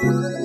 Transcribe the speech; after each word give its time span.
Thank 0.00 0.12
you. 0.12 0.37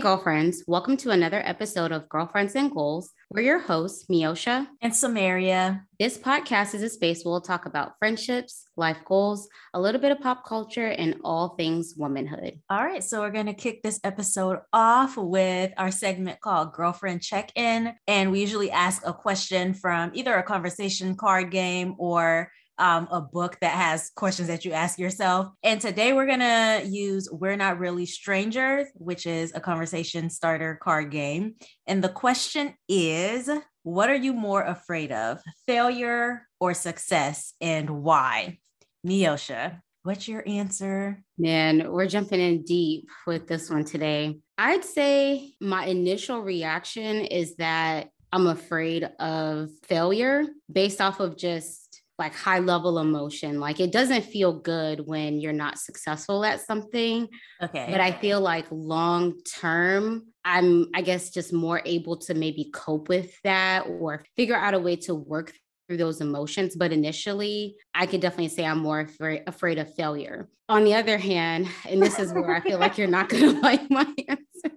Hey, 0.00 0.04
girlfriends, 0.04 0.64
welcome 0.66 0.96
to 0.96 1.10
another 1.10 1.42
episode 1.44 1.92
of 1.92 2.08
Girlfriends 2.08 2.54
and 2.54 2.70
Goals. 2.70 3.10
We're 3.28 3.42
your 3.42 3.58
hosts, 3.58 4.06
Miosha 4.10 4.66
and 4.80 4.96
Samaria. 4.96 5.84
This 5.98 6.16
podcast 6.16 6.74
is 6.74 6.82
a 6.82 6.88
space 6.88 7.22
where 7.22 7.32
we'll 7.32 7.42
talk 7.42 7.66
about 7.66 7.98
friendships, 7.98 8.64
life 8.78 8.96
goals, 9.04 9.46
a 9.74 9.80
little 9.80 10.00
bit 10.00 10.10
of 10.10 10.20
pop 10.20 10.46
culture, 10.46 10.86
and 10.86 11.16
all 11.22 11.50
things 11.50 11.92
womanhood. 11.98 12.60
All 12.70 12.82
right, 12.82 13.04
so 13.04 13.20
we're 13.20 13.30
going 13.30 13.44
to 13.44 13.52
kick 13.52 13.82
this 13.82 14.00
episode 14.02 14.60
off 14.72 15.18
with 15.18 15.72
our 15.76 15.90
segment 15.90 16.40
called 16.40 16.72
Girlfriend 16.72 17.20
Check 17.20 17.52
In. 17.54 17.92
And 18.08 18.32
we 18.32 18.40
usually 18.40 18.70
ask 18.70 19.02
a 19.04 19.12
question 19.12 19.74
from 19.74 20.12
either 20.14 20.34
a 20.34 20.42
conversation 20.42 21.14
card 21.14 21.50
game 21.50 21.94
or 21.98 22.50
um, 22.80 23.06
a 23.12 23.20
book 23.20 23.58
that 23.60 23.74
has 23.74 24.10
questions 24.16 24.48
that 24.48 24.64
you 24.64 24.72
ask 24.72 24.98
yourself. 24.98 25.52
And 25.62 25.80
today 25.80 26.12
we're 26.12 26.26
going 26.26 26.40
to 26.40 26.82
use 26.88 27.28
We're 27.30 27.56
Not 27.56 27.78
Really 27.78 28.06
Strangers, 28.06 28.88
which 28.94 29.26
is 29.26 29.52
a 29.54 29.60
conversation 29.60 30.30
starter 30.30 30.80
card 30.82 31.10
game. 31.10 31.54
And 31.86 32.02
the 32.02 32.08
question 32.08 32.74
is 32.88 33.48
What 33.82 34.10
are 34.10 34.16
you 34.16 34.32
more 34.32 34.62
afraid 34.62 35.12
of, 35.12 35.38
failure 35.66 36.48
or 36.58 36.74
success, 36.74 37.54
and 37.60 38.02
why? 38.02 38.58
Miosha, 39.06 39.80
what's 40.02 40.26
your 40.26 40.42
answer? 40.46 41.22
Man, 41.38 41.90
we're 41.92 42.08
jumping 42.08 42.40
in 42.40 42.62
deep 42.62 43.08
with 43.26 43.46
this 43.46 43.70
one 43.70 43.84
today. 43.84 44.38
I'd 44.58 44.84
say 44.84 45.52
my 45.60 45.86
initial 45.86 46.40
reaction 46.40 47.24
is 47.24 47.56
that 47.56 48.08
I'm 48.32 48.46
afraid 48.46 49.10
of 49.18 49.70
failure 49.84 50.44
based 50.70 51.00
off 51.00 51.20
of 51.20 51.36
just 51.36 51.89
like 52.20 52.34
high 52.34 52.60
level 52.60 52.98
emotion. 52.98 53.58
Like 53.58 53.80
it 53.80 53.90
doesn't 53.90 54.22
feel 54.22 54.52
good 54.52 55.06
when 55.06 55.40
you're 55.40 55.52
not 55.52 55.78
successful 55.78 56.44
at 56.44 56.60
something. 56.60 57.28
Okay. 57.60 57.88
But 57.90 58.00
I 58.00 58.12
feel 58.12 58.40
like 58.40 58.66
long 58.70 59.40
term, 59.42 60.26
I'm, 60.44 60.86
I 60.94 61.00
guess, 61.00 61.30
just 61.30 61.52
more 61.52 61.80
able 61.84 62.18
to 62.18 62.34
maybe 62.34 62.70
cope 62.72 63.08
with 63.08 63.32
that 63.42 63.86
or 63.88 64.22
figure 64.36 64.54
out 64.54 64.74
a 64.74 64.78
way 64.78 64.96
to 64.96 65.14
work 65.14 65.52
through 65.88 65.96
those 65.96 66.20
emotions. 66.20 66.76
But 66.76 66.92
initially, 66.92 67.76
I 67.94 68.04
could 68.06 68.20
definitely 68.20 68.48
say 68.48 68.66
I'm 68.66 68.78
more 68.78 69.00
afraid, 69.00 69.42
afraid 69.46 69.78
of 69.78 69.92
failure. 69.94 70.48
On 70.68 70.84
the 70.84 70.94
other 70.94 71.18
hand, 71.18 71.68
and 71.88 72.00
this 72.00 72.18
is 72.18 72.32
where 72.32 72.54
I 72.54 72.60
feel 72.60 72.78
like 72.78 72.98
you're 72.98 73.08
not 73.08 73.28
going 73.30 73.54
to 73.54 73.60
like 73.60 73.90
my 73.90 74.06
answer. 74.28 74.76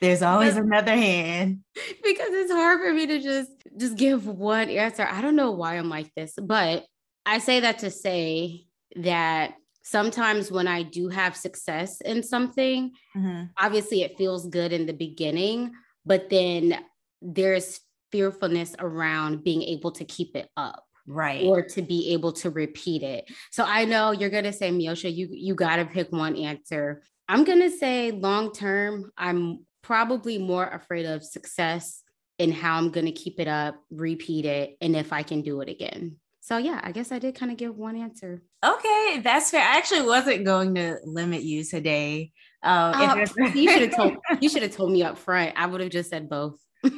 There's 0.00 0.22
always 0.22 0.56
another 0.56 0.96
hand. 0.96 1.60
Because 2.04 2.28
it's 2.32 2.52
hard 2.52 2.80
for 2.80 2.92
me 2.92 3.06
to 3.06 3.20
just 3.20 3.50
just 3.78 3.96
give 3.96 4.26
one 4.26 4.68
answer. 4.68 5.06
I 5.10 5.20
don't 5.20 5.36
know 5.36 5.52
why 5.52 5.76
I'm 5.76 5.88
like 5.88 6.12
this, 6.14 6.34
but 6.40 6.84
I 7.24 7.38
say 7.38 7.60
that 7.60 7.80
to 7.80 7.90
say 7.90 8.66
that 8.96 9.54
sometimes 9.82 10.50
when 10.50 10.68
I 10.68 10.82
do 10.82 11.08
have 11.08 11.36
success 11.36 12.00
in 12.00 12.22
something, 12.22 12.92
mm-hmm. 13.16 13.44
obviously 13.58 14.02
it 14.02 14.18
feels 14.18 14.46
good 14.46 14.72
in 14.72 14.86
the 14.86 14.92
beginning, 14.92 15.72
but 16.04 16.30
then 16.30 16.78
there's 17.20 17.80
fearfulness 18.10 18.74
around 18.78 19.42
being 19.42 19.62
able 19.62 19.92
to 19.92 20.04
keep 20.04 20.36
it 20.36 20.48
up 20.56 20.84
right 21.06 21.44
or 21.44 21.62
to 21.62 21.82
be 21.82 22.12
able 22.12 22.32
to 22.32 22.48
repeat 22.48 23.02
it 23.02 23.28
so 23.50 23.64
i 23.64 23.84
know 23.84 24.12
you're 24.12 24.30
going 24.30 24.44
to 24.44 24.52
say 24.52 24.70
miosha 24.70 25.12
you 25.12 25.28
you 25.32 25.52
got 25.52 25.76
to 25.76 25.84
pick 25.84 26.12
one 26.12 26.36
answer 26.36 27.02
i'm 27.28 27.42
going 27.42 27.60
to 27.60 27.70
say 27.70 28.12
long 28.12 28.52
term 28.52 29.10
i'm 29.16 29.66
probably 29.82 30.38
more 30.38 30.64
afraid 30.64 31.04
of 31.04 31.24
success 31.24 32.01
and 32.42 32.52
how 32.52 32.76
I'm 32.76 32.90
going 32.90 33.06
to 33.06 33.12
keep 33.12 33.38
it 33.40 33.48
up, 33.48 33.76
repeat 33.90 34.44
it, 34.44 34.76
and 34.80 34.96
if 34.96 35.12
I 35.12 35.22
can 35.22 35.42
do 35.42 35.60
it 35.60 35.68
again. 35.68 36.16
So 36.40 36.58
yeah, 36.58 36.80
I 36.82 36.90
guess 36.90 37.12
I 37.12 37.20
did 37.20 37.36
kind 37.36 37.52
of 37.52 37.56
give 37.56 37.76
one 37.76 37.96
answer. 37.96 38.42
Okay, 38.64 39.20
that's 39.22 39.52
fair. 39.52 39.60
I 39.60 39.76
actually 39.76 40.02
wasn't 40.02 40.44
going 40.44 40.74
to 40.74 40.96
limit 41.04 41.42
you 41.42 41.62
today. 41.62 42.32
Um, 42.64 42.94
uh, 42.94 43.26
you 43.54 43.70
should 43.70 43.82
have 43.82 43.96
told 43.96 44.16
you 44.40 44.48
should 44.48 44.62
have 44.62 44.74
told 44.74 44.90
me 44.92 45.04
up 45.04 45.18
front. 45.18 45.52
I 45.56 45.66
would 45.66 45.80
have 45.80 45.90
just 45.90 46.10
said 46.10 46.28
both. 46.28 46.58
that 46.82 46.92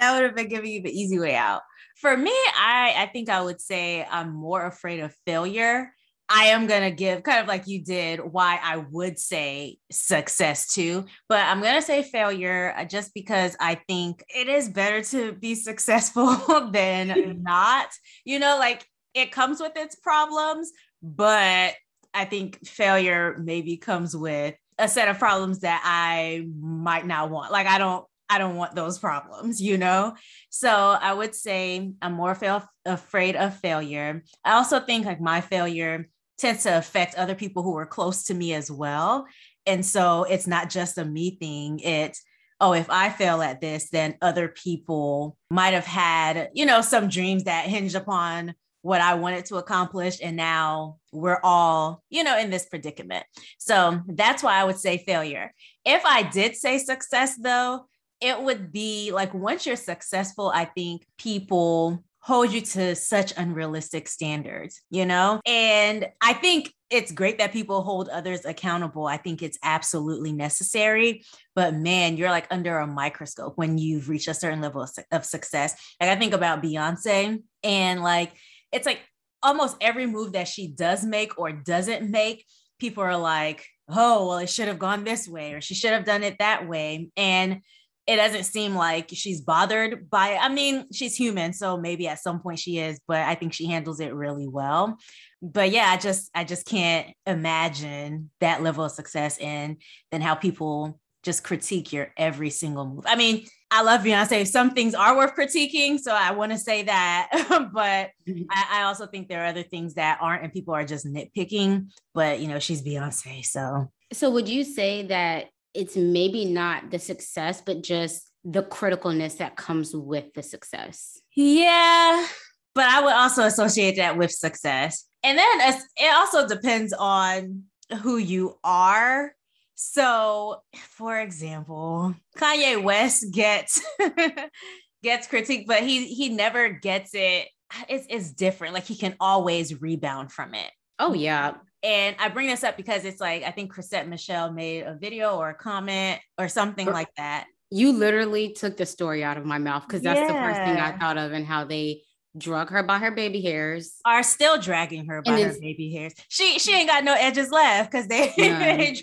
would 0.00 0.22
have 0.22 0.34
been 0.34 0.48
giving 0.48 0.72
you 0.72 0.82
the 0.82 0.90
easy 0.90 1.18
way 1.18 1.34
out. 1.34 1.60
For 1.96 2.16
me, 2.16 2.30
I 2.30 2.94
I 2.96 3.10
think 3.12 3.28
I 3.28 3.42
would 3.42 3.60
say 3.60 4.06
I'm 4.10 4.32
more 4.32 4.64
afraid 4.64 5.00
of 5.00 5.14
failure 5.26 5.92
I 6.28 6.46
am 6.46 6.66
going 6.66 6.82
to 6.82 6.90
give 6.90 7.22
kind 7.22 7.40
of 7.40 7.46
like 7.46 7.68
you 7.68 7.84
did 7.84 8.20
why 8.20 8.58
I 8.62 8.78
would 8.78 9.18
say 9.18 9.78
success 9.90 10.72
too, 10.72 11.04
but 11.28 11.44
I'm 11.44 11.60
going 11.60 11.76
to 11.76 11.82
say 11.82 12.02
failure 12.02 12.74
uh, 12.76 12.84
just 12.84 13.14
because 13.14 13.56
I 13.60 13.76
think 13.86 14.24
it 14.28 14.48
is 14.48 14.68
better 14.68 15.02
to 15.02 15.32
be 15.32 15.54
successful 15.54 16.36
than 16.72 17.42
not. 17.42 17.88
You 18.24 18.38
know, 18.38 18.58
like 18.58 18.84
it 19.14 19.30
comes 19.30 19.60
with 19.60 19.76
its 19.76 19.94
problems, 19.96 20.72
but 21.02 21.74
I 22.12 22.24
think 22.24 22.66
failure 22.66 23.36
maybe 23.42 23.76
comes 23.76 24.16
with 24.16 24.54
a 24.78 24.88
set 24.88 25.08
of 25.08 25.18
problems 25.18 25.60
that 25.60 25.80
I 25.84 26.46
might 26.60 27.06
not 27.06 27.30
want. 27.30 27.52
Like 27.52 27.66
I 27.66 27.78
don't 27.78 28.04
I 28.28 28.38
don't 28.38 28.56
want 28.56 28.74
those 28.74 28.98
problems, 28.98 29.62
you 29.62 29.78
know? 29.78 30.14
So 30.50 30.68
I 30.68 31.14
would 31.14 31.34
say 31.34 31.92
I'm 32.02 32.12
more 32.12 32.34
fail- 32.34 32.68
afraid 32.84 33.36
of 33.36 33.56
failure. 33.58 34.24
I 34.44 34.54
also 34.54 34.80
think 34.80 35.06
like 35.06 35.20
my 35.20 35.40
failure 35.40 36.08
tends 36.38 36.64
to 36.64 36.76
affect 36.76 37.14
other 37.14 37.34
people 37.34 37.62
who 37.62 37.76
are 37.76 37.86
close 37.86 38.24
to 38.24 38.34
me 38.34 38.54
as 38.54 38.70
well. 38.70 39.26
And 39.66 39.84
so 39.84 40.24
it's 40.24 40.46
not 40.46 40.70
just 40.70 40.98
a 40.98 41.04
me 41.04 41.36
thing. 41.40 41.80
It's, 41.80 42.22
oh, 42.60 42.72
if 42.72 42.88
I 42.88 43.10
fail 43.10 43.42
at 43.42 43.60
this, 43.60 43.90
then 43.90 44.16
other 44.22 44.48
people 44.48 45.36
might 45.50 45.74
have 45.74 45.86
had, 45.86 46.50
you 46.54 46.66
know, 46.66 46.80
some 46.80 47.08
dreams 47.08 47.44
that 47.44 47.66
hinge 47.66 47.94
upon 47.94 48.54
what 48.82 49.00
I 49.00 49.14
wanted 49.14 49.46
to 49.46 49.56
accomplish. 49.56 50.18
And 50.22 50.36
now 50.36 50.98
we're 51.12 51.40
all, 51.42 52.02
you 52.08 52.22
know, 52.22 52.38
in 52.38 52.50
this 52.50 52.66
predicament. 52.66 53.26
So 53.58 54.00
that's 54.06 54.42
why 54.42 54.60
I 54.60 54.64
would 54.64 54.78
say 54.78 54.98
failure. 54.98 55.52
If 55.84 56.04
I 56.04 56.22
did 56.22 56.54
say 56.54 56.78
success, 56.78 57.36
though, 57.36 57.86
it 58.20 58.40
would 58.40 58.72
be 58.72 59.10
like 59.12 59.34
once 59.34 59.66
you're 59.66 59.76
successful, 59.76 60.50
I 60.54 60.66
think 60.66 61.04
people 61.18 62.04
hold 62.26 62.52
you 62.52 62.60
to 62.60 62.96
such 62.96 63.32
unrealistic 63.36 64.08
standards, 64.08 64.82
you 64.90 65.06
know? 65.06 65.40
And 65.46 66.08
I 66.20 66.32
think 66.32 66.74
it's 66.90 67.12
great 67.12 67.38
that 67.38 67.52
people 67.52 67.82
hold 67.82 68.08
others 68.08 68.44
accountable. 68.44 69.06
I 69.06 69.16
think 69.16 69.42
it's 69.42 69.58
absolutely 69.62 70.32
necessary. 70.32 71.22
But 71.54 71.74
man, 71.74 72.16
you're 72.16 72.30
like 72.30 72.48
under 72.50 72.78
a 72.78 72.86
microscope 72.86 73.52
when 73.54 73.78
you've 73.78 74.08
reached 74.08 74.26
a 74.26 74.34
certain 74.34 74.60
level 74.60 74.82
of, 74.82 74.90
of 75.12 75.24
success. 75.24 75.80
Like 76.00 76.10
I 76.10 76.16
think 76.16 76.34
about 76.34 76.64
Beyonce 76.64 77.44
and 77.62 78.02
like 78.02 78.32
it's 78.72 78.86
like 78.86 79.02
almost 79.40 79.76
every 79.80 80.06
move 80.06 80.32
that 80.32 80.48
she 80.48 80.66
does 80.66 81.04
make 81.04 81.38
or 81.38 81.52
doesn't 81.52 82.10
make, 82.10 82.44
people 82.80 83.04
are 83.04 83.16
like, 83.16 83.64
oh, 83.88 84.26
well, 84.26 84.38
it 84.38 84.50
should 84.50 84.66
have 84.66 84.80
gone 84.80 85.04
this 85.04 85.28
way 85.28 85.52
or 85.52 85.60
she 85.60 85.74
should 85.74 85.92
have 85.92 86.04
done 86.04 86.24
it 86.24 86.38
that 86.40 86.66
way. 86.66 87.08
And 87.16 87.60
it 88.06 88.16
doesn't 88.16 88.44
seem 88.44 88.74
like 88.74 89.10
she's 89.12 89.40
bothered 89.40 90.08
by 90.08 90.30
it. 90.30 90.38
I 90.40 90.48
mean, 90.48 90.86
she's 90.92 91.16
human, 91.16 91.52
so 91.52 91.76
maybe 91.76 92.06
at 92.06 92.20
some 92.20 92.40
point 92.40 92.58
she 92.58 92.78
is, 92.78 93.00
but 93.08 93.18
I 93.18 93.34
think 93.34 93.52
she 93.52 93.66
handles 93.66 94.00
it 94.00 94.14
really 94.14 94.46
well. 94.46 94.98
But 95.42 95.70
yeah, 95.70 95.86
I 95.90 95.96
just 95.96 96.30
I 96.34 96.44
just 96.44 96.66
can't 96.66 97.08
imagine 97.26 98.30
that 98.40 98.62
level 98.62 98.84
of 98.84 98.92
success 98.92 99.38
and 99.38 99.76
then 100.12 100.20
how 100.20 100.34
people 100.34 101.00
just 101.24 101.42
critique 101.42 101.92
your 101.92 102.12
every 102.16 102.50
single 102.50 102.86
move. 102.86 103.04
I 103.06 103.16
mean, 103.16 103.44
I 103.72 103.82
love 103.82 104.02
Beyonce. 104.02 104.46
Some 104.46 104.70
things 104.70 104.94
are 104.94 105.16
worth 105.16 105.34
critiquing, 105.34 105.98
so 105.98 106.12
I 106.12 106.30
want 106.30 106.52
to 106.52 106.58
say 106.58 106.84
that. 106.84 107.28
but. 107.74 108.10
I, 108.50 108.66
I 108.70 108.82
also 108.82 109.06
think 109.06 109.28
there 109.28 109.42
are 109.42 109.46
other 109.46 109.64
things 109.64 109.94
that 109.94 110.18
aren't, 110.20 110.44
and 110.44 110.52
people 110.52 110.74
are 110.74 110.84
just 110.84 111.04
nitpicking. 111.04 111.88
But 112.14 112.38
you 112.38 112.46
know, 112.46 112.60
she's 112.60 112.82
Beyonce, 112.82 113.44
so. 113.44 113.90
So 114.12 114.30
would 114.30 114.48
you 114.48 114.62
say 114.62 115.08
that 115.08 115.46
it's 115.76 115.96
maybe 115.96 116.44
not 116.44 116.90
the 116.90 116.98
success, 116.98 117.62
but 117.64 117.82
just 117.82 118.30
the 118.44 118.62
criticalness 118.62 119.38
that 119.38 119.56
comes 119.56 119.94
with 119.94 120.32
the 120.34 120.42
success. 120.42 121.20
Yeah. 121.34 122.26
But 122.74 122.84
I 122.84 123.02
would 123.02 123.12
also 123.12 123.42
associate 123.42 123.96
that 123.96 124.16
with 124.16 124.30
success. 124.30 125.04
And 125.22 125.38
then 125.38 125.74
it 125.96 126.14
also 126.14 126.46
depends 126.46 126.92
on 126.92 127.64
who 128.02 128.16
you 128.16 128.58
are. 128.62 129.32
So, 129.74 130.62
for 130.74 131.18
example, 131.18 132.14
Kanye 132.38 132.82
West 132.82 133.32
gets 133.32 133.82
gets 135.02 135.26
critique, 135.26 135.66
but 135.66 135.82
he 135.82 136.06
he 136.06 136.28
never 136.30 136.70
gets 136.70 137.10
it. 137.14 137.48
It's, 137.88 138.06
it's 138.08 138.30
different. 138.30 138.74
Like 138.74 138.84
he 138.84 138.96
can 138.96 139.16
always 139.20 139.80
rebound 139.80 140.32
from 140.32 140.54
it. 140.54 140.70
Oh 140.98 141.12
yeah. 141.12 141.54
And 141.82 142.16
I 142.18 142.28
bring 142.28 142.48
this 142.48 142.64
up 142.64 142.76
because 142.76 143.04
it's 143.04 143.20
like 143.20 143.42
I 143.42 143.50
think 143.50 143.72
Chrisette 143.72 144.08
Michele 144.08 144.52
made 144.52 144.82
a 144.82 144.94
video 144.94 145.36
or 145.36 145.50
a 145.50 145.54
comment 145.54 146.20
or 146.38 146.48
something 146.48 146.86
like 146.86 147.08
that. 147.16 147.46
You 147.70 147.92
literally 147.92 148.52
took 148.52 148.76
the 148.76 148.86
story 148.86 149.24
out 149.24 149.36
of 149.36 149.44
my 149.44 149.58
mouth 149.58 149.84
because 149.86 150.02
that's 150.02 150.20
yeah. 150.20 150.26
the 150.28 150.32
first 150.32 150.60
thing 150.60 150.76
I 150.76 150.96
thought 150.98 151.18
of 151.18 151.32
and 151.32 151.44
how 151.44 151.64
they 151.64 152.02
drug 152.38 152.70
her 152.70 152.82
by 152.82 152.98
her 152.98 153.10
baby 153.10 153.40
hairs. 153.40 153.96
Are 154.04 154.22
still 154.22 154.60
dragging 154.60 155.06
her 155.06 155.22
by 155.22 155.40
her 155.40 155.54
baby 155.60 155.92
hairs. 155.92 156.14
She 156.28 156.58
she 156.58 156.74
ain't 156.74 156.88
got 156.88 157.04
no 157.04 157.14
edges 157.14 157.50
left 157.50 157.90
because 157.90 158.06
they, 158.08 158.32
they 158.36 158.94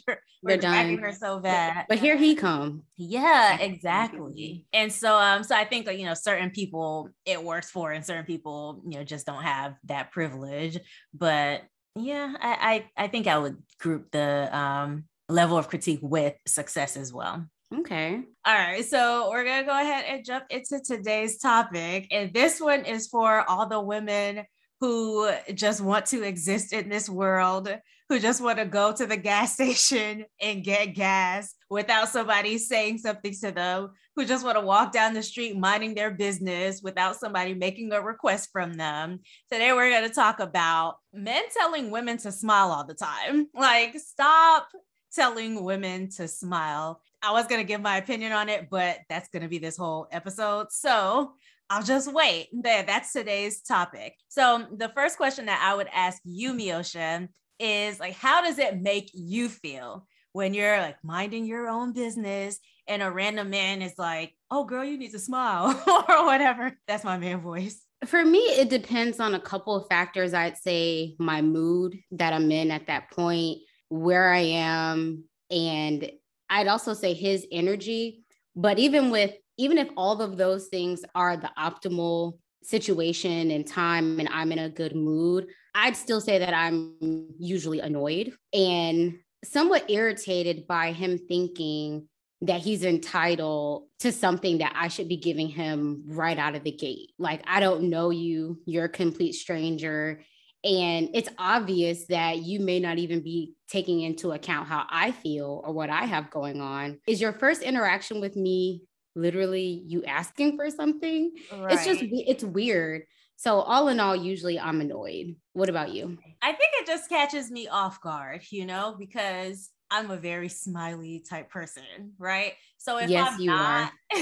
are 0.48 0.58
dragging 0.58 1.00
her 1.00 1.12
so 1.12 1.40
bad. 1.40 1.86
But, 1.88 1.96
but 1.96 2.00
here 2.00 2.18
he 2.18 2.36
come. 2.36 2.84
Yeah, 2.98 3.60
exactly. 3.60 4.66
And 4.74 4.92
so 4.92 5.18
um 5.18 5.44
so 5.44 5.56
I 5.56 5.66
think 5.66 5.92
you 5.92 6.06
know 6.06 6.14
certain 6.14 6.52
people 6.52 7.10
it 7.26 7.44
works 7.44 7.70
for 7.70 7.92
and 7.92 8.06
certain 8.06 8.26
people 8.26 8.82
you 8.88 8.98
know 8.98 9.04
just 9.04 9.26
don't 9.26 9.44
have 9.44 9.76
that 9.86 10.12
privilege. 10.12 10.80
But 11.14 11.64
yeah, 11.96 12.34
I 12.40 12.86
I, 12.98 13.04
I 13.06 13.08
think 13.08 13.28
I 13.28 13.38
would 13.38 13.58
group 13.80 14.12
the 14.12 14.56
um 14.56 15.06
level 15.30 15.58
of 15.58 15.68
critique 15.68 16.00
with 16.02 16.36
success 16.46 16.98
as 16.98 17.14
well. 17.14 17.46
Okay. 17.80 18.22
All 18.46 18.54
right. 18.54 18.86
So 18.86 19.30
we're 19.32 19.44
going 19.44 19.62
to 19.62 19.66
go 19.66 19.80
ahead 19.80 20.06
and 20.08 20.24
jump 20.24 20.46
into 20.52 20.80
today's 20.86 21.40
topic. 21.40 22.08
And 22.12 22.32
this 22.32 22.62
one 22.62 22.86
is 22.86 23.08
for 23.08 23.50
all 23.50 23.68
the 23.68 23.82
women 23.82 24.46
who 24.80 25.32
just 25.56 25.82
want 25.82 26.06
to 26.08 26.24
exist 26.24 26.72
in 26.72 26.90
this 26.90 27.10
world, 27.10 27.70
who 28.14 28.20
just 28.20 28.42
want 28.42 28.60
to 28.60 28.66
go 28.66 28.94
to 28.94 29.08
the 29.08 29.18
gas 29.18 29.54
station 29.56 30.24
and 30.40 30.64
get 30.64 30.94
gas 30.94 31.56
without 31.68 32.08
somebody 32.08 32.60
saying 32.60 33.00
something 33.00 33.34
to 33.34 33.52
them, 33.52 33.90
who 34.16 34.24
just 34.24 34.46
want 34.46 34.56
to 34.56 34.64
walk 34.64 34.92
down 34.92 35.16
the 35.16 35.24
street 35.24 35.58
minding 35.58 35.96
their 35.96 36.12
business 36.12 36.84
without 36.84 37.16
somebody 37.16 37.56
making 37.56 37.92
a 37.92 38.00
request 38.00 38.50
from 38.54 38.76
them. 38.76 39.20
Today, 39.52 39.74
we're 39.74 39.90
going 39.90 40.08
to 40.08 40.14
talk 40.14 40.40
about 40.40 40.98
men 41.12 41.42
telling 41.58 41.90
women 41.90 42.18
to 42.20 42.32
smile 42.32 42.72
all 42.72 42.86
the 42.86 42.94
time. 42.94 43.48
Like, 43.56 43.98
stop 43.98 44.68
telling 45.16 45.64
women 45.64 46.10
to 46.12 46.28
smile. 46.28 47.02
I 47.24 47.32
was 47.32 47.48
going 47.48 47.62
to 47.62 47.68
give 47.68 47.82
my 47.82 47.98
opinion 47.98 48.32
on 48.32 48.48
it, 48.48 48.70
but 48.70 49.00
that's 49.10 49.30
going 49.30 49.42
to 49.42 49.50
be 49.50 49.58
this 49.58 49.78
whole 49.78 50.08
episode. 50.12 50.68
So 50.70 51.34
I'll 51.68 51.82
just 51.82 52.14
wait. 52.14 52.50
There, 52.52 52.84
that's 52.84 53.12
today's 53.12 53.64
topic. 53.64 54.14
So 54.28 54.68
the 54.72 54.90
first 54.90 55.18
question 55.18 55.48
that 55.48 55.68
I 55.68 55.74
would 55.74 55.88
ask 55.92 56.22
you, 56.24 56.54
Miosha, 56.54 57.28
is 57.60 58.00
like, 58.00 58.14
how 58.14 58.42
does 58.42 58.60
it 58.60 58.82
make 58.82 59.12
you 59.14 59.50
feel 59.50 60.08
when 60.34 60.54
you're 60.54 60.80
like 60.80 60.98
minding 61.04 61.46
your 61.46 61.68
own 61.68 61.94
business 61.94 62.60
and 62.88 63.02
a 63.02 63.12
random 63.12 63.50
man 63.50 63.82
is 63.82 63.98
like, 63.98 64.34
oh, 64.52 64.66
girl, 64.66 64.84
you 64.84 64.98
need 64.98 65.12
to 65.12 65.20
smile 65.20 65.68
or 66.10 66.26
whatever? 66.26 66.78
That's 66.88 67.04
my 67.04 67.18
man 67.18 67.42
voice. 67.42 67.82
For 68.06 68.24
me, 68.26 68.40
it 68.40 68.70
depends 68.70 69.20
on 69.20 69.34
a 69.34 69.40
couple 69.40 69.76
of 69.76 69.88
factors. 69.88 70.34
I'd 70.34 70.58
say 70.58 71.16
my 71.20 71.42
mood 71.42 71.98
that 72.12 72.34
I'm 72.34 72.52
in 72.52 72.72
at 72.72 72.88
that 72.88 73.12
point 73.12 73.60
where 73.90 74.34
I 74.34 74.40
am. 74.40 75.24
And 75.50 76.12
I'd 76.50 76.68
also 76.68 76.94
say 76.94 77.14
his 77.14 77.48
energy. 77.52 78.24
But 78.56 78.80
even 78.80 79.10
with, 79.10 79.32
even 79.58 79.78
if 79.78 79.88
all 79.96 80.22
of 80.22 80.36
those 80.36 80.68
things 80.68 81.06
are 81.16 81.38
the 81.38 81.52
optimal 81.58 82.40
situation 82.64 83.52
and 83.52 83.66
time 83.66 84.20
and 84.20 84.30
I'm 84.30 84.52
in 84.52 84.60
a 84.60 84.70
good 84.70 84.96
mood, 84.96 85.48
I'd 85.76 85.98
still 85.98 86.22
say 86.22 86.40
that 86.40 86.54
I'm 86.54 87.28
usually 87.40 87.80
annoyed 87.80 88.34
and 88.54 89.20
somewhat 89.44 89.90
irritated 89.90 90.68
by 90.68 90.92
him 90.92 91.18
thinking 91.18 92.08
that 92.42 92.62
he's 92.62 92.84
entitled 92.84 93.88
to 94.00 94.12
something 94.12 94.58
that 94.58 94.74
I 94.76 94.90
should 94.90 95.08
be 95.08 95.18
giving 95.18 95.48
him 95.48 96.04
right 96.08 96.38
out 96.38 96.56
of 96.56 96.64
the 96.64 96.72
gate. 96.72 97.12
Like, 97.18 97.42
I 97.48 97.60
don't 97.60 97.90
know 97.90 98.10
you, 98.10 98.60
you're 98.66 98.86
a 98.86 98.90
complete 98.90 99.34
stranger. 99.34 100.22
And 100.66 101.10
it's 101.14 101.30
obvious 101.38 102.06
that 102.08 102.40
you 102.40 102.60
may 102.60 102.80
not 102.80 102.98
even 102.98 103.22
be 103.22 103.54
taking 103.70 104.02
into 104.02 104.32
account 104.32 104.68
how 104.68 104.86
I 104.90 105.12
feel 105.12 105.62
or 105.66 105.74
what 105.74 105.90
I 105.90 106.06
have 106.06 106.32
going 106.32 106.62
on. 106.62 107.00
Is 107.08 107.20
your 107.20 107.34
first 107.34 107.62
interaction 107.62 108.22
with 108.22 108.36
me 108.36 108.84
literally 109.16 109.84
you 109.86 110.04
asking 110.04 110.58
for 110.58 110.70
something? 110.70 111.32
Right. 111.52 111.74
It's 111.74 111.86
just, 111.86 112.02
it's 112.02 112.44
weird. 112.44 113.04
So, 113.36 113.60
all 113.60 113.88
in 113.90 114.00
all, 114.00 114.16
usually 114.16 114.60
I'm 114.60 114.82
annoyed. 114.82 115.36
What 115.54 115.70
about 115.70 115.92
you? 115.92 116.18
I 116.42 116.54
think 116.54 116.72
it 116.80 116.88
just 116.88 117.10
catches 117.10 117.52
me 117.52 117.68
off 117.68 118.02
guard, 118.02 118.42
you 118.50 118.66
know, 118.66 118.96
because 118.98 119.70
I'm 119.94 120.10
a 120.10 120.18
very 120.18 120.50
smiley 120.50 121.24
type 121.28 121.50
person, 121.50 122.14
right? 122.18 122.54
So 122.78 122.98
if 122.98 123.10
yes, 123.10 123.34
I'm 123.34 123.40
you 123.40 123.48
not, 123.48 123.92
are. 124.12 124.22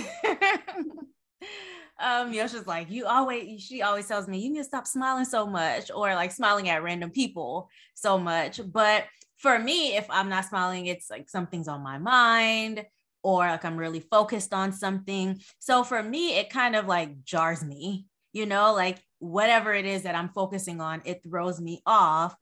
um 2.28 2.34
Yosha's 2.34 2.68
like, 2.68 2.92
you 2.92 3.06
always 3.06 3.62
she 3.62 3.81
always 3.81 4.08
tells 4.08 4.28
me 4.28 4.40
you 4.40 4.52
need 4.52 4.60
to 4.60 4.66
stop 4.66 4.86
smiling 4.86 5.25
so 5.25 5.46
much 5.48 5.90
or 5.90 6.14
like 6.14 6.31
smiling 6.31 6.68
at 6.68 6.84
random 6.84 7.10
people 7.10 7.69
so 7.96 8.18
much. 8.18 8.60
But 8.72 9.06
for 9.38 9.57
me, 9.57 9.96
if 9.96 10.06
I'm 10.10 10.30
not 10.30 10.46
smiling, 10.46 10.88
it's 10.88 11.10
like 11.10 11.30
something's 11.30 11.68
on 11.68 11.81
my 11.81 11.98
mind 11.98 12.86
or 13.24 13.48
like 13.48 13.64
I'm 13.64 13.78
really 13.78 14.02
focused 14.02 14.54
on 14.54 14.74
something. 14.74 15.40
So 15.60 15.84
for 15.84 16.04
me, 16.04 16.38
it 16.38 16.50
kind 16.50 16.75
of 16.75 16.86
like 16.86 17.24
jars 17.24 17.64
me, 17.64 18.07
you 18.33 18.45
know, 18.45 18.74
like 18.74 19.00
whatever 19.19 19.74
it 19.74 19.86
is 19.86 20.04
that 20.04 20.16
I'm 20.16 20.30
focusing 20.30 20.81
on, 20.81 21.01
it 21.06 21.22
throws 21.24 21.60
me 21.60 21.81
off. 21.86 22.36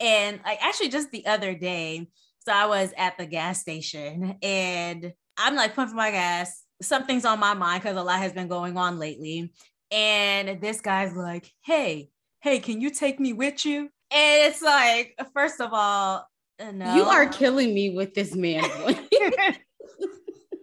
And 0.00 0.40
like 0.44 0.62
actually 0.62 0.88
just 0.88 1.10
the 1.10 1.26
other 1.26 1.54
day, 1.54 2.08
so 2.40 2.52
I 2.52 2.66
was 2.66 2.92
at 2.96 3.18
the 3.18 3.26
gas 3.26 3.60
station 3.60 4.36
and 4.42 5.12
I'm 5.36 5.54
like 5.54 5.74
pumping 5.74 5.96
my 5.96 6.10
gas 6.10 6.62
something's 6.82 7.24
on 7.24 7.38
my 7.38 7.54
mind 7.54 7.82
because 7.82 7.96
a 7.96 8.02
lot 8.02 8.18
has 8.18 8.32
been 8.32 8.48
going 8.48 8.76
on 8.76 8.98
lately. 8.98 9.52
And 9.90 10.60
this 10.60 10.80
guy's 10.80 11.14
like, 11.14 11.50
hey, 11.64 12.10
hey, 12.40 12.58
can 12.58 12.80
you 12.80 12.90
take 12.90 13.20
me 13.20 13.32
with 13.32 13.64
you? 13.64 13.90
And 14.10 14.52
it's 14.52 14.62
like, 14.62 15.14
first 15.34 15.60
of 15.60 15.70
all, 15.72 16.26
no. 16.72 16.94
You 16.94 17.02
are 17.04 17.26
killing 17.26 17.74
me 17.74 17.90
with 17.90 18.14
this 18.14 18.34
man. 18.34 18.64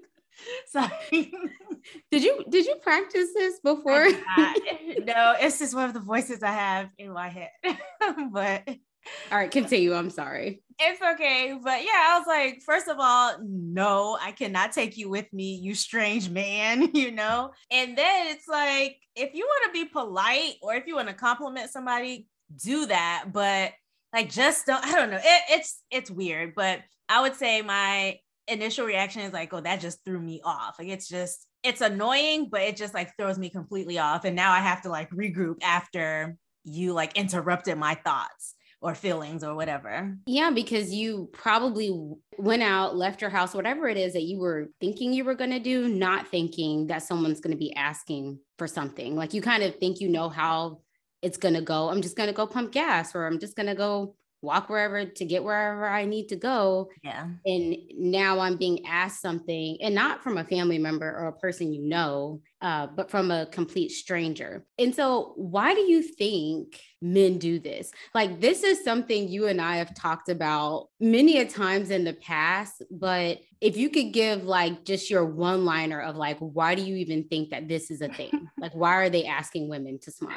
Sorry. 0.67 1.33
Did 2.11 2.23
you 2.23 2.43
did 2.49 2.65
you 2.65 2.75
practice 2.81 3.29
this 3.33 3.59
before? 3.59 4.07
no, 4.37 5.35
it's 5.39 5.59
just 5.59 5.73
one 5.73 5.85
of 5.85 5.93
the 5.93 5.99
voices 5.99 6.43
I 6.43 6.51
have 6.51 6.89
in 6.97 7.13
my 7.13 7.29
head. 7.29 7.49
but 8.31 8.67
all 9.31 9.37
right, 9.37 9.51
continue. 9.51 9.93
I'm 9.93 10.09
sorry. 10.09 10.61
It's 10.79 11.01
okay. 11.01 11.57
But 11.61 11.83
yeah, 11.83 11.91
I 11.93 12.17
was 12.17 12.27
like, 12.27 12.61
first 12.65 12.87
of 12.87 12.97
all, 12.99 13.35
no, 13.41 14.17
I 14.21 14.31
cannot 14.31 14.71
take 14.71 14.97
you 14.97 15.09
with 15.09 15.31
me, 15.33 15.55
you 15.55 15.75
strange 15.75 16.29
man, 16.29 16.91
you 16.93 17.11
know? 17.11 17.51
And 17.71 17.97
then 17.97 18.27
it's 18.27 18.47
like, 18.47 18.97
if 19.15 19.33
you 19.33 19.45
want 19.45 19.73
to 19.73 19.83
be 19.83 19.89
polite 19.89 20.55
or 20.61 20.75
if 20.75 20.87
you 20.87 20.95
want 20.95 21.09
to 21.09 21.13
compliment 21.13 21.69
somebody, 21.69 22.27
do 22.63 22.85
that. 22.87 23.25
But 23.31 23.73
like, 24.13 24.29
just 24.29 24.65
don't, 24.65 24.83
I 24.83 24.95
don't 24.95 25.11
know. 25.11 25.17
It, 25.17 25.43
it's, 25.49 25.83
it's 25.91 26.11
weird. 26.11 26.53
But 26.55 26.81
I 27.07 27.21
would 27.21 27.35
say 27.35 27.61
my 27.61 28.17
initial 28.47 28.85
reaction 28.85 29.21
is 29.21 29.33
like, 29.33 29.53
oh, 29.53 29.61
that 29.61 29.81
just 29.81 30.03
threw 30.03 30.19
me 30.19 30.41
off. 30.43 30.75
Like, 30.79 30.89
it's 30.89 31.07
just, 31.07 31.45
it's 31.63 31.81
annoying, 31.81 32.47
but 32.49 32.61
it 32.61 32.77
just 32.77 32.93
like 32.93 33.15
throws 33.17 33.37
me 33.37 33.49
completely 33.49 33.99
off. 33.99 34.25
And 34.25 34.35
now 34.35 34.51
I 34.51 34.59
have 34.59 34.81
to 34.83 34.89
like 34.89 35.09
regroup 35.11 35.57
after 35.63 36.35
you 36.63 36.93
like 36.93 37.17
interrupted 37.17 37.77
my 37.77 37.95
thoughts 37.95 38.55
or 38.81 38.95
feelings 38.95 39.43
or 39.43 39.55
whatever. 39.55 40.15
Yeah, 40.25 40.51
because 40.51 40.93
you 40.93 41.29
probably 41.33 41.91
went 42.37 42.63
out, 42.63 42.95
left 42.95 43.21
your 43.21 43.29
house, 43.29 43.53
whatever 43.53 43.87
it 43.89 43.97
is 43.97 44.13
that 44.13 44.23
you 44.23 44.39
were 44.39 44.69
thinking 44.79 45.11
you 45.11 45.25
were 45.25 45.35
going 45.35 45.51
to 45.51 45.59
do, 45.59 45.89
not 45.89 46.27
thinking 46.29 46.87
that 46.87 47.03
someone's 47.03 47.41
going 47.41 47.51
to 47.51 47.57
be 47.57 47.75
asking 47.75 48.39
for 48.57 48.67
something. 48.67 49.15
Like 49.15 49.33
you 49.33 49.41
kind 49.41 49.63
of 49.63 49.75
think 49.75 49.99
you 49.99 50.07
know 50.07 50.29
how 50.29 50.79
it's 51.21 51.37
going 51.37 51.55
to 51.55 51.61
go. 51.61 51.89
I'm 51.89 52.01
just 52.01 52.15
going 52.15 52.27
to 52.27 52.35
go 52.35 52.47
pump 52.47 52.71
gas 52.71 53.13
or 53.13 53.25
I'm 53.25 53.39
just 53.39 53.57
going 53.57 53.67
to 53.67 53.75
go 53.75 54.15
walk 54.41 54.69
wherever 54.69 55.05
to 55.05 55.25
get 55.25 55.43
wherever 55.43 55.87
I 55.87 56.05
need 56.05 56.29
to 56.29 56.35
go. 56.35 56.89
Yeah. 57.03 57.27
And 57.45 57.77
now 57.97 58.39
I'm 58.39 58.57
being 58.57 58.85
asked 58.85 59.21
something, 59.21 59.77
and 59.81 59.93
not 59.93 60.23
from 60.23 60.37
a 60.37 60.43
family 60.43 60.77
member 60.77 61.07
or 61.07 61.27
a 61.27 61.33
person 61.33 61.73
you 61.73 61.81
know, 61.81 62.41
uh, 62.61 62.87
but 62.87 63.09
from 63.09 63.31
a 63.31 63.45
complete 63.47 63.91
stranger. 63.91 64.65
And 64.77 64.93
so, 64.93 65.33
why 65.35 65.73
do 65.73 65.81
you 65.81 66.01
think 66.01 66.79
men 67.01 67.37
do 67.37 67.59
this? 67.59 67.91
Like, 68.13 68.41
this 68.41 68.63
is 68.63 68.83
something 68.83 69.27
you 69.27 69.47
and 69.47 69.61
I 69.61 69.77
have 69.77 69.95
talked 69.95 70.29
about 70.29 70.89
many 70.99 71.39
a 71.39 71.45
times 71.45 71.91
in 71.91 72.03
the 72.03 72.13
past, 72.13 72.83
but 72.91 73.39
if 73.61 73.75
you 73.75 73.89
could 73.89 74.13
give 74.13 74.45
like 74.45 74.85
just 74.85 75.09
your 75.09 75.25
one 75.25 75.65
liner 75.65 76.01
of 76.01 76.15
like, 76.15 76.37
why 76.39 76.75
do 76.75 76.81
you 76.81 76.95
even 76.95 77.25
think 77.25 77.49
that 77.49 77.67
this 77.67 77.91
is 77.91 78.01
a 78.01 78.07
thing? 78.09 78.49
like, 78.57 78.73
why 78.73 78.95
are 78.95 79.09
they 79.09 79.25
asking 79.25 79.69
women 79.69 79.99
to 79.99 80.11
smile? 80.11 80.35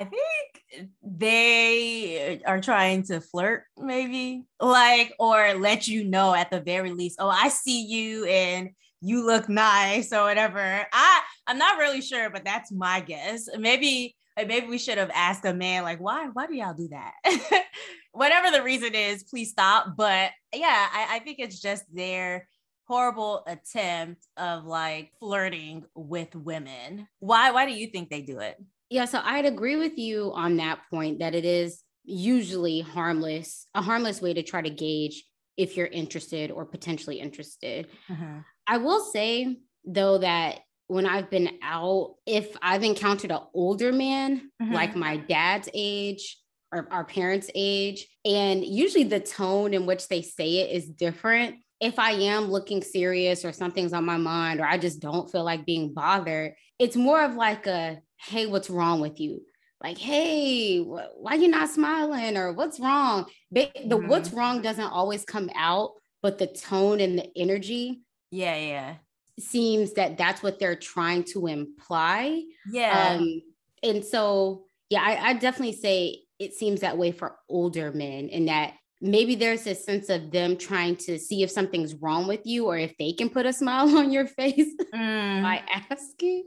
I 0.00 0.04
think 0.04 0.88
they 1.02 2.40
are 2.46 2.60
trying 2.60 3.02
to 3.04 3.20
flirt, 3.20 3.64
maybe 3.76 4.44
like, 4.58 5.12
or 5.18 5.52
let 5.54 5.86
you 5.86 6.04
know 6.04 6.34
at 6.34 6.50
the 6.50 6.60
very 6.60 6.92
least, 6.92 7.16
oh, 7.18 7.28
I 7.28 7.50
see 7.50 7.84
you 7.84 8.24
and 8.24 8.70
you 9.02 9.26
look 9.26 9.48
nice 9.48 10.12
or 10.12 10.24
whatever. 10.24 10.86
I 10.92 11.20
I'm 11.46 11.58
not 11.58 11.78
really 11.78 12.00
sure, 12.00 12.30
but 12.30 12.44
that's 12.44 12.72
my 12.72 13.00
guess. 13.00 13.48
Maybe 13.58 14.16
maybe 14.36 14.66
we 14.68 14.78
should 14.78 14.96
have 14.96 15.10
asked 15.14 15.44
a 15.44 15.52
man 15.52 15.82
like, 15.82 16.00
why 16.00 16.28
why 16.32 16.46
do 16.46 16.54
y'all 16.54 16.74
do 16.74 16.88
that? 16.88 17.12
Whatever 18.12 18.50
the 18.50 18.62
reason 18.62 18.94
is, 18.94 19.22
please 19.24 19.50
stop. 19.50 19.96
But 19.96 20.30
yeah, 20.54 20.88
I, 20.92 21.16
I 21.16 21.18
think 21.20 21.38
it's 21.40 21.60
just 21.60 21.84
their 21.94 22.48
horrible 22.88 23.44
attempt 23.46 24.26
of 24.36 24.64
like 24.64 25.12
flirting 25.20 25.84
with 25.94 26.34
women. 26.34 27.06
Why 27.18 27.50
why 27.50 27.66
do 27.66 27.72
you 27.72 27.88
think 27.88 28.08
they 28.08 28.22
do 28.22 28.38
it? 28.40 28.56
Yeah, 28.90 29.04
so 29.04 29.20
I'd 29.22 29.46
agree 29.46 29.76
with 29.76 29.96
you 29.98 30.32
on 30.34 30.56
that 30.56 30.80
point 30.90 31.20
that 31.20 31.34
it 31.34 31.44
is 31.44 31.82
usually 32.04 32.80
harmless, 32.80 33.66
a 33.74 33.80
harmless 33.80 34.20
way 34.20 34.34
to 34.34 34.42
try 34.42 34.60
to 34.60 34.70
gauge 34.70 35.24
if 35.56 35.76
you're 35.76 35.86
interested 35.86 36.50
or 36.50 36.64
potentially 36.64 37.20
interested. 37.20 37.86
Uh-huh. 38.10 38.40
I 38.66 38.78
will 38.78 39.00
say 39.00 39.58
though 39.84 40.18
that 40.18 40.60
when 40.88 41.06
I've 41.06 41.30
been 41.30 41.50
out, 41.62 42.14
if 42.26 42.56
I've 42.60 42.82
encountered 42.82 43.30
an 43.30 43.42
older 43.54 43.92
man, 43.92 44.50
mm-hmm. 44.60 44.72
like 44.72 44.96
my 44.96 45.18
dad's 45.18 45.68
age 45.72 46.36
or 46.72 46.88
our 46.90 47.04
parents' 47.04 47.50
age, 47.54 48.08
and 48.24 48.64
usually 48.64 49.04
the 49.04 49.20
tone 49.20 49.72
in 49.72 49.86
which 49.86 50.08
they 50.08 50.22
say 50.22 50.58
it 50.58 50.74
is 50.74 50.88
different. 50.88 51.56
If 51.80 51.98
I 51.98 52.12
am 52.12 52.50
looking 52.50 52.82
serious 52.82 53.44
or 53.44 53.52
something's 53.52 53.92
on 53.92 54.04
my 54.04 54.16
mind 54.16 54.60
or 54.60 54.66
I 54.66 54.78
just 54.78 55.00
don't 55.00 55.30
feel 55.30 55.44
like 55.44 55.64
being 55.64 55.94
bothered, 55.94 56.54
it's 56.78 56.96
more 56.96 57.22
of 57.22 57.34
like 57.34 57.66
a, 57.66 58.00
hey, 58.16 58.46
what's 58.46 58.70
wrong 58.70 59.00
with 59.00 59.18
you? 59.18 59.42
Like, 59.82 59.96
hey, 59.96 60.82
wh- 60.82 61.16
why 61.16 61.34
you 61.34 61.48
not 61.48 61.70
smiling? 61.70 62.36
Or 62.36 62.52
what's 62.52 62.78
wrong? 62.78 63.26
the 63.50 63.70
mm-hmm. 63.86 64.08
what's 64.08 64.30
wrong 64.30 64.60
doesn't 64.60 64.84
always 64.84 65.24
come 65.24 65.50
out, 65.54 65.92
but 66.22 66.38
the 66.38 66.46
tone 66.46 67.00
and 67.00 67.18
the 67.18 67.30
energy. 67.34 68.02
Yeah, 68.30 68.56
yeah 68.56 68.94
seems 69.40 69.94
that 69.94 70.16
that's 70.16 70.42
what 70.42 70.58
they're 70.58 70.76
trying 70.76 71.24
to 71.24 71.46
imply. 71.46 72.42
Yeah. 72.70 73.16
Um, 73.18 73.42
and 73.82 74.04
so, 74.04 74.64
yeah, 74.88 75.02
I, 75.02 75.30
I 75.30 75.32
definitely 75.34 75.76
say 75.76 76.20
it 76.38 76.54
seems 76.54 76.80
that 76.80 76.98
way 76.98 77.12
for 77.12 77.36
older 77.48 77.92
men, 77.92 78.28
and 78.30 78.48
that 78.48 78.74
maybe 79.00 79.34
there's 79.34 79.66
a 79.66 79.74
sense 79.74 80.08
of 80.08 80.30
them 80.30 80.56
trying 80.56 80.96
to 80.96 81.18
see 81.18 81.42
if 81.42 81.50
something's 81.50 81.94
wrong 81.94 82.26
with 82.26 82.40
you 82.44 82.66
or 82.66 82.76
if 82.76 82.96
they 82.98 83.12
can 83.12 83.30
put 83.30 83.46
a 83.46 83.52
smile 83.60 83.96
on 83.96 84.10
your 84.12 84.26
face 84.26 84.74
mm. 84.94 85.42
by 85.42 85.62
asking. 85.90 86.44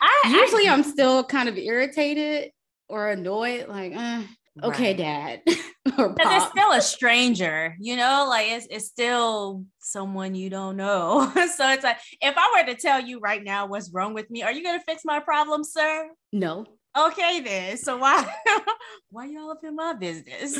I, 0.00 0.38
Usually, 0.40 0.68
I, 0.68 0.72
I'm 0.72 0.84
still 0.84 1.24
kind 1.24 1.48
of 1.48 1.56
irritated 1.56 2.52
or 2.88 3.10
annoyed, 3.10 3.66
like, 3.68 3.94
uh, 3.96 4.22
okay, 4.62 4.88
right. 4.88 4.96
dad. 4.96 5.42
Because 5.84 6.14
it's 6.16 6.46
still 6.46 6.72
a 6.72 6.80
stranger, 6.80 7.76
you 7.78 7.96
know, 7.96 8.26
like 8.26 8.48
it's, 8.48 8.66
it's 8.70 8.86
still 8.86 9.64
someone 9.80 10.34
you 10.34 10.48
don't 10.48 10.78
know. 10.78 11.30
so 11.34 11.70
it's 11.70 11.84
like, 11.84 11.98
if 12.22 12.34
I 12.36 12.54
were 12.56 12.72
to 12.72 12.80
tell 12.80 13.00
you 13.00 13.20
right 13.20 13.44
now 13.44 13.66
what's 13.66 13.92
wrong 13.92 14.14
with 14.14 14.30
me, 14.30 14.42
are 14.42 14.50
you 14.50 14.62
going 14.64 14.78
to 14.78 14.84
fix 14.84 15.02
my 15.04 15.20
problem, 15.20 15.62
sir? 15.62 16.10
No. 16.32 16.64
Okay, 16.96 17.40
then. 17.40 17.76
So 17.76 17.98
why, 17.98 18.26
why 19.10 19.26
y'all 19.26 19.50
up 19.50 19.62
in 19.62 19.76
my 19.76 19.92
business? 19.92 20.58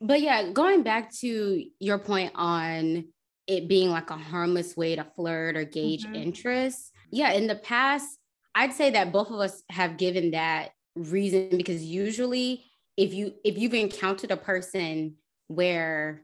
But 0.00 0.20
yeah, 0.20 0.50
going 0.50 0.82
back 0.82 1.12
to 1.20 1.64
your 1.78 1.98
point 1.98 2.32
on 2.34 3.04
it 3.46 3.68
being 3.68 3.90
like 3.90 4.10
a 4.10 4.16
harmless 4.16 4.76
way 4.76 4.96
to 4.96 5.04
flirt 5.16 5.56
or 5.56 5.64
gauge 5.64 6.04
mm-hmm. 6.04 6.14
interest. 6.14 6.92
Yeah, 7.10 7.32
in 7.32 7.46
the 7.46 7.56
past, 7.56 8.18
I'd 8.54 8.72
say 8.72 8.90
that 8.90 9.12
both 9.12 9.30
of 9.30 9.40
us 9.40 9.62
have 9.68 9.96
given 9.96 10.32
that 10.32 10.70
reason 10.94 11.56
because 11.56 11.82
usually 11.82 12.64
if 12.96 13.14
you 13.14 13.34
if 13.44 13.56
you've 13.58 13.74
encountered 13.74 14.30
a 14.30 14.36
person 14.36 15.16
where 15.48 16.22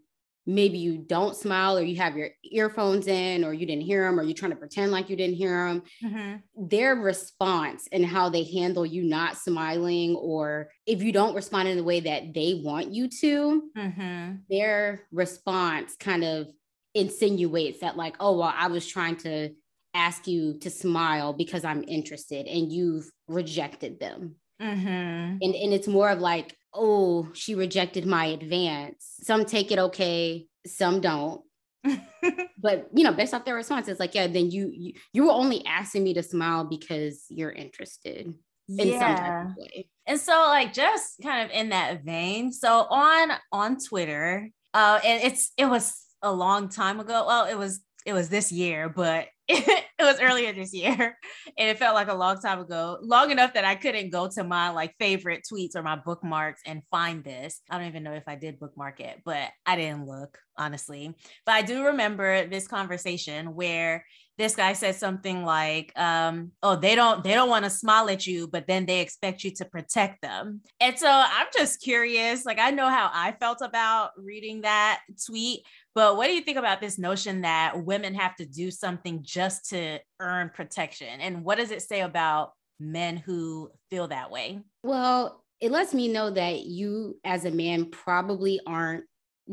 maybe 0.49 0.79
you 0.79 0.97
don't 0.97 1.37
smile 1.37 1.77
or 1.77 1.83
you 1.83 1.97
have 1.97 2.17
your 2.17 2.31
earphones 2.43 3.07
in 3.07 3.45
or 3.45 3.53
you 3.53 3.67
didn't 3.67 3.83
hear 3.83 4.07
them 4.07 4.19
or 4.19 4.23
you're 4.23 4.33
trying 4.33 4.51
to 4.51 4.57
pretend 4.57 4.91
like 4.91 5.11
you 5.11 5.15
didn't 5.15 5.37
hear 5.37 5.69
them 5.69 5.83
mm-hmm. 6.03 6.37
their 6.69 6.97
response 6.97 7.87
and 7.93 8.05
how 8.07 8.31
they 8.31 8.45
handle 8.45 8.87
you 8.87 9.05
not 9.05 9.37
smiling 9.37 10.17
or 10.17 10.71
if 10.87 11.03
you 11.03 11.13
don't 11.13 11.35
respond 11.35 11.69
in 11.69 11.77
the 11.77 11.85
way 11.85 12.01
that 12.01 12.33
they 12.33 12.63
want 12.65 12.91
you 12.91 13.09
to 13.09 13.63
mm-hmm. 13.77 14.37
their 14.49 15.03
response 15.13 15.95
kind 16.01 16.25
of 16.25 16.49
insinuates 16.95 17.81
that 17.81 17.99
like 17.99 18.17
oh 18.19 18.39
well 18.39 18.55
i 18.57 18.69
was 18.69 18.87
trying 18.87 19.17
to 19.17 19.51
ask 19.93 20.27
you 20.27 20.59
to 20.59 20.71
smile 20.71 21.35
because 21.35 21.63
i'm 21.63 21.85
interested 21.87 22.47
and 22.47 22.73
you've 22.73 23.11
rejected 23.29 24.01
them 24.01 24.35
mm-hmm. 24.63 24.87
and, 24.89 25.43
and 25.43 25.75
it's 25.75 25.87
more 25.87 26.09
of 26.09 26.21
like 26.21 26.57
oh, 26.75 27.29
she 27.33 27.55
rejected 27.55 28.07
my 28.07 28.27
advance. 28.27 29.15
Some 29.23 29.45
take 29.45 29.71
it 29.73 29.79
okay, 29.79 30.47
some 30.67 31.01
don't. 31.01 31.43
but 32.59 32.89
you 32.95 33.05
know, 33.05 33.13
based 33.13 33.35
off 33.35 33.45
their 33.45 33.55
response, 33.55 33.89
it's 33.89 34.01
like, 34.01 34.15
yeah, 34.15 34.27
then 34.27 34.51
you 34.51 34.71
you, 34.73 34.93
you 35.13 35.25
were 35.25 35.33
only 35.33 35.65
asking 35.65 36.05
me 36.05 36.15
to 36.15 36.23
smile 36.23 36.65
because 36.65 37.25
you're 37.29 37.53
interested 37.53 38.35
in 38.69 38.89
yeah. 38.89 39.47
And 40.07 40.21
so, 40.21 40.33
like, 40.33 40.73
just 40.73 41.21
kind 41.23 41.45
of 41.45 41.57
in 41.57 41.71
that 41.71 42.05
vein. 42.05 42.53
So 42.53 42.87
on 42.91 43.31
on 43.53 43.79
Twitter, 43.79 44.51
uh, 44.75 45.01
and 45.05 45.23
it's 45.23 45.53
it 45.57 45.67
was 45.67 45.95
a 46.23 46.33
long 46.33 46.69
time 46.69 47.01
ago. 47.01 47.25
Well, 47.27 47.47
it 47.47 47.57
was 47.57 47.81
it 48.05 48.13
was 48.13 48.29
this 48.29 48.53
year, 48.53 48.89
but 48.89 49.29
it, 49.51 49.85
was 49.99 50.21
earlier 50.21 50.53
this 50.53 50.75
year 50.75 51.17
and 51.59 51.69
it 51.71 51.79
felt 51.79 51.95
like 51.95 52.09
a 52.09 52.15
long 52.15 52.39
time 52.39 52.61
ago 52.61 52.99
long 53.01 53.31
enough 53.31 53.55
that 53.55 53.65
i 53.65 53.75
couldn't 53.75 54.11
go 54.11 54.29
to 54.29 54.45
my 54.45 54.69
like 54.69 54.95
favorite 54.99 55.47
tweets 55.51 55.75
or 55.75 55.83
my 55.83 55.97
bookmarks 55.97 56.61
and 56.67 56.83
find 56.91 57.25
this. 57.25 57.61
I 57.71 57.79
don't 57.79 57.89
even 57.89 58.03
know 58.03 58.13
if 58.13 58.25
i 58.27 58.35
did 58.35 58.59
bookmark 58.59 59.01
it 59.01 59.23
but 59.25 59.49
i 59.65 59.77
didn't 59.77 60.07
look 60.07 60.39
honestly. 60.57 61.15
But 61.47 61.55
i 61.55 61.63
do 61.63 61.87
remember 61.87 62.47
this 62.47 62.69
conversation 62.69 63.55
where 63.55 64.05
this 64.37 64.55
guy 64.55 64.73
said 64.73 64.95
something 64.95 65.45
like 65.45 65.93
um, 65.99 66.53
oh 66.63 66.77
they 66.77 66.95
don't 66.95 67.25
they 67.25 67.35
don't 67.35 67.49
want 67.49 67.65
to 67.65 67.71
smile 67.71 68.09
at 68.09 68.27
you 68.27 68.47
but 68.47 68.67
then 68.69 68.87
they 68.87 69.01
expect 69.01 69.45
you 69.45 69.51
to 69.53 69.65
protect 69.65 70.21
them. 70.21 70.61
And 70.81 70.99
so 70.99 71.09
i'm 71.11 71.47
just 71.57 71.81
curious 71.81 72.45
like 72.45 72.59
i 72.59 72.71
know 72.71 72.89
how 72.89 73.11
i 73.13 73.33
felt 73.41 73.63
about 73.63 74.11
reading 74.17 74.61
that 74.63 75.01
tweet 75.27 75.63
but 75.99 76.17
what 76.17 76.29
do 76.29 76.33
you 76.33 76.43
think 76.43 76.59
about 76.59 76.81
this 76.81 76.97
notion 76.97 77.41
that 77.41 77.85
women 77.85 78.15
have 78.15 78.37
to 78.37 78.47
do 78.47 78.71
something 78.71 79.21
just 79.23 79.71
to 79.71 79.99
earn 80.21 80.49
protection 80.55 81.21
and 81.21 81.43
what 81.43 81.59
does 81.59 81.73
it 81.73 81.83
say 81.83 82.03
about 82.03 82.53
men 82.79 83.17
who 83.17 83.69
feel 83.91 84.07
that 84.07 84.31
way 84.31 84.61
well 84.85 85.43
it 85.61 85.73
lets 85.73 85.93
me 85.93 86.07
know 86.07 86.31
that 86.31 86.61
you 86.61 87.19
as 87.25 87.45
a 87.45 87.51
man 87.51 87.87
probably 87.87 88.61
aren't 88.65 89.05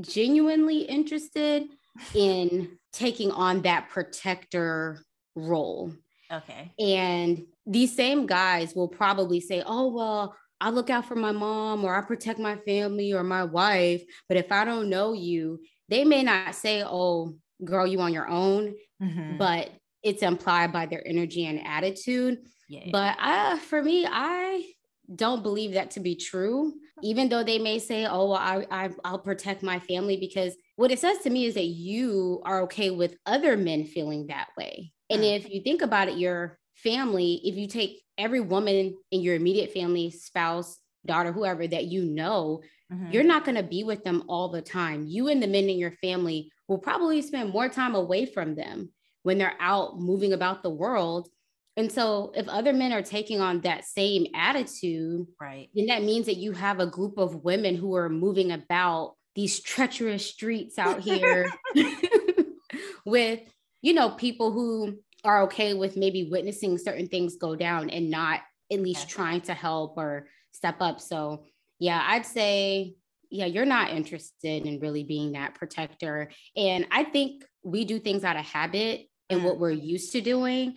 genuinely 0.02 0.80
interested 0.80 1.64
in 2.14 2.78
taking 2.94 3.32
on 3.32 3.62
that 3.64 3.90
protector 3.90 5.04
role. 5.36 5.92
Okay. 6.32 6.72
And 6.80 7.46
these 7.66 7.96
same 7.96 8.26
guys 8.26 8.76
will 8.76 8.88
probably 8.88 9.40
say, 9.40 9.64
oh, 9.66 9.88
well, 9.88 10.36
I 10.62 10.70
look 10.70 10.90
out 10.90 11.06
for 11.06 11.16
my 11.16 11.32
mom 11.32 11.84
or 11.84 11.96
I 11.96 12.02
protect 12.02 12.40
my 12.40 12.56
family 12.58 13.14
or 13.14 13.24
my 13.24 13.44
wife. 13.44 14.04
But 14.28 14.38
if 14.38 14.52
I 14.52 14.66
don't 14.66 14.90
know 14.90 15.14
you, 15.14 15.60
they 15.90 16.04
may 16.04 16.24
not 16.24 16.56
say, 16.56 16.84
oh, 16.84 17.36
girl, 17.64 17.88
you 17.88 18.00
on 18.02 18.14
your 18.14 18.28
own, 18.28 18.76
mm-hmm. 19.02 19.38
but 19.38 19.70
it's 20.04 20.24
implied 20.24 20.72
by 20.72 20.86
their 20.86 21.06
energy 21.08 21.46
and 21.46 21.66
attitude. 21.66 22.40
Yeah. 22.70 22.90
But 22.92 23.18
I, 23.20 23.60
for 23.60 23.82
me, 23.82 24.06
I 24.10 24.64
don't 25.14 25.44
believe 25.44 25.74
that 25.74 25.92
to 25.92 26.00
be 26.00 26.16
true, 26.16 26.74
even 27.04 27.30
though 27.30 27.44
they 27.44 27.60
may 27.60 27.80
say, 27.80 28.06
oh, 28.06 28.30
well, 28.30 28.40
I, 28.40 28.66
I, 28.72 28.90
I'll 29.04 29.20
protect 29.20 29.64
my 29.64 29.80
family 29.80 30.18
because 30.18 30.56
what 30.76 30.92
it 30.92 31.00
says 31.00 31.20
to 31.20 31.30
me 31.30 31.46
is 31.46 31.54
that 31.56 31.66
you 31.66 32.42
are 32.46 32.62
okay 32.64 32.90
with 32.90 33.16
other 33.26 33.56
men 33.56 33.86
feeling 33.86 34.28
that 34.28 34.48
way. 34.58 34.92
And 35.10 35.24
if 35.24 35.50
you 35.50 35.62
think 35.62 35.82
about 35.82 36.08
it, 36.08 36.18
your 36.18 36.58
family, 36.76 37.42
if 37.44 37.56
you 37.56 37.68
take 37.68 38.02
every 38.18 38.42
woman 38.42 38.96
in 39.12 39.22
your 39.22 39.36
immediate 39.36 39.72
family, 39.72 40.10
spouse, 40.10 40.80
daughter, 41.06 41.32
whoever 41.32 41.68
that 41.68 41.86
you 41.86 42.04
know, 42.06 42.62
mm-hmm. 42.92 43.12
you're 43.12 43.24
not 43.24 43.46
going 43.46 43.56
to 43.56 43.64
be 43.64 43.84
with 43.84 44.04
them 44.04 44.24
all 44.28 44.50
the 44.50 44.62
time. 44.62 45.06
You 45.08 45.28
and 45.28 45.42
the 45.42 45.48
men 45.48 45.70
in 45.70 45.78
your 45.78 45.92
family 45.92 46.52
will 46.68 46.80
probably 46.80 47.22
spend 47.22 47.52
more 47.52 47.70
time 47.70 47.96
away 47.96 48.26
from 48.26 48.56
them 48.56 48.92
when 49.24 49.38
they're 49.38 49.58
out 49.60 50.00
moving 50.00 50.34
about 50.34 50.64
the 50.64 50.70
world. 50.70 51.28
And 51.78 51.92
so 51.92 52.32
if 52.36 52.48
other 52.48 52.74
men 52.74 52.94
are 52.94 53.02
taking 53.02 53.42
on 53.42 53.62
that 53.62 53.86
same 53.86 54.28
attitude, 54.34 55.28
right, 55.42 55.70
then 55.74 55.88
that 55.88 56.04
means 56.04 56.28
that 56.28 56.38
you 56.38 56.54
have 56.54 56.80
a 56.80 56.88
group 56.88 57.18
of 57.18 57.44
women 57.44 57.76
who 57.76 57.96
are 57.96 58.10
moving 58.10 58.52
about 58.52 59.16
these 59.36 59.60
treacherous 59.60 60.26
streets 60.26 60.80
out 60.80 61.02
here 61.02 61.52
with 63.06 63.42
you 63.82 63.94
know 63.94 64.10
people 64.12 64.52
who 64.52 64.98
are 65.24 65.44
okay 65.44 65.74
with 65.74 65.98
maybe 65.98 66.30
witnessing 66.32 66.78
certain 66.78 67.08
things 67.08 67.36
go 67.36 67.56
down 67.56 67.90
and 67.90 68.10
not 68.10 68.40
at 68.72 68.80
least 68.80 69.10
trying 69.10 69.42
to 69.42 69.54
help 69.54 69.98
or 69.98 70.28
step 70.52 70.78
up 70.80 71.02
so 71.02 71.44
yeah 71.80 72.04
i'd 72.10 72.26
say 72.26 72.96
yeah 73.30 73.46
you're 73.46 73.66
not 73.66 73.92
interested 73.92 74.66
in 74.66 74.80
really 74.80 75.04
being 75.04 75.34
that 75.34 75.56
protector. 75.56 76.30
And 76.56 76.88
i 76.92 77.04
think 77.04 77.44
we 77.64 77.86
do 77.86 78.00
things 78.00 78.24
out 78.24 78.38
of 78.38 78.46
habit 78.46 79.08
and 79.30 79.44
what 79.44 79.56
mm. 79.56 79.60
we're 79.60 79.72
used 79.72 80.12
to 80.14 80.22
doing. 80.22 80.76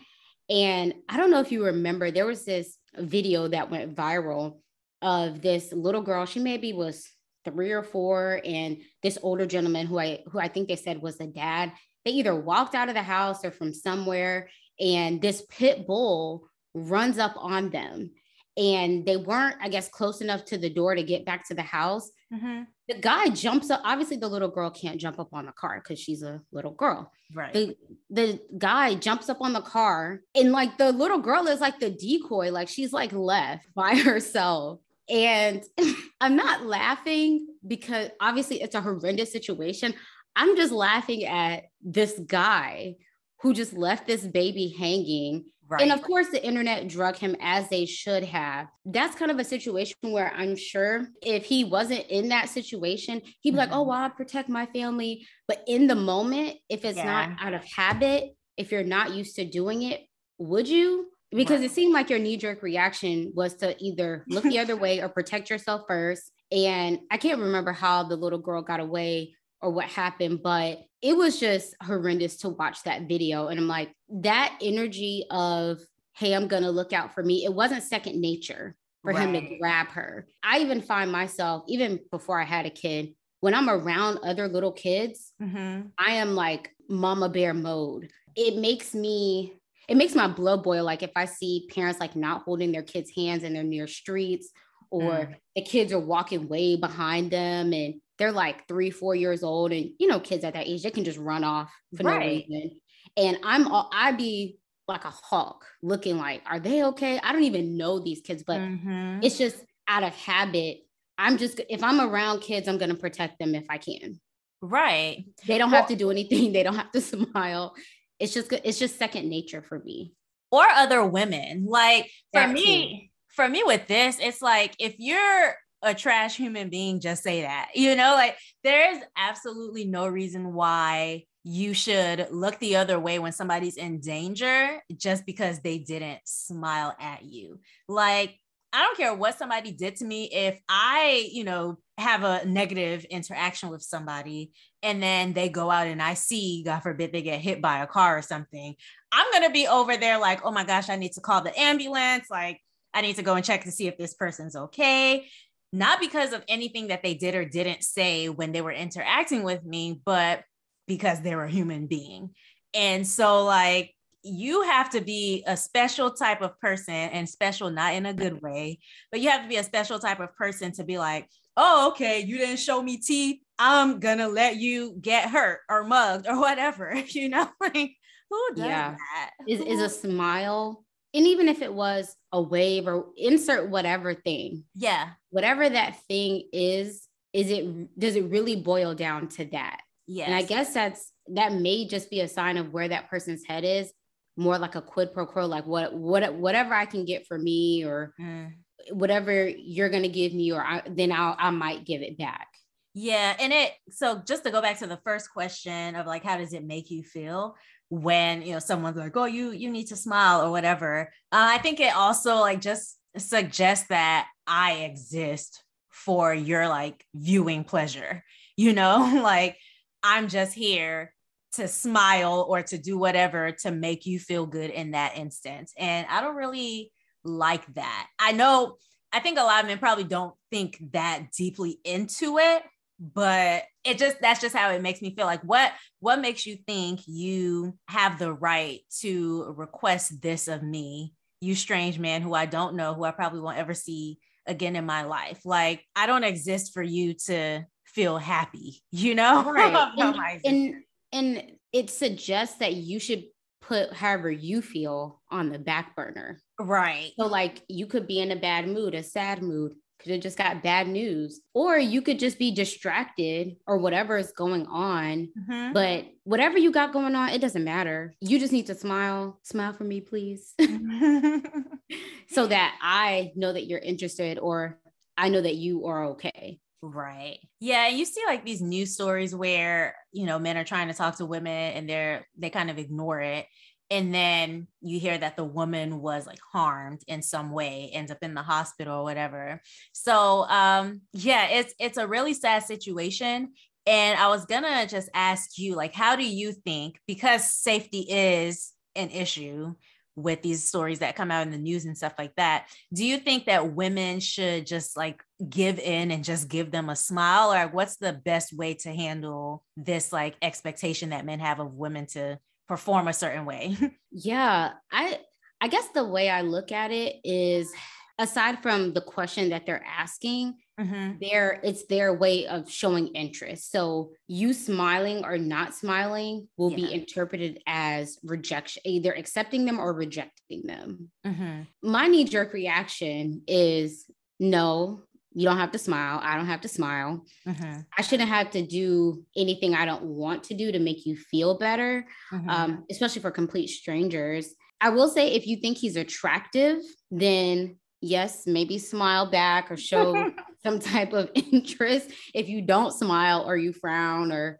And 0.48 0.94
i 1.08 1.16
don't 1.16 1.30
know 1.30 1.40
if 1.40 1.52
you 1.52 1.66
remember 1.66 2.10
there 2.10 2.26
was 2.26 2.44
this 2.44 2.76
video 2.96 3.48
that 3.48 3.70
went 3.70 3.94
viral 3.94 4.58
of 5.02 5.42
this 5.42 5.72
little 5.72 6.02
girl 6.02 6.26
she 6.26 6.40
maybe 6.40 6.72
was 6.72 7.08
three 7.44 7.70
or 7.72 7.82
four 7.82 8.40
and 8.44 8.78
this 9.02 9.18
older 9.22 9.46
gentleman 9.46 9.86
who 9.86 9.98
I 9.98 10.22
who 10.30 10.38
I 10.38 10.48
think 10.48 10.68
they 10.68 10.76
said 10.76 11.00
was 11.00 11.20
a 11.20 11.26
dad, 11.26 11.72
they 12.04 12.12
either 12.12 12.34
walked 12.34 12.74
out 12.74 12.88
of 12.88 12.94
the 12.94 13.02
house 13.02 13.44
or 13.44 13.50
from 13.50 13.72
somewhere 13.72 14.48
and 14.80 15.20
this 15.20 15.42
pit 15.48 15.86
bull 15.86 16.48
runs 16.74 17.18
up 17.18 17.34
on 17.36 17.70
them 17.70 18.10
and 18.58 19.06
they 19.06 19.16
weren't 19.16 19.56
i 19.62 19.68
guess 19.68 19.88
close 19.88 20.20
enough 20.20 20.44
to 20.44 20.58
the 20.58 20.68
door 20.68 20.94
to 20.94 21.02
get 21.02 21.24
back 21.24 21.46
to 21.46 21.54
the 21.54 21.62
house 21.62 22.10
mm-hmm. 22.32 22.62
the 22.88 22.94
guy 23.00 23.28
jumps 23.28 23.70
up 23.70 23.80
obviously 23.84 24.16
the 24.16 24.28
little 24.28 24.48
girl 24.48 24.70
can't 24.70 25.00
jump 25.00 25.18
up 25.18 25.32
on 25.32 25.46
the 25.46 25.52
car 25.52 25.80
because 25.82 25.98
she's 25.98 26.22
a 26.22 26.40
little 26.52 26.72
girl 26.72 27.10
right 27.34 27.54
the, 27.54 27.76
the 28.10 28.40
guy 28.58 28.94
jumps 28.94 29.28
up 29.28 29.40
on 29.40 29.52
the 29.52 29.62
car 29.62 30.20
and 30.34 30.52
like 30.52 30.76
the 30.76 30.92
little 30.92 31.18
girl 31.18 31.46
is 31.46 31.60
like 31.60 31.78
the 31.78 31.90
decoy 31.90 32.50
like 32.50 32.68
she's 32.68 32.92
like 32.92 33.12
left 33.12 33.66
by 33.74 33.94
herself 33.94 34.80
and 35.08 35.62
I'm 36.20 36.36
not 36.36 36.66
laughing 36.66 37.46
because 37.66 38.10
obviously 38.20 38.62
it's 38.62 38.74
a 38.74 38.80
horrendous 38.80 39.32
situation. 39.32 39.94
I'm 40.36 40.56
just 40.56 40.72
laughing 40.72 41.24
at 41.24 41.64
this 41.82 42.18
guy 42.26 42.96
who 43.40 43.54
just 43.54 43.72
left 43.72 44.06
this 44.06 44.26
baby 44.26 44.74
hanging 44.78 45.46
Right. 45.68 45.82
And 45.82 45.92
of 45.92 46.00
course, 46.00 46.28
the 46.30 46.44
internet 46.44 46.88
drug 46.88 47.16
him 47.16 47.36
as 47.40 47.68
they 47.68 47.84
should 47.84 48.24
have. 48.24 48.68
That's 48.86 49.14
kind 49.14 49.30
of 49.30 49.38
a 49.38 49.44
situation 49.44 49.96
where 50.00 50.32
I'm 50.34 50.56
sure 50.56 51.08
if 51.22 51.44
he 51.44 51.64
wasn't 51.64 52.06
in 52.08 52.28
that 52.30 52.48
situation, 52.48 53.20
he'd 53.40 53.50
be 53.50 53.50
mm-hmm. 53.50 53.58
like, 53.58 53.68
oh, 53.72 53.82
well, 53.82 54.02
I 54.02 54.08
protect 54.08 54.48
my 54.48 54.64
family. 54.66 55.26
But 55.46 55.62
in 55.66 55.86
the 55.86 55.94
moment, 55.94 56.56
if 56.70 56.86
it's 56.86 56.96
yeah. 56.96 57.04
not 57.04 57.30
out 57.40 57.52
of 57.52 57.64
habit, 57.64 58.30
if 58.56 58.72
you're 58.72 58.82
not 58.82 59.12
used 59.12 59.36
to 59.36 59.44
doing 59.44 59.82
it, 59.82 60.00
would 60.38 60.68
you? 60.68 61.08
Because 61.30 61.60
right. 61.60 61.70
it 61.70 61.72
seemed 61.72 61.92
like 61.92 62.08
your 62.08 62.18
knee 62.18 62.38
jerk 62.38 62.62
reaction 62.62 63.32
was 63.34 63.54
to 63.56 63.76
either 63.82 64.24
look 64.28 64.44
the 64.44 64.58
other 64.58 64.76
way 64.84 65.00
or 65.00 65.10
protect 65.10 65.50
yourself 65.50 65.82
first. 65.86 66.32
And 66.50 67.00
I 67.10 67.18
can't 67.18 67.40
remember 67.40 67.72
how 67.72 68.04
the 68.04 68.16
little 68.16 68.38
girl 68.38 68.62
got 68.62 68.80
away 68.80 69.34
or 69.60 69.70
what 69.70 69.86
happened, 69.86 70.40
but 70.42 70.80
it 71.02 71.16
was 71.16 71.38
just 71.38 71.74
horrendous 71.82 72.38
to 72.38 72.48
watch 72.48 72.82
that 72.84 73.08
video. 73.08 73.48
And 73.48 73.58
I'm 73.58 73.68
like, 73.68 73.92
that 74.08 74.58
energy 74.60 75.24
of, 75.30 75.80
hey, 76.16 76.34
I'm 76.34 76.48
going 76.48 76.62
to 76.62 76.70
look 76.70 76.92
out 76.92 77.14
for 77.14 77.22
me, 77.22 77.44
it 77.44 77.52
wasn't 77.52 77.82
second 77.82 78.20
nature 78.20 78.74
for 79.02 79.12
right. 79.12 79.28
him 79.28 79.32
to 79.34 79.58
grab 79.58 79.88
her. 79.88 80.26
I 80.42 80.58
even 80.58 80.80
find 80.80 81.10
myself, 81.10 81.64
even 81.68 82.00
before 82.10 82.40
I 82.40 82.44
had 82.44 82.66
a 82.66 82.70
kid, 82.70 83.14
when 83.40 83.54
I'm 83.54 83.70
around 83.70 84.18
other 84.24 84.48
little 84.48 84.72
kids, 84.72 85.32
mm-hmm. 85.40 85.88
I 85.96 86.14
am 86.14 86.34
like 86.34 86.70
mama 86.88 87.28
bear 87.28 87.54
mode. 87.54 88.10
It 88.34 88.56
makes 88.56 88.94
me, 88.94 89.54
it 89.88 89.96
makes 89.96 90.14
my 90.14 90.26
blood 90.26 90.64
boil. 90.64 90.84
Like 90.84 91.02
if 91.02 91.12
I 91.14 91.24
see 91.24 91.68
parents 91.72 92.00
like 92.00 92.16
not 92.16 92.42
holding 92.42 92.72
their 92.72 92.82
kids' 92.82 93.12
hands 93.14 93.44
and 93.44 93.54
they're 93.54 93.62
near 93.62 93.86
streets, 93.86 94.50
or 94.90 95.12
mm. 95.12 95.34
the 95.54 95.62
kids 95.62 95.92
are 95.92 96.00
walking 96.00 96.48
way 96.48 96.74
behind 96.76 97.30
them 97.30 97.72
and 97.72 98.00
they're 98.18 98.32
like 98.32 98.66
three, 98.66 98.90
four 98.90 99.14
years 99.14 99.42
old, 99.42 99.72
and 99.72 99.90
you 99.98 100.08
know, 100.08 100.20
kids 100.20 100.44
at 100.44 100.54
that 100.54 100.66
age, 100.66 100.82
they 100.82 100.90
can 100.90 101.04
just 101.04 101.18
run 101.18 101.44
off 101.44 101.72
for 101.96 102.02
right. 102.02 102.18
no 102.18 102.26
reason. 102.26 102.80
And 103.16 103.38
I'm 103.42 103.68
all 103.68 103.88
I'd 103.92 104.16
be 104.16 104.58
like 104.86 105.04
a 105.04 105.10
hawk 105.10 105.64
looking 105.82 106.18
like, 106.18 106.42
are 106.46 106.58
they 106.58 106.82
okay? 106.82 107.20
I 107.22 107.32
don't 107.32 107.44
even 107.44 107.76
know 107.76 108.00
these 108.00 108.20
kids, 108.20 108.42
but 108.46 108.58
mm-hmm. 108.58 109.20
it's 109.22 109.38
just 109.38 109.56
out 109.86 110.02
of 110.02 110.14
habit. 110.14 110.78
I'm 111.16 111.38
just 111.38 111.60
if 111.68 111.82
I'm 111.82 112.00
around 112.00 112.40
kids, 112.40 112.68
I'm 112.68 112.78
gonna 112.78 112.94
protect 112.94 113.38
them 113.38 113.54
if 113.54 113.64
I 113.68 113.78
can. 113.78 114.20
Right. 114.60 115.24
They 115.46 115.58
don't 115.58 115.70
well, 115.70 115.80
have 115.80 115.90
to 115.90 115.96
do 115.96 116.10
anything. 116.10 116.52
They 116.52 116.62
don't 116.62 116.74
have 116.74 116.90
to 116.92 117.00
smile. 117.00 117.74
It's 118.18 118.34
just 118.34 118.52
it's 118.52 118.78
just 118.78 118.98
second 118.98 119.28
nature 119.28 119.62
for 119.62 119.78
me. 119.78 120.14
Or 120.50 120.66
other 120.66 121.04
women. 121.04 121.66
Like 121.68 122.06
for 122.32 122.40
that 122.40 122.50
me, 122.50 123.12
too. 123.30 123.34
for 123.34 123.48
me 123.48 123.62
with 123.64 123.86
this, 123.86 124.18
it's 124.18 124.42
like 124.42 124.74
if 124.78 124.96
you're 124.98 125.54
a 125.82 125.94
trash 125.94 126.36
human 126.36 126.68
being 126.68 127.00
just 127.00 127.22
say 127.22 127.42
that. 127.42 127.70
You 127.74 127.94
know, 127.96 128.14
like 128.14 128.36
there's 128.64 128.98
absolutely 129.16 129.84
no 129.84 130.06
reason 130.06 130.52
why 130.52 131.24
you 131.44 131.72
should 131.72 132.28
look 132.30 132.58
the 132.58 132.76
other 132.76 132.98
way 132.98 133.18
when 133.18 133.32
somebody's 133.32 133.76
in 133.76 134.00
danger 134.00 134.80
just 134.96 135.24
because 135.24 135.60
they 135.60 135.78
didn't 135.78 136.20
smile 136.24 136.94
at 137.00 137.24
you. 137.24 137.60
Like, 137.88 138.36
I 138.72 138.82
don't 138.82 138.98
care 138.98 139.14
what 139.14 139.38
somebody 139.38 139.72
did 139.72 139.96
to 139.96 140.04
me. 140.04 140.24
If 140.24 140.60
I, 140.68 141.26
you 141.32 141.44
know, 141.44 141.78
have 141.96 142.22
a 142.22 142.44
negative 142.44 143.04
interaction 143.04 143.70
with 143.70 143.82
somebody 143.82 144.52
and 144.82 145.02
then 145.02 145.32
they 145.32 145.48
go 145.48 145.70
out 145.70 145.86
and 145.86 146.02
I 146.02 146.14
see, 146.14 146.64
God 146.64 146.80
forbid, 146.80 147.12
they 147.12 147.22
get 147.22 147.40
hit 147.40 147.62
by 147.62 147.78
a 147.78 147.86
car 147.86 148.18
or 148.18 148.22
something, 148.22 148.74
I'm 149.10 149.30
going 149.32 149.44
to 149.44 149.50
be 149.50 149.66
over 149.66 149.96
there 149.96 150.18
like, 150.18 150.44
oh 150.44 150.50
my 150.50 150.64
gosh, 150.64 150.90
I 150.90 150.96
need 150.96 151.12
to 151.12 151.22
call 151.22 151.40
the 151.40 151.58
ambulance. 151.58 152.26
Like, 152.30 152.60
I 152.92 153.00
need 153.00 153.16
to 153.16 153.22
go 153.22 153.34
and 153.34 153.44
check 153.44 153.64
to 153.64 153.70
see 153.70 153.86
if 153.86 153.96
this 153.96 154.14
person's 154.14 154.56
okay 154.56 155.26
not 155.72 156.00
because 156.00 156.32
of 156.32 156.42
anything 156.48 156.88
that 156.88 157.02
they 157.02 157.14
did 157.14 157.34
or 157.34 157.44
didn't 157.44 157.82
say 157.82 158.28
when 158.28 158.52
they 158.52 158.60
were 158.60 158.72
interacting 158.72 159.42
with 159.42 159.64
me, 159.64 160.00
but 160.04 160.42
because 160.86 161.20
they're 161.20 161.44
a 161.44 161.50
human 161.50 161.86
being. 161.86 162.30
And 162.74 163.06
so, 163.06 163.44
like, 163.44 163.94
you 164.22 164.62
have 164.62 164.90
to 164.90 165.00
be 165.00 165.44
a 165.46 165.56
special 165.56 166.10
type 166.10 166.42
of 166.42 166.58
person 166.60 166.94
and 166.94 167.28
special, 167.28 167.70
not 167.70 167.94
in 167.94 168.06
a 168.06 168.14
good 168.14 168.42
way, 168.42 168.78
but 169.10 169.20
you 169.20 169.30
have 169.30 169.42
to 169.42 169.48
be 169.48 169.56
a 169.56 169.64
special 169.64 169.98
type 169.98 170.20
of 170.20 170.34
person 170.36 170.72
to 170.72 170.84
be 170.84 170.98
like, 170.98 171.28
oh, 171.56 171.88
okay, 171.90 172.20
you 172.20 172.38
didn't 172.38 172.58
show 172.58 172.82
me 172.82 172.98
teeth. 172.98 173.40
I'm 173.58 174.00
gonna 174.00 174.28
let 174.28 174.56
you 174.56 174.96
get 175.00 175.30
hurt 175.30 175.60
or 175.68 175.84
mugged 175.84 176.26
or 176.26 176.40
whatever, 176.40 176.94
you 177.08 177.28
know, 177.28 177.48
like 177.60 177.92
who 178.30 178.54
does 178.54 178.66
yeah. 178.66 178.94
that? 178.94 179.30
Is, 179.46 179.60
is 179.60 179.80
a 179.80 179.88
smile 179.88 180.84
and 181.14 181.26
even 181.26 181.48
if 181.48 181.62
it 181.62 181.72
was 181.72 182.14
a 182.32 182.40
wave 182.40 182.86
or 182.86 183.06
insert 183.16 183.68
whatever 183.68 184.14
thing 184.14 184.64
yeah 184.74 185.10
whatever 185.30 185.68
that 185.68 186.00
thing 186.08 186.44
is 186.52 187.06
is 187.32 187.50
it 187.50 187.98
does 187.98 188.16
it 188.16 188.24
really 188.24 188.56
boil 188.56 188.94
down 188.94 189.28
to 189.28 189.44
that? 189.46 189.80
Yeah 190.06 190.24
and 190.24 190.34
i 190.34 190.42
guess 190.42 190.72
that's 190.72 191.12
that 191.34 191.52
may 191.52 191.86
just 191.86 192.08
be 192.10 192.20
a 192.20 192.28
sign 192.28 192.56
of 192.56 192.72
where 192.72 192.88
that 192.88 193.10
person's 193.10 193.44
head 193.44 193.62
is 193.62 193.92
more 194.38 194.58
like 194.58 194.74
a 194.74 194.80
quid 194.80 195.12
pro 195.12 195.26
quo 195.26 195.46
like 195.46 195.66
what 195.66 195.92
what 195.92 196.34
whatever 196.34 196.72
i 196.72 196.86
can 196.86 197.04
get 197.04 197.26
for 197.26 197.36
me 197.36 197.84
or 197.84 198.14
mm. 198.18 198.50
whatever 198.90 199.46
you're 199.46 199.90
going 199.90 200.04
to 200.04 200.08
give 200.08 200.32
me 200.32 200.52
or 200.52 200.64
I, 200.64 200.82
then 200.88 201.12
I'll, 201.12 201.36
i 201.38 201.50
might 201.50 201.84
give 201.84 202.02
it 202.02 202.16
back. 202.16 202.48
Yeah 202.94 203.36
and 203.38 203.52
it 203.52 203.72
so 203.90 204.22
just 204.26 204.44
to 204.44 204.50
go 204.50 204.62
back 204.62 204.78
to 204.78 204.86
the 204.86 205.00
first 205.04 205.30
question 205.32 205.94
of 205.94 206.06
like 206.06 206.24
how 206.24 206.38
does 206.38 206.52
it 206.52 206.64
make 206.64 206.90
you 206.90 207.02
feel 207.02 207.54
when 207.90 208.42
you 208.42 208.52
know 208.52 208.58
someone's 208.58 208.96
like 208.96 209.16
oh 209.16 209.26
you 209.26 209.50
you 209.50 209.70
need 209.70 209.88
to 209.88 209.96
smile 209.96 210.42
or 210.42 210.50
whatever. 210.50 211.10
Uh, 211.30 211.48
i 211.50 211.58
think 211.58 211.80
it 211.80 211.94
also 211.94 212.36
like 212.36 212.60
just 212.60 212.97
suggests 213.18 213.88
that 213.88 214.26
i 214.46 214.72
exist 214.72 215.62
for 215.90 216.32
your 216.32 216.68
like 216.68 217.04
viewing 217.14 217.64
pleasure 217.64 218.22
you 218.58 218.74
know? 218.74 219.22
Like 219.28 219.56
i'm 220.02 220.28
just 220.28 220.52
here 220.52 221.14
to 221.52 221.66
smile 221.66 222.46
or 222.48 222.62
to 222.62 222.78
do 222.78 222.98
whatever 222.98 223.52
to 223.52 223.70
make 223.70 224.06
you 224.06 224.20
feel 224.20 224.46
good 224.46 224.70
in 224.70 224.92
that 224.92 225.16
instance. 225.16 225.72
And 225.78 226.06
i 226.10 226.20
don't 226.20 226.36
really 226.36 226.92
like 227.24 227.64
that. 227.74 228.06
I 228.18 228.32
know 228.32 228.76
i 229.12 229.20
think 229.20 229.38
a 229.38 229.42
lot 229.42 229.62
of 229.62 229.68
men 229.68 229.78
probably 229.78 230.04
don't 230.04 230.34
think 230.50 230.78
that 230.92 231.28
deeply 231.36 231.78
into 231.84 232.38
it 232.38 232.62
but 233.00 233.62
it 233.84 233.96
just 233.96 234.20
that's 234.20 234.40
just 234.40 234.56
how 234.56 234.70
it 234.70 234.82
makes 234.82 235.00
me 235.00 235.14
feel. 235.14 235.26
Like 235.26 235.42
what 235.42 235.72
what 236.00 236.20
makes 236.20 236.46
you 236.46 236.56
think 236.66 237.00
you 237.06 237.78
have 237.88 238.18
the 238.18 238.32
right 238.32 238.80
to 239.00 239.54
request 239.56 240.20
this 240.20 240.48
of 240.48 240.62
me 240.62 241.14
you 241.40 241.54
strange 241.54 241.98
man 241.98 242.22
who 242.22 242.34
i 242.34 242.46
don't 242.46 242.74
know 242.74 242.94
who 242.94 243.04
i 243.04 243.10
probably 243.10 243.40
won't 243.40 243.58
ever 243.58 243.74
see 243.74 244.18
again 244.46 244.76
in 244.76 244.86
my 244.86 245.02
life. 245.02 245.40
Like 245.44 245.84
i 245.94 246.06
don't 246.06 246.24
exist 246.24 246.72
for 246.72 246.82
you 246.82 247.14
to 247.26 247.64
feel 247.84 248.18
happy 248.18 248.82
you 248.90 249.14
know? 249.14 249.50
Right. 249.52 249.92
Oh 249.98 250.12
and, 250.44 250.44
and 250.44 250.74
and 251.12 251.42
it 251.72 251.90
suggests 251.90 252.58
that 252.58 252.74
you 252.74 252.98
should 252.98 253.24
put 253.60 253.92
however 253.92 254.30
you 254.30 254.62
feel 254.62 255.20
on 255.30 255.50
the 255.50 255.58
back 255.58 255.94
burner. 255.94 256.40
Right. 256.58 257.12
So 257.18 257.26
like 257.26 257.62
you 257.68 257.86
could 257.86 258.06
be 258.06 258.20
in 258.20 258.30
a 258.30 258.36
bad 258.36 258.66
mood 258.66 258.94
a 258.94 259.02
sad 259.02 259.42
mood 259.42 259.74
could 259.98 260.12
have 260.12 260.20
just 260.20 260.38
got 260.38 260.62
bad 260.62 260.88
news 260.88 261.40
or 261.54 261.76
you 261.78 262.02
could 262.02 262.18
just 262.18 262.38
be 262.38 262.50
distracted 262.50 263.56
or 263.66 263.78
whatever 263.78 264.16
is 264.16 264.32
going 264.32 264.66
on 264.66 265.28
mm-hmm. 265.38 265.72
but 265.72 266.06
whatever 266.24 266.58
you 266.58 266.70
got 266.70 266.92
going 266.92 267.14
on 267.14 267.30
it 267.30 267.40
doesn't 267.40 267.64
matter 267.64 268.14
you 268.20 268.38
just 268.38 268.52
need 268.52 268.66
to 268.66 268.74
smile 268.74 269.38
smile 269.42 269.72
for 269.72 269.84
me 269.84 270.00
please 270.00 270.54
so 272.28 272.46
that 272.46 272.78
i 272.80 273.32
know 273.34 273.52
that 273.52 273.66
you're 273.66 273.78
interested 273.78 274.38
or 274.38 274.78
i 275.16 275.28
know 275.28 275.40
that 275.40 275.56
you 275.56 275.86
are 275.86 276.06
okay 276.06 276.60
Right. 276.80 277.40
Yeah. 277.58 277.88
You 277.88 278.04
see 278.04 278.22
like 278.24 278.44
these 278.44 278.62
news 278.62 278.94
stories 278.94 279.34
where, 279.34 279.96
you 280.12 280.26
know, 280.26 280.38
men 280.38 280.56
are 280.56 280.64
trying 280.64 280.86
to 280.88 280.94
talk 280.94 281.16
to 281.16 281.26
women 281.26 281.72
and 281.72 281.88
they're, 281.88 282.24
they 282.36 282.50
kind 282.50 282.70
of 282.70 282.78
ignore 282.78 283.20
it 283.20 283.46
and 283.90 284.14
then 284.14 284.66
you 284.80 285.00
hear 285.00 285.16
that 285.16 285.36
the 285.36 285.44
woman 285.44 286.00
was 286.00 286.26
like 286.26 286.40
harmed 286.52 287.02
in 287.06 287.22
some 287.22 287.50
way 287.52 287.90
ends 287.92 288.10
up 288.10 288.18
in 288.22 288.34
the 288.34 288.42
hospital 288.42 289.00
or 289.00 289.04
whatever. 289.04 289.60
So 289.92 290.44
um 290.48 291.02
yeah 291.12 291.48
it's 291.48 291.74
it's 291.78 291.98
a 291.98 292.06
really 292.06 292.34
sad 292.34 292.64
situation. 292.64 293.52
And 293.86 294.20
i 294.20 294.28
was 294.28 294.44
gonna 294.44 294.86
just 294.86 295.08
ask 295.14 295.56
you 295.56 295.74
like 295.74 295.94
how 295.94 296.14
do 296.14 296.28
you 296.28 296.52
think 296.52 297.00
because 297.06 297.50
safety 297.50 298.00
is 298.00 298.72
an 298.94 299.10
issue 299.10 299.74
with 300.14 300.42
these 300.42 300.64
stories 300.64 300.98
that 300.98 301.16
come 301.16 301.30
out 301.30 301.46
in 301.46 301.52
the 301.52 301.56
news 301.58 301.86
and 301.86 301.96
stuff 301.96 302.12
like 302.18 302.34
that 302.36 302.66
do 302.92 303.04
you 303.04 303.16
think 303.18 303.46
that 303.46 303.72
women 303.72 304.20
should 304.20 304.66
just 304.66 304.94
like 304.94 305.22
give 305.48 305.78
in 305.78 306.10
and 306.10 306.24
just 306.24 306.48
give 306.48 306.70
them 306.70 306.88
a 306.88 306.96
smile? 306.96 307.52
Or 307.52 307.68
what's 307.68 307.96
the 307.96 308.12
best 308.12 308.52
way 308.52 308.74
to 308.74 308.92
handle 308.92 309.64
this 309.76 310.12
like 310.12 310.36
expectation 310.42 311.10
that 311.10 311.24
men 311.24 311.40
have 311.40 311.60
of 311.60 311.74
women 311.74 312.06
to 312.06 312.38
perform 312.68 313.08
a 313.08 313.12
certain 313.12 313.44
way. 313.44 313.76
yeah, 314.12 314.72
I 314.92 315.20
I 315.60 315.68
guess 315.68 315.88
the 315.88 316.04
way 316.04 316.30
I 316.30 316.42
look 316.42 316.70
at 316.70 316.90
it 316.92 317.16
is 317.24 317.72
aside 318.18 318.62
from 318.62 318.92
the 318.92 319.00
question 319.00 319.50
that 319.50 319.64
they're 319.64 319.84
asking, 319.84 320.54
mm-hmm. 320.78 321.18
their 321.20 321.60
it's 321.62 321.86
their 321.86 322.12
way 322.12 322.46
of 322.46 322.70
showing 322.70 323.08
interest. 323.08 323.70
So 323.72 324.10
you 324.26 324.52
smiling 324.52 325.24
or 325.24 325.38
not 325.38 325.74
smiling 325.74 326.48
will 326.56 326.70
yeah. 326.70 326.76
be 326.76 326.92
interpreted 326.94 327.60
as 327.66 328.18
rejection, 328.24 328.82
either 328.84 329.12
accepting 329.12 329.64
them 329.64 329.78
or 329.78 329.92
rejecting 329.92 330.62
them. 330.64 331.10
Mm-hmm. 331.26 331.62
My 331.82 332.06
knee 332.06 332.24
jerk 332.24 332.52
reaction 332.52 333.42
is 333.46 334.04
no, 334.40 335.02
you 335.38 335.44
don't 335.44 335.58
have 335.58 335.70
to 335.70 335.78
smile. 335.78 336.18
I 336.20 336.36
don't 336.36 336.46
have 336.46 336.62
to 336.62 336.68
smile. 336.68 337.24
Mm-hmm. 337.46 337.80
I 337.96 338.02
shouldn't 338.02 338.28
have 338.28 338.50
to 338.50 338.66
do 338.66 339.24
anything 339.36 339.72
I 339.72 339.84
don't 339.84 340.02
want 340.02 340.42
to 340.44 340.54
do 340.54 340.72
to 340.72 340.80
make 340.80 341.06
you 341.06 341.16
feel 341.16 341.56
better, 341.56 342.04
mm-hmm. 342.32 342.50
um, 342.50 342.84
especially 342.90 343.22
for 343.22 343.30
complete 343.30 343.68
strangers. 343.68 344.52
I 344.80 344.90
will 344.90 345.08
say 345.08 345.34
if 345.34 345.46
you 345.46 345.58
think 345.58 345.78
he's 345.78 345.94
attractive, 345.94 346.78
then 347.12 347.76
yes, 348.00 348.48
maybe 348.48 348.78
smile 348.78 349.30
back 349.30 349.70
or 349.70 349.76
show 349.76 350.32
some 350.64 350.80
type 350.80 351.12
of 351.12 351.30
interest. 351.34 352.10
If 352.34 352.48
you 352.48 352.60
don't 352.60 352.92
smile 352.92 353.44
or 353.46 353.56
you 353.56 353.72
frown 353.72 354.32
or 354.32 354.58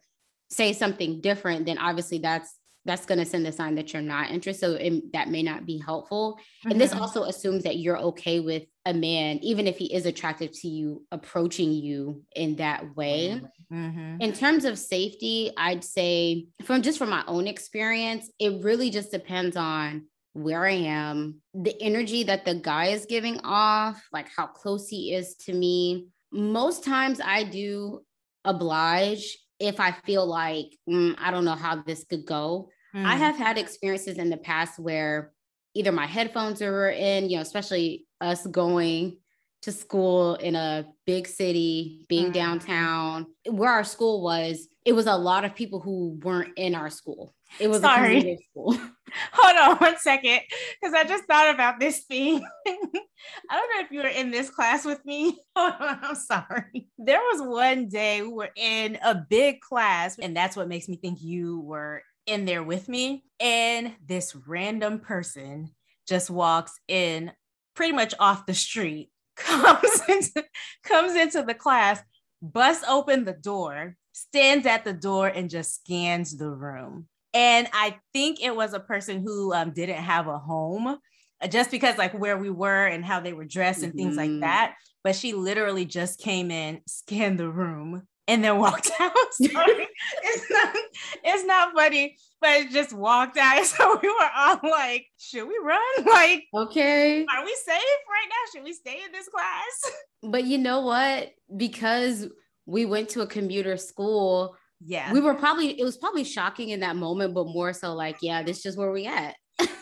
say 0.49 0.73
something 0.73 1.21
different, 1.21 1.67
then 1.67 1.79
obviously 1.79 2.19
that's 2.19 2.57
that's 2.89 3.05
going 3.05 3.19
to 3.19 3.27
send 3.27 3.47
a 3.47 3.53
sign 3.53 3.75
that 3.75 3.93
you're 3.93 4.01
not 4.01 4.31
interested. 4.31 4.61
So 4.61 4.73
it, 4.73 5.13
that 5.13 5.29
may 5.29 5.43
not 5.43 5.67
be 5.67 5.79
helpful. 5.79 6.39
Mm-hmm. 6.39 6.71
And 6.71 6.81
this 6.81 6.93
mm-hmm. 6.93 7.03
also 7.03 7.25
assumes 7.25 7.65
that 7.65 7.77
you're 7.77 7.99
okay 7.99 8.41
with 8.41 8.65
a 8.87 8.95
man, 8.95 9.39
even 9.43 9.67
if 9.67 9.77
he 9.77 9.93
is 9.93 10.07
attractive 10.07 10.53
to 10.63 10.69
you, 10.69 11.05
approaching 11.13 11.71
you 11.71 12.23
in 12.35 12.57
that 12.57 12.97
way. 12.97 13.43
Mm-hmm. 13.71 14.23
In 14.23 14.33
terms 14.33 14.65
of 14.65 14.79
safety, 14.79 15.53
I'd 15.59 15.85
say 15.85 16.47
from 16.65 16.81
just 16.81 16.99
from 16.99 17.11
my 17.11 17.23
own 17.27 17.47
experience, 17.47 18.31
it 18.39 18.65
really 18.65 18.89
just 18.89 19.11
depends 19.11 19.55
on 19.55 20.07
where 20.33 20.65
I 20.65 20.73
am, 20.73 21.43
the 21.53 21.77
energy 21.83 22.23
that 22.23 22.47
the 22.47 22.55
guy 22.55 22.87
is 22.87 23.05
giving 23.05 23.39
off, 23.45 24.03
like 24.15 24.29
how 24.35 24.47
close 24.47 24.89
he 24.89 25.13
is 25.13 25.35
to 25.47 25.53
me. 25.53 26.09
Most 26.33 26.85
times 26.85 27.21
I 27.23 27.45
do 27.45 28.01
oblige 28.47 29.37
if 29.61 29.79
I 29.79 29.93
feel 29.93 30.25
like 30.25 30.75
mm, 30.89 31.15
I 31.19 31.31
don't 31.31 31.45
know 31.45 31.55
how 31.55 31.83
this 31.83 32.05
could 32.05 32.25
go. 32.25 32.71
Mm. 32.95 33.05
I 33.05 33.17
have 33.17 33.37
had 33.37 33.59
experiences 33.59 34.19
in 34.19 34.31
the 34.31 34.37
past 34.37 34.79
where 34.79 35.33
either 35.75 35.93
my 35.93 36.07
headphones 36.07 36.63
are 36.63 36.91
in, 36.91 37.29
you 37.29 37.37
know, 37.37 37.43
especially 37.43 38.07
us 38.21 38.47
going 38.47 39.19
to 39.63 39.73
school 39.73 40.37
in 40.37 40.55
a 40.55 40.87
big 41.05 41.27
city, 41.27 42.07
being 42.09 42.31
mm. 42.31 42.33
downtown, 42.33 43.27
where 43.49 43.71
our 43.71 43.85
school 43.85 44.23
was, 44.23 44.69
it 44.85 44.93
was 44.93 45.07
a 45.07 45.17
lot 45.17 45.45
of 45.45 45.55
people 45.55 45.81
who 45.81 46.19
weren't 46.23 46.57
in 46.57 46.75
our 46.75 46.91
school. 46.91 47.35
It 47.59 47.69
was 47.69 47.81
Sorry. 47.81 48.39
Hold 48.55 49.57
on 49.57 49.77
one 49.79 49.99
second, 49.99 50.41
because 50.81 50.95
I 50.95 51.05
just 51.05 51.25
thought 51.25 51.53
about 51.55 51.81
this 51.81 52.01
thing. 52.01 52.47
I 52.67 53.57
don't 53.57 53.71
know 53.75 53.81
if 53.81 53.91
you 53.91 54.01
were 54.01 54.09
in 54.09 54.31
this 54.31 54.51
class 54.51 54.85
with 54.85 55.05
me. 55.05 55.39
I'm 55.57 56.15
sorry. 56.15 56.89
There 56.99 57.19
was 57.19 57.43
one 57.43 57.89
day 57.89 58.23
we 58.23 58.29
were 58.29 58.51
in 58.55 58.99
a 59.03 59.15
big 59.15 59.61
class, 59.61 60.19
and 60.19 60.37
that's 60.37 60.57
what 60.57 60.69
makes 60.69 60.89
me 60.89 60.97
think 60.97 61.23
you 61.23 61.61
were 61.61 62.03
in 62.29 62.45
there 62.45 62.63
with 62.63 62.89
me. 62.89 63.25
And 63.41 63.95
this 64.07 64.35
random 64.35 65.01
person 65.01 65.71
just 66.07 66.31
walks 66.31 66.79
in 66.89 67.33
pretty 67.75 67.93
much 67.93 68.15
off 68.19 68.47
the 68.47 68.55
street, 68.55 69.11
comes 69.37 70.03
into, 70.09 70.45
comes 70.85 71.15
into 71.15 71.43
the 71.43 71.55
class, 71.55 72.01
busts 72.43 72.85
open 72.89 73.25
the 73.25 73.33
door, 73.33 73.97
stands 74.13 74.67
at 74.67 74.85
the 74.85 74.93
door, 74.93 75.29
and 75.29 75.51
just 75.51 75.77
scans 75.81 76.37
the 76.37 76.51
room. 76.51 77.07
And 77.35 77.69
I 77.73 77.99
think 78.13 78.43
it 78.43 78.55
was 78.55 78.73
a 78.73 78.81
person 78.81 79.23
who 79.23 79.53
um, 79.53 79.73
didn't 79.73 80.03
have 80.03 80.27
a 80.27 80.39
home 80.39 80.99
uh, 81.41 81.47
just 81.47 81.71
because 81.71 81.99
like 81.99 82.19
where 82.19 82.37
we 82.37 82.51
were 82.51 82.87
and 82.87 83.05
how 83.05 83.21
they 83.21 83.33
were 83.33 83.45
dressed 83.45 83.83
and 83.83 83.93
mm-hmm. 83.93 83.99
things 83.99 84.17
like 84.17 84.31
mm-hmm. 84.31 84.41
that. 84.41 84.75
But 85.05 85.15
she 85.15 85.33
literally 85.33 85.85
just 85.85 86.19
came 86.19 86.51
in, 86.51 86.81
scanned 86.87 87.39
the 87.39 87.49
room, 87.49 88.07
and 88.29 88.45
then 88.45 88.59
walked 88.59 88.91
out. 89.01 89.13
Sorry. 89.33 89.89
it's 90.23 90.51
not 90.51 90.77
it's 91.25 91.45
not 91.45 91.75
funny, 91.75 92.17
but 92.41 92.51
it 92.51 92.71
just 92.71 92.93
walked 92.93 93.37
out. 93.37 93.65
So 93.65 93.99
we 94.01 94.09
were 94.09 94.31
all 94.37 94.61
like, 94.63 95.07
should 95.19 95.49
we 95.49 95.59
run? 95.63 95.81
Like, 96.07 96.45
okay. 96.55 97.27
Are 97.27 97.45
we 97.45 97.57
safe 97.65 97.75
right 97.75 98.29
now? 98.29 98.53
Should 98.53 98.65
we 98.65 98.73
stay 98.73 99.01
in 99.05 99.13
this 99.13 99.29
class? 99.29 99.93
But 100.23 100.45
you 100.45 100.59
know 100.59 100.83
what? 100.83 101.31
Because 101.57 102.29
we 102.67 102.85
went 102.85 103.09
to 103.11 103.23
a 103.23 103.27
commuter 103.27 103.77
school, 103.77 104.57
yeah 104.85 105.13
we 105.13 105.21
were 105.21 105.35
probably 105.35 105.79
it 105.79 105.83
was 105.83 105.97
probably 105.97 106.25
shocking 106.25 106.69
in 106.71 106.81
that 106.81 106.97
moment 106.97 107.35
but 107.35 107.47
more 107.47 107.73
so 107.73 107.95
like 107.95 108.17
yeah 108.23 108.43
this 108.43 108.59
is 108.59 108.63
just 108.63 108.79
where 108.79 108.93
we 108.93 109.07
at 109.07 109.35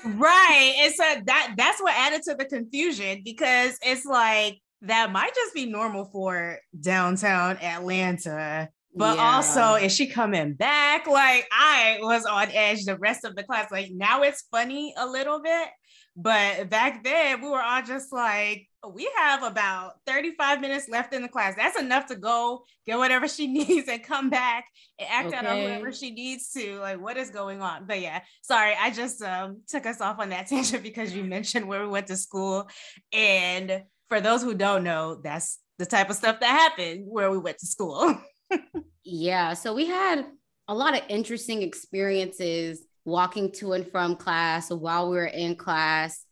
right 0.05 0.75
and 0.79 0.95
so 0.95 1.05
that 1.27 1.53
that's 1.57 1.83
what 1.83 1.95
added 1.95 2.23
to 2.23 2.35
the 2.35 2.47
confusion 2.47 3.21
because 3.23 3.77
it's 3.83 4.07
like 4.07 4.59
that 4.83 5.13
might 5.13 5.35
just 5.35 5.55
be 5.55 5.67
normal 5.67 6.05
for 6.07 6.59
downtown 6.81 7.57
atlanta 7.59 8.69
but 8.95 9.17
yeah. 9.17 9.23
also 9.23 9.75
is 9.75 9.95
she 9.95 10.07
coming 10.07 10.55
back 10.55 11.07
like 11.07 11.47
i 11.53 11.99
was 12.01 12.25
on 12.25 12.49
edge 12.53 12.85
the 12.85 12.97
rest 12.99 13.25
of 13.25 13.35
the 13.37 13.43
class 13.43 13.71
like 13.71 13.91
now 13.93 14.23
it's 14.23 14.45
funny 14.51 14.95
a 14.99 15.07
little 15.07 15.41
bit 15.41 15.69
but 16.17 16.71
back 16.71 17.05
then, 17.05 17.43
we 17.43 17.49
were 17.49 17.61
all 17.61 17.83
just 17.83 18.11
like, 18.11 18.67
we 18.91 19.07
have 19.19 19.43
about 19.43 19.97
35 20.07 20.63
minutes 20.63 20.89
left 20.89 21.13
in 21.13 21.21
the 21.21 21.29
class. 21.29 21.55
That's 21.57 21.79
enough 21.79 22.07
to 22.07 22.17
go 22.17 22.65
get 22.87 22.97
whatever 22.97 23.29
she 23.29 23.47
needs 23.53 23.87
and 23.87 24.03
come 24.03 24.31
back 24.31 24.65
and 24.99 25.09
act 25.11 25.29
okay. 25.29 25.37
out 25.37 25.47
on 25.47 25.59
whoever 25.59 25.93
she 25.93 26.13
needs 26.13 26.51
to. 26.53 26.79
Like, 26.79 27.03
what 27.03 27.19
is 27.19 27.29
going 27.29 27.61
on? 27.61 27.87
But 27.87 28.01
yeah, 28.01 28.23
sorry, 28.41 28.75
I 28.81 28.91
just 28.91 29.21
um, 29.21 29.61
took 29.69 29.85
us 29.85 30.01
off 30.01 30.19
on 30.19 30.31
that 30.31 30.47
tangent 30.49 30.83
because 30.83 31.15
you 31.15 31.23
mentioned 31.23 31.69
where 31.69 31.83
we 31.83 31.89
went 31.89 32.07
to 32.07 32.17
school. 32.17 32.67
And 33.13 33.83
for 34.09 34.21
those 34.21 34.43
who 34.43 34.55
don't 34.55 34.85
know, 34.85 35.17
that's 35.23 35.59
the 35.79 35.87
type 35.87 36.11
of 36.11 36.17
stuff 36.17 36.41
that 36.41 36.47
happened 36.47 37.05
where 37.07 37.31
we 37.31 37.39
went 37.39 37.59
to 37.59 37.67
school. 37.67 38.19
yeah. 39.05 39.55
So 39.55 39.75
we 39.75 39.87
had 39.87 40.27
a 40.69 40.75
lot 40.75 40.97
of 40.97 41.03
interesting 41.09 41.63
experiences 41.63 42.83
walking 43.05 43.53
to 43.53 43.73
and 43.73 43.91
from 43.91 44.17
class 44.17 44.71
while 44.71 45.09
we 45.09 45.17
were 45.17 45.27
in 45.27 45.57
class. 45.57 46.25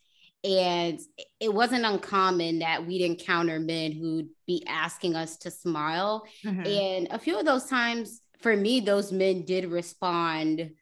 And 0.42 1.00
it 1.40 1.52
wasn't 1.52 1.86
uncommon 1.86 2.58
that 2.58 2.86
we'd 2.86 3.00
encounter 3.00 3.58
men 3.58 3.92
who'd 3.92 4.28
be 4.46 4.62
asking 4.68 5.16
us 5.16 5.38
to 5.38 5.50
smile. 5.50 6.26
Mm-hmm. 6.44 6.66
And 6.66 7.08
a 7.10 7.18
few 7.18 7.38
of 7.38 7.46
those 7.46 7.64
times, 7.64 8.20
for 8.40 8.54
me, 8.54 8.80
those 8.80 9.10
men 9.10 9.46
did 9.46 9.64
respond, 9.66 10.72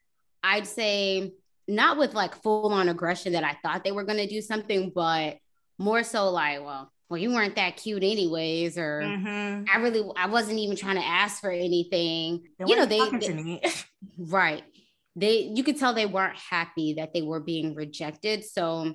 I'd 0.43 0.67
say, 0.67 1.35
not 1.69 1.97
with 1.97 2.15
like 2.15 2.43
full 2.43 2.73
on 2.73 2.89
aggression 2.89 3.35
that 3.35 3.45
I 3.45 3.57
thought 3.63 3.85
they 3.85 3.93
were 3.93 4.03
going 4.03 4.19
to 4.19 4.27
do 4.27 4.41
something, 4.41 4.91
but 4.93 5.37
more 5.83 6.03
so 6.03 6.31
like, 6.31 6.61
well, 6.65 6.91
well, 7.09 7.21
you 7.21 7.31
weren't 7.31 7.57
that 7.57 7.77
cute 7.77 8.03
anyways, 8.03 8.79
or 8.79 9.03
mm-hmm. 9.03 9.65
I 9.71 9.79
really, 9.81 10.11
I 10.17 10.27
wasn't 10.27 10.59
even 10.59 10.77
trying 10.77 10.97
to 10.97 11.05
ask 11.05 11.41
for 11.41 11.51
anything. 11.51 12.45
They 12.59 12.65
you 12.67 12.77
know, 12.77 12.87
they, 12.87 13.11
they 13.11 13.63
right 14.19 14.63
they 15.17 15.51
you 15.55 15.63
could 15.63 15.79
tell 15.79 15.93
they 15.93 16.07
weren't 16.07 16.39
happy 16.39 16.95
that 16.95 17.13
they 17.13 17.23
were 17.23 17.41
being 17.41 17.75
rejected. 17.75 18.45
So 18.45 18.95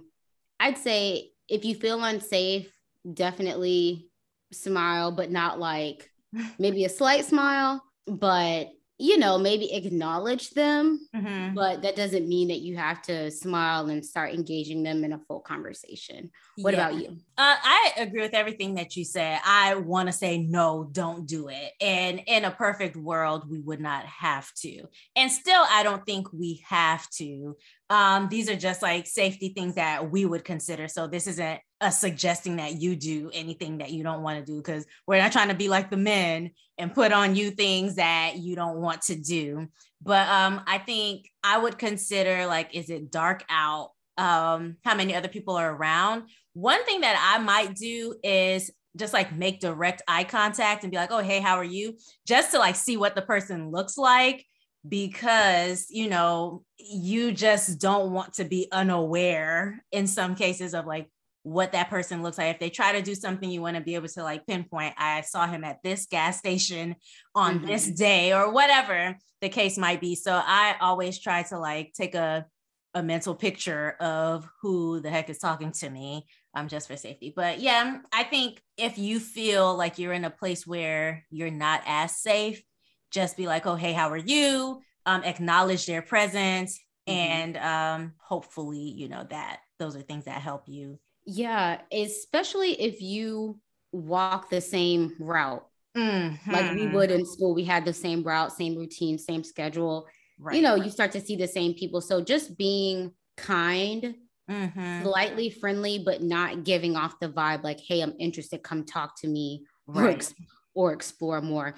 I'd 0.60 0.78
say 0.78 1.32
if 1.48 1.64
you 1.66 1.76
feel 1.76 2.04
unsafe, 2.04 2.72
definitely 3.12 4.10
smile, 4.52 5.12
but 5.12 5.32
not 5.32 5.60
like 5.60 6.10
maybe 6.60 6.86
a 6.86 6.90
slight 6.90 7.26
smile, 7.26 7.84
but 8.08 8.70
you 9.00 9.18
know, 9.20 9.38
maybe 9.38 9.72
acknowledge 9.74 10.52
them, 10.52 11.08
mm-hmm. 11.16 11.54
but 11.54 11.84
that 11.84 11.96
doesn't 11.96 12.28
mean 12.28 12.48
that 12.48 12.62
you 12.62 12.76
have 12.78 13.00
to 13.04 13.30
smile 13.30 13.90
and 13.90 14.04
start 14.04 14.34
engaging 14.34 14.82
them 14.82 15.04
in 15.04 15.14
a 15.14 15.20
full 15.20 15.40
conversation. 15.40 16.32
What 16.58 16.74
yeah. 16.74 16.88
about 16.88 17.00
you? 17.00 17.10
Uh, 17.38 17.56
I 17.64 17.94
agree 17.98 18.22
with 18.22 18.34
everything 18.34 18.74
that 18.76 18.96
you 18.96 19.06
said. 19.06 19.40
I 19.46 19.76
want 19.76 20.08
to 20.08 20.14
say, 20.14 20.40
no, 20.40 20.90
don't 20.92 21.28
do 21.28 21.50
it. 21.50 21.74
And 21.80 22.22
in 22.26 22.46
a 22.46 22.52
perfect 22.52 22.96
world, 22.96 23.48
we 23.48 23.60
would 23.60 23.80
not 23.80 24.04
have 24.06 24.52
to. 24.62 24.86
And 25.16 25.32
still, 25.32 25.64
I 25.70 25.84
don't 25.84 26.04
think 26.04 26.34
we 26.34 26.64
have 26.68 27.08
to. 27.12 27.56
Um, 27.90 28.28
these 28.30 28.50
are 28.50 28.56
just 28.56 28.82
like 28.82 29.08
safety 29.08 29.50
things 29.50 29.76
that 29.76 30.12
we 30.12 30.26
would 30.26 30.44
consider. 30.44 30.88
So 30.88 31.08
this 31.08 31.26
isn't 31.28 31.60
a 31.80 31.92
suggesting 31.92 32.58
that 32.58 32.82
you 32.82 32.96
do 32.96 33.30
anything 33.34 33.78
that 33.78 33.92
you 33.92 34.04
don't 34.04 34.24
want 34.24 34.40
to 34.40 34.46
do 34.46 34.58
because 34.58 34.86
we're 35.06 35.22
not 35.22 35.32
trying 35.32 35.50
to 35.50 35.56
be 35.56 35.70
like 35.70 35.90
the 35.90 35.98
men 35.98 36.52
and 36.78 36.94
put 36.94 37.12
on 37.12 37.36
you 37.36 37.52
things 37.52 37.96
that 37.96 38.34
you 38.38 38.56
don't 38.56 38.78
want 38.78 39.04
to 39.04 39.16
do. 39.16 39.68
But 40.02 40.28
um, 40.28 40.62
I 40.68 40.80
think 40.80 41.30
I 41.44 41.58
would 41.58 41.78
consider 41.78 42.46
like, 42.46 42.76
is 42.76 42.90
it 42.90 43.12
dark 43.12 43.46
out? 43.50 43.92
Um, 44.18 44.78
how 44.84 44.96
many 44.96 45.16
other 45.16 45.28
people 45.30 45.56
are 45.56 45.74
around? 45.74 46.24
One 46.54 46.84
thing 46.86 47.02
that 47.02 47.36
I 47.36 47.42
might 47.42 47.76
do 47.76 48.16
is 48.24 48.72
just 48.98 49.14
like 49.14 49.34
make 49.34 49.60
direct 49.60 50.02
eye 50.08 50.24
contact 50.24 50.84
and 50.84 50.92
be 50.92 50.98
like, 50.98 51.12
oh, 51.12 51.20
hey, 51.20 51.40
how 51.40 51.56
are 51.56 51.64
you? 51.64 51.98
Just 52.26 52.52
to 52.52 52.60
like 52.60 52.76
see 52.76 52.98
what 52.98 53.16
the 53.16 53.22
person 53.22 53.72
looks 53.72 53.98
like 53.98 54.46
because 54.88 55.88
you 55.90 56.10
know 56.10 56.64
you 56.78 57.32
just 57.32 57.80
don't 57.80 58.12
want 58.12 58.34
to 58.34 58.44
be 58.44 58.68
unaware 58.72 59.84
in 59.92 60.08
some 60.08 60.36
cases 60.36 60.74
of 60.74 60.86
like 60.86 61.10
what 61.44 61.72
that 61.72 61.90
person 61.90 62.22
looks 62.22 62.38
like. 62.38 62.54
If 62.54 62.60
they 62.60 62.70
try 62.70 62.92
to 62.94 63.02
do 63.02 63.16
something 63.16 63.50
you 63.50 63.62
want 63.62 63.78
to 63.78 63.84
be 63.84 63.96
able 63.96 64.10
to 64.10 64.24
like 64.24 64.46
pinpoint 64.46 64.94
i 64.98 65.22
saw 65.22 65.48
him 65.48 65.64
at 65.64 65.82
this 65.84 66.06
gas 66.06 66.38
station 66.38 66.96
on 67.36 67.60
mm-hmm. 67.60 67.68
this 67.68 67.88
day 67.88 68.34
or 68.34 68.52
whatever 68.52 69.16
the 69.42 69.50
case 69.50 69.78
might 69.78 70.02
be. 70.02 70.16
So 70.16 70.34
i 70.34 70.76
always 70.82 71.20
try 71.20 71.44
to 71.44 71.58
like 71.58 71.94
take 71.94 72.16
a 72.16 72.46
a 72.94 73.04
mental 73.04 73.36
picture 73.36 73.92
of 74.00 74.50
who 74.62 75.00
the 75.02 75.10
heck 75.10 75.30
is 75.30 75.38
talking 75.38 75.72
to 75.72 75.90
me 75.90 76.26
um 76.56 76.68
just 76.68 76.88
for 76.88 76.98
safety. 76.98 77.34
But 77.36 77.60
yeah 77.60 78.00
i 78.12 78.24
think 78.24 78.62
if 78.78 78.98
you 78.98 79.20
feel 79.20 79.76
like 79.76 80.00
you're 80.00 80.14
in 80.14 80.26
a 80.26 80.30
place 80.30 80.68
where 80.68 81.26
you're 81.30 81.52
not 81.52 81.82
as 81.86 82.18
safe 82.18 82.62
just 83.12 83.38
be 83.38 83.48
like, 83.48 83.66
oh, 83.66 83.76
hey, 83.76 83.94
how 83.94 84.10
are 84.10 84.18
you? 84.18 84.82
Um, 85.06 85.24
acknowledge 85.24 85.86
their 85.86 86.02
presence. 86.02 86.80
Mm-hmm. 87.08 87.20
And 87.20 87.58
um, 87.58 88.14
hopefully, 88.20 88.94
you 88.96 89.08
know, 89.08 89.26
that 89.30 89.60
those 89.80 89.96
are 89.96 90.02
things 90.02 90.26
that 90.26 90.42
help 90.42 90.64
you. 90.68 91.00
Yeah, 91.26 91.82
especially 91.92 92.74
if 92.82 93.02
you 93.02 93.60
walk 93.92 94.50
the 94.50 94.62
same 94.62 95.14
route. 95.20 95.66
Mm-hmm. 95.96 96.52
Like 96.52 96.76
we 96.76 96.88
would 96.88 97.12
in 97.12 97.26
school, 97.26 97.56
we 97.56 97.64
had 97.64 97.86
the 97.86 97.94
same 97.94 98.24
route, 98.24 98.52
same 98.52 98.76
routine, 98.76 99.18
same 99.18 99.44
schedule. 99.44 100.08
Right. 100.40 100.56
You 100.56 100.62
know, 100.62 100.76
you 100.76 100.90
start 100.90 101.12
to 101.14 101.22
see 101.22 101.36
the 101.36 101.48
same 101.48 101.74
people. 101.74 102.02
So 102.02 102.22
just 102.22 102.58
being 102.58 103.14
kind, 103.36 104.16
mm-hmm. 104.50 105.04
slightly 105.04 105.50
friendly, 105.50 106.00
but 106.00 106.22
not 106.22 106.64
giving 106.64 106.96
off 106.96 107.20
the 107.20 107.30
vibe 107.30 107.64
like, 107.64 107.80
hey, 107.80 108.02
I'm 108.02 108.14
interested, 108.20 108.62
come 108.62 108.86
talk 108.86 109.20
to 109.22 109.28
me 109.28 109.66
right. 109.88 110.04
or, 110.04 110.10
ex- 110.10 110.36
or 110.76 110.94
explore 110.94 111.42
more. 111.42 111.74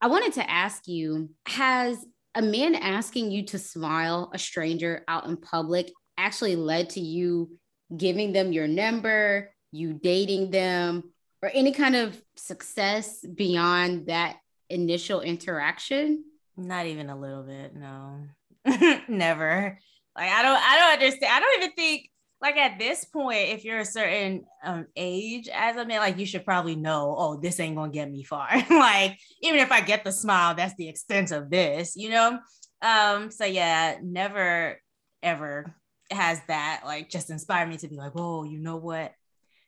I 0.00 0.08
wanted 0.08 0.34
to 0.34 0.50
ask 0.50 0.86
you 0.88 1.30
Has 1.46 2.04
a 2.34 2.42
man 2.42 2.74
asking 2.74 3.30
you 3.30 3.44
to 3.46 3.58
smile 3.58 4.30
a 4.32 4.38
stranger 4.38 5.04
out 5.08 5.26
in 5.26 5.36
public 5.36 5.90
actually 6.16 6.56
led 6.56 6.90
to 6.90 7.00
you 7.00 7.50
giving 7.96 8.32
them 8.32 8.52
your 8.52 8.68
number, 8.68 9.50
you 9.72 9.92
dating 9.94 10.50
them, 10.50 11.02
or 11.42 11.50
any 11.52 11.72
kind 11.72 11.96
of 11.96 12.20
success 12.36 13.24
beyond 13.34 14.06
that 14.06 14.36
initial 14.68 15.22
interaction? 15.22 16.24
Not 16.56 16.86
even 16.86 17.10
a 17.10 17.18
little 17.18 17.42
bit, 17.42 17.74
no. 17.74 18.20
Never. 19.08 19.78
Like 20.16 20.30
I 20.30 20.42
don't 20.42 20.60
I 20.60 20.78
don't 20.78 20.92
understand. 20.92 21.32
I 21.32 21.40
don't 21.40 21.62
even 21.62 21.72
think 21.72 22.10
like 22.40 22.56
at 22.56 22.78
this 22.78 23.04
point, 23.04 23.50
if 23.50 23.64
you're 23.64 23.80
a 23.80 23.84
certain 23.84 24.44
um, 24.64 24.86
age 24.96 25.48
as 25.52 25.76
a 25.76 25.84
man, 25.84 26.00
like 26.00 26.18
you 26.18 26.24
should 26.24 26.44
probably 26.44 26.74
know, 26.74 27.14
oh, 27.18 27.36
this 27.36 27.60
ain't 27.60 27.76
gonna 27.76 27.92
get 27.92 28.10
me 28.10 28.22
far. 28.22 28.48
like 28.70 29.18
even 29.42 29.60
if 29.60 29.70
I 29.70 29.80
get 29.80 30.04
the 30.04 30.12
smile, 30.12 30.54
that's 30.54 30.74
the 30.76 30.88
extent 30.88 31.32
of 31.32 31.50
this, 31.50 31.96
you 31.96 32.10
know. 32.10 32.38
Um, 32.82 33.30
so 33.30 33.44
yeah, 33.44 33.98
never 34.02 34.80
ever 35.22 35.74
has 36.10 36.40
that 36.48 36.82
like 36.84 37.10
just 37.10 37.30
inspired 37.30 37.68
me 37.68 37.76
to 37.78 37.88
be 37.88 37.96
like, 37.96 38.12
oh, 38.16 38.44
you 38.44 38.58
know 38.58 38.76
what? 38.76 39.12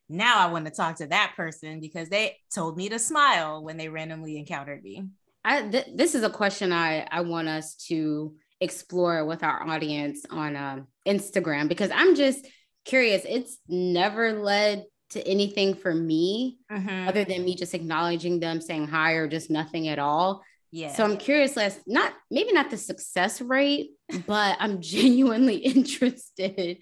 Now 0.09 0.39
I 0.39 0.51
want 0.51 0.65
to 0.65 0.71
talk 0.71 0.97
to 0.97 1.07
that 1.09 1.35
person 1.37 1.79
because 1.79 2.09
they 2.09 2.39
told 2.55 2.77
me 2.77 2.89
to 2.89 2.99
smile 2.99 3.63
when 3.63 3.77
they 3.77 3.89
randomly 3.89 4.39
encountered 4.39 4.83
me. 4.83 5.09
I 5.45 5.63
th- 5.63 5.89
this 5.95 6.15
is 6.15 6.23
a 6.23 6.31
question 6.31 6.73
I 6.73 7.07
I 7.11 7.21
want 7.21 7.49
us 7.49 7.75
to 7.89 8.35
explore 8.63 9.27
with 9.27 9.43
our 9.43 9.63
audience 9.69 10.25
on 10.31 10.57
um, 10.57 10.87
Instagram 11.07 11.69
because 11.69 11.91
I'm 11.91 12.15
just 12.15 12.47
curious. 12.85 13.23
It's 13.29 13.59
never 13.69 14.33
led 14.43 14.85
to 15.11 15.27
anything 15.27 15.75
for 15.75 15.95
me 15.95 16.59
mm-hmm. 16.71 17.09
other 17.09 17.25
than 17.25 17.45
me 17.45 17.55
just 17.55 17.75
acknowledging 17.75 18.41
them, 18.41 18.61
saying 18.61 18.89
hi, 18.89 19.13
or 19.13 19.29
just 19.29 19.51
nothing 19.51 19.89
at 19.89 19.99
all. 19.99 20.43
Yeah. 20.71 20.93
So 20.95 21.05
I'm 21.05 21.19
curious, 21.19 21.55
less 21.55 21.79
not 21.87 22.15
maybe 22.31 22.53
not 22.53 22.71
the 22.71 22.79
success 22.79 23.41
rate, 23.41 23.91
but 24.27 24.57
I'm 24.59 24.81
genuinely 24.81 25.57
interested. 25.57 26.79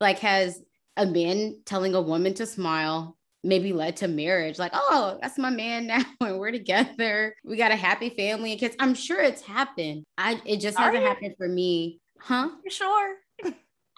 Like, 0.00 0.18
has 0.20 0.60
a 0.96 1.06
man 1.06 1.60
telling 1.64 1.94
a 1.94 2.00
woman 2.00 2.34
to 2.34 2.46
smile 2.46 3.16
maybe 3.42 3.74
led 3.74 3.96
to 3.98 4.08
marriage? 4.08 4.58
Like, 4.58 4.72
oh, 4.74 5.18
that's 5.20 5.38
my 5.38 5.50
man 5.50 5.86
now, 5.88 6.04
and 6.20 6.38
we're 6.38 6.52
together. 6.52 7.36
We 7.44 7.56
got 7.56 7.70
a 7.70 7.76
happy 7.76 8.10
family 8.10 8.52
and 8.52 8.60
kids. 8.60 8.76
I'm 8.80 8.94
sure 8.94 9.20
it's 9.20 9.42
happened. 9.42 10.04
I 10.16 10.40
it 10.46 10.60
just 10.60 10.78
Are 10.78 10.86
hasn't 10.86 11.02
you? 11.02 11.08
happened 11.08 11.34
for 11.36 11.48
me, 11.48 12.00
huh? 12.18 12.48
For 12.64 12.70
sure? 12.70 13.16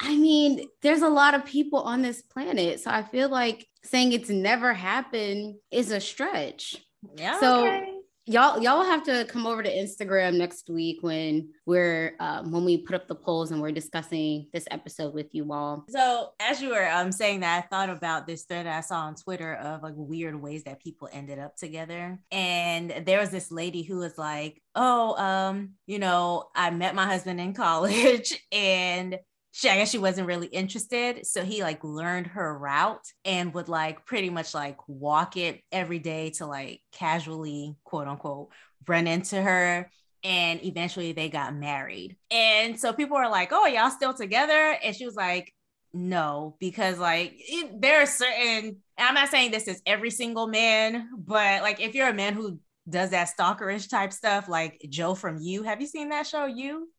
I 0.00 0.16
mean, 0.16 0.68
there's 0.82 1.02
a 1.02 1.08
lot 1.08 1.34
of 1.34 1.44
people 1.44 1.80
on 1.80 2.02
this 2.02 2.22
planet. 2.22 2.80
So 2.80 2.90
I 2.90 3.02
feel 3.02 3.28
like 3.28 3.66
saying 3.82 4.12
it's 4.12 4.28
never 4.28 4.74
happened 4.74 5.56
is 5.70 5.90
a 5.90 6.00
stretch. 6.00 6.76
Yeah. 7.16 7.40
So 7.40 7.66
okay. 7.66 7.92
y'all 8.26 8.60
y'all 8.60 8.84
have 8.84 9.04
to 9.04 9.24
come 9.26 9.46
over 9.46 9.62
to 9.62 9.72
Instagram 9.72 10.36
next 10.36 10.68
week 10.68 10.98
when 11.00 11.48
we're 11.64 12.14
um, 12.20 12.50
when 12.50 12.64
we 12.64 12.78
put 12.78 12.94
up 12.94 13.08
the 13.08 13.14
polls 13.14 13.52
and 13.52 13.62
we're 13.62 13.70
discussing 13.70 14.48
this 14.52 14.66
episode 14.70 15.14
with 15.14 15.28
you 15.32 15.50
all. 15.52 15.86
So 15.88 16.30
as 16.40 16.60
you 16.60 16.70
were 16.70 16.90
um 16.90 17.10
saying 17.10 17.40
that, 17.40 17.64
I 17.64 17.66
thought 17.68 17.88
about 17.88 18.26
this 18.26 18.44
thread 18.44 18.66
I 18.66 18.80
saw 18.80 19.02
on 19.02 19.14
Twitter 19.14 19.54
of 19.54 19.82
like 19.82 19.94
weird 19.96 20.40
ways 20.40 20.64
that 20.64 20.82
people 20.82 21.08
ended 21.10 21.38
up 21.38 21.56
together. 21.56 22.18
And 22.30 23.02
there 23.06 23.20
was 23.20 23.30
this 23.30 23.50
lady 23.50 23.82
who 23.82 23.98
was 23.98 24.18
like, 24.18 24.60
"Oh, 24.74 25.16
um, 25.16 25.70
you 25.86 25.98
know, 25.98 26.48
I 26.54 26.70
met 26.70 26.94
my 26.94 27.06
husband 27.06 27.40
in 27.40 27.54
college 27.54 28.38
and." 28.52 29.18
She 29.56 29.70
I 29.70 29.76
guess 29.76 29.90
she 29.90 29.96
wasn't 29.96 30.26
really 30.26 30.48
interested. 30.48 31.26
So 31.26 31.42
he 31.42 31.62
like 31.62 31.82
learned 31.82 32.26
her 32.26 32.58
route 32.58 33.06
and 33.24 33.54
would 33.54 33.70
like 33.70 34.04
pretty 34.04 34.28
much 34.28 34.52
like 34.52 34.76
walk 34.86 35.38
it 35.38 35.62
every 35.72 35.98
day 35.98 36.28
to 36.32 36.44
like 36.44 36.82
casually 36.92 37.74
quote 37.82 38.06
unquote 38.06 38.50
run 38.86 39.06
into 39.06 39.40
her. 39.40 39.90
And 40.22 40.62
eventually 40.62 41.12
they 41.12 41.30
got 41.30 41.54
married. 41.54 42.18
And 42.30 42.78
so 42.78 42.92
people 42.92 43.16
were 43.16 43.30
like, 43.30 43.48
Oh, 43.50 43.64
y'all 43.64 43.88
still 43.88 44.12
together? 44.12 44.76
And 44.84 44.94
she 44.94 45.06
was 45.06 45.14
like, 45.14 45.54
no, 45.94 46.56
because 46.60 46.98
like 46.98 47.32
it, 47.38 47.80
there 47.80 48.02
are 48.02 48.06
certain, 48.06 48.76
I'm 48.98 49.14
not 49.14 49.30
saying 49.30 49.52
this 49.52 49.68
is 49.68 49.80
every 49.86 50.10
single 50.10 50.48
man, 50.48 51.08
but 51.16 51.62
like 51.62 51.80
if 51.80 51.94
you're 51.94 52.08
a 52.08 52.14
man 52.14 52.34
who 52.34 52.60
does 52.86 53.10
that 53.10 53.30
stalkerish 53.34 53.88
type 53.88 54.12
stuff, 54.12 54.50
like 54.50 54.84
Joe 54.90 55.14
from 55.14 55.38
You, 55.38 55.62
have 55.62 55.80
you 55.80 55.86
seen 55.86 56.10
that 56.10 56.26
show, 56.26 56.44
You? 56.44 56.90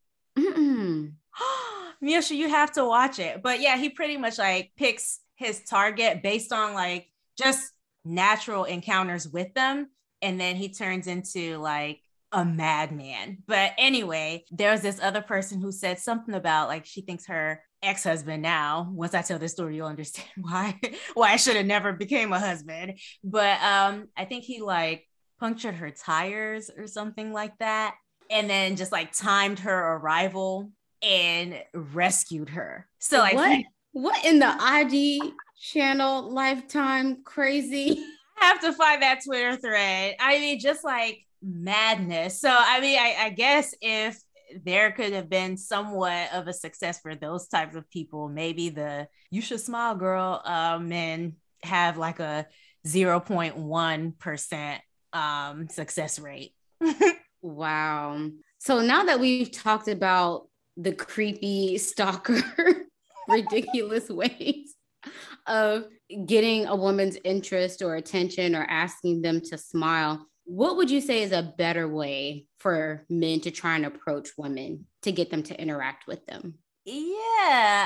Miosha, 2.03 2.35
you 2.35 2.49
have 2.49 2.71
to 2.73 2.85
watch 2.85 3.19
it. 3.19 3.41
But 3.41 3.59
yeah, 3.61 3.77
he 3.77 3.89
pretty 3.89 4.17
much 4.17 4.37
like 4.37 4.71
picks 4.77 5.19
his 5.35 5.63
target 5.63 6.21
based 6.23 6.51
on 6.51 6.73
like 6.73 7.07
just 7.37 7.71
natural 8.05 8.63
encounters 8.63 9.27
with 9.27 9.53
them. 9.53 9.89
And 10.21 10.39
then 10.39 10.55
he 10.55 10.73
turns 10.73 11.07
into 11.07 11.57
like 11.57 12.01
a 12.31 12.43
madman. 12.43 13.43
But 13.47 13.71
anyway, 13.77 14.45
there's 14.51 14.81
this 14.81 14.99
other 15.01 15.21
person 15.21 15.61
who 15.61 15.71
said 15.71 15.99
something 15.99 16.33
about 16.33 16.67
like 16.67 16.85
she 16.85 17.01
thinks 17.01 17.27
her 17.27 17.61
ex-husband 17.83 18.41
now 18.41 18.89
once 18.91 19.13
i 19.13 19.21
tell 19.21 19.37
this 19.37 19.51
story 19.51 19.75
you'll 19.75 19.87
understand 19.87 20.27
why 20.41 20.79
why 21.13 21.33
i 21.33 21.35
should 21.35 21.55
have 21.55 21.65
never 21.65 21.93
became 21.93 22.33
a 22.33 22.39
husband 22.39 22.97
but 23.23 23.61
um 23.61 24.07
i 24.17 24.25
think 24.25 24.43
he 24.43 24.61
like 24.61 25.05
punctured 25.39 25.75
her 25.75 25.91
tires 25.91 26.71
or 26.75 26.87
something 26.87 27.31
like 27.31 27.55
that 27.59 27.93
and 28.31 28.49
then 28.49 28.75
just 28.75 28.91
like 28.91 29.11
timed 29.11 29.59
her 29.59 29.93
arrival 29.97 30.71
and 31.01 31.61
rescued 31.73 32.49
her. 32.49 32.87
So 32.99 33.19
like 33.19 33.35
what, 33.35 33.65
what 33.91 34.25
in 34.25 34.39
the 34.39 34.55
ID 34.59 35.33
channel 35.59 36.31
lifetime 36.31 37.23
crazy? 37.23 38.03
I 38.39 38.45
have 38.45 38.61
to 38.61 38.73
find 38.73 39.01
that 39.01 39.23
Twitter 39.23 39.55
thread. 39.55 40.15
I 40.19 40.39
mean, 40.39 40.59
just 40.59 40.83
like 40.83 41.25
madness. 41.41 42.39
So 42.39 42.49
I 42.51 42.79
mean, 42.79 42.99
I, 42.99 43.15
I 43.19 43.29
guess 43.31 43.73
if 43.81 44.21
there 44.63 44.91
could 44.91 45.13
have 45.13 45.29
been 45.29 45.57
somewhat 45.57 46.29
of 46.33 46.47
a 46.47 46.53
success 46.53 46.99
for 47.01 47.15
those 47.15 47.47
types 47.47 47.75
of 47.75 47.89
people, 47.89 48.29
maybe 48.29 48.69
the 48.69 49.07
you 49.29 49.41
should 49.41 49.59
smile 49.59 49.95
girl 49.95 50.41
um 50.45 50.89
men 50.89 51.35
have 51.63 51.97
like 51.97 52.19
a 52.19 52.45
0.1% 52.85 54.77
um 55.13 55.69
success 55.69 56.19
rate. 56.19 56.53
wow. 57.41 58.29
So 58.59 58.81
now 58.81 59.03
that 59.05 59.19
we've 59.19 59.51
talked 59.51 59.87
about 59.87 60.47
the 60.77 60.93
creepy 60.93 61.77
stalker 61.77 62.41
ridiculous 63.27 64.09
ways 64.09 64.75
of 65.47 65.85
getting 66.25 66.65
a 66.67 66.75
woman's 66.75 67.17
interest 67.23 67.81
or 67.81 67.95
attention 67.95 68.55
or 68.55 68.63
asking 68.63 69.21
them 69.21 69.41
to 69.41 69.57
smile 69.57 70.25
what 70.47 70.77
would 70.77 70.89
you 70.89 71.01
say 71.01 71.23
is 71.23 71.33
a 71.33 71.53
better 71.57 71.89
way 71.89 72.45
for 72.59 73.05
men 73.09 73.41
to 73.41 73.51
try 73.51 73.75
and 73.75 73.85
approach 73.85 74.29
women 74.37 74.85
to 75.01 75.11
get 75.11 75.29
them 75.29 75.43
to 75.43 75.61
interact 75.61 76.07
with 76.07 76.25
them? 76.25 76.53
Yeah 76.85 76.95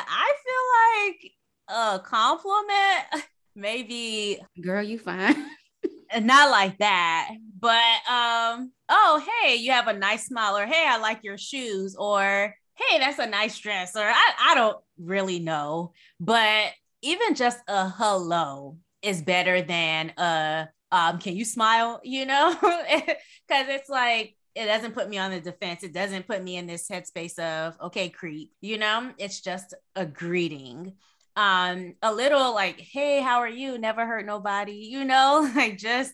i 0.08 0.34
feel 0.46 1.18
like 1.18 1.32
a 1.76 2.00
compliment 2.00 3.26
maybe 3.56 4.40
girl 4.62 4.84
you 4.84 5.00
fine. 5.00 5.36
Not 6.22 6.52
like 6.52 6.78
that 6.78 7.30
but 7.60 7.74
um 8.10 8.72
oh 8.90 9.26
hey 9.42 9.56
you 9.56 9.72
have 9.72 9.88
a 9.88 9.94
nice 9.94 10.28
smile 10.28 10.58
or 10.58 10.66
hey 10.66 10.86
i 10.88 10.98
like 10.98 11.24
your 11.24 11.38
shoes 11.38 11.96
or 11.96 12.54
hey, 12.90 13.00
that's 13.00 13.20
a 13.20 13.28
nice 13.28 13.58
dress, 13.60 13.96
or 13.96 14.04
I, 14.04 14.32
I 14.40 14.56
don't 14.56 14.78
really 14.98 15.40
know. 15.40 15.94
But 16.20 16.68
even 17.02 17.36
just 17.36 17.60
a 17.68 17.90
hello 17.90 18.78
is 19.02 19.22
better 19.22 19.62
than 19.62 20.14
a 20.18 20.70
um, 20.92 21.20
can 21.20 21.36
you 21.36 21.46
smile, 21.46 22.02
you 22.04 22.26
know? 22.26 22.56
Because 23.48 23.68
it's 23.68 23.90
like 23.90 24.36
it 24.56 24.66
doesn't 24.66 24.94
put 24.94 25.10
me 25.10 25.18
on 25.18 25.32
the 25.32 25.42
defense. 25.42 25.84
It 25.84 25.94
doesn't 25.94 26.28
put 26.28 26.44
me 26.44 26.58
in 26.58 26.68
this 26.68 26.88
headspace 26.90 27.38
of 27.40 27.76
okay, 27.82 28.10
creep, 28.10 28.52
you 28.62 28.78
know? 28.78 29.12
It's 29.18 29.42
just 29.42 29.74
a 29.96 30.06
greeting. 30.06 30.94
Um, 31.36 31.96
a 32.02 32.14
little 32.14 32.54
like, 32.54 32.80
hey, 32.80 33.22
how 33.22 33.40
are 33.40 33.50
you? 33.50 33.78
Never 33.78 34.06
hurt 34.06 34.26
nobody, 34.26 34.74
you 34.74 35.06
know, 35.06 35.50
like 35.56 35.78
just 35.78 36.14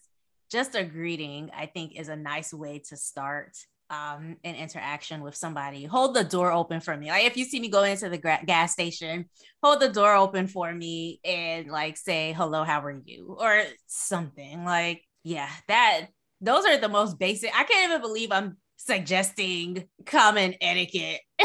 just 0.49 0.75
a 0.75 0.84
greeting, 0.84 1.51
I 1.56 1.65
think 1.65 1.99
is 1.99 2.08
a 2.08 2.15
nice 2.15 2.53
way 2.53 2.82
to 2.89 2.97
start 2.97 3.58
um, 3.89 4.38
an 4.43 4.56
interaction 4.56 5.21
with 5.21 5.36
somebody, 5.36 5.86
hold 5.86 6.15
the 6.15 6.23
door 6.23 6.52
open 6.52 6.80
for 6.80 6.95
me. 6.95 7.10
Like 7.10 7.26
if 7.26 7.38
you 7.38 7.45
see 7.45 7.60
me 7.60 7.69
go 7.69 7.84
into 7.84 8.10
the 8.10 8.17
gra- 8.17 8.43
gas 8.45 8.73
station, 8.73 9.26
hold 9.63 9.80
the 9.80 9.89
door 9.89 10.13
open 10.15 10.47
for 10.47 10.73
me 10.73 11.19
and 11.23 11.67
like 11.67 11.97
say 11.97 12.34
hello, 12.34 12.63
how 12.63 12.82
are 12.82 13.02
you, 13.06 13.38
or 13.39 13.63
something. 13.88 14.63
Like 14.65 15.04
yeah, 15.23 15.50
that 15.67 16.08
those 16.41 16.65
are 16.65 16.78
the 16.78 16.89
most 16.89 17.19
basic. 17.19 17.52
I 17.58 17.63
can't 17.63 17.89
even 17.89 18.02
believe 18.02 18.32
I'm 18.32 18.58
suggesting 18.78 19.88
common 20.06 20.56
etiquette 20.62 21.21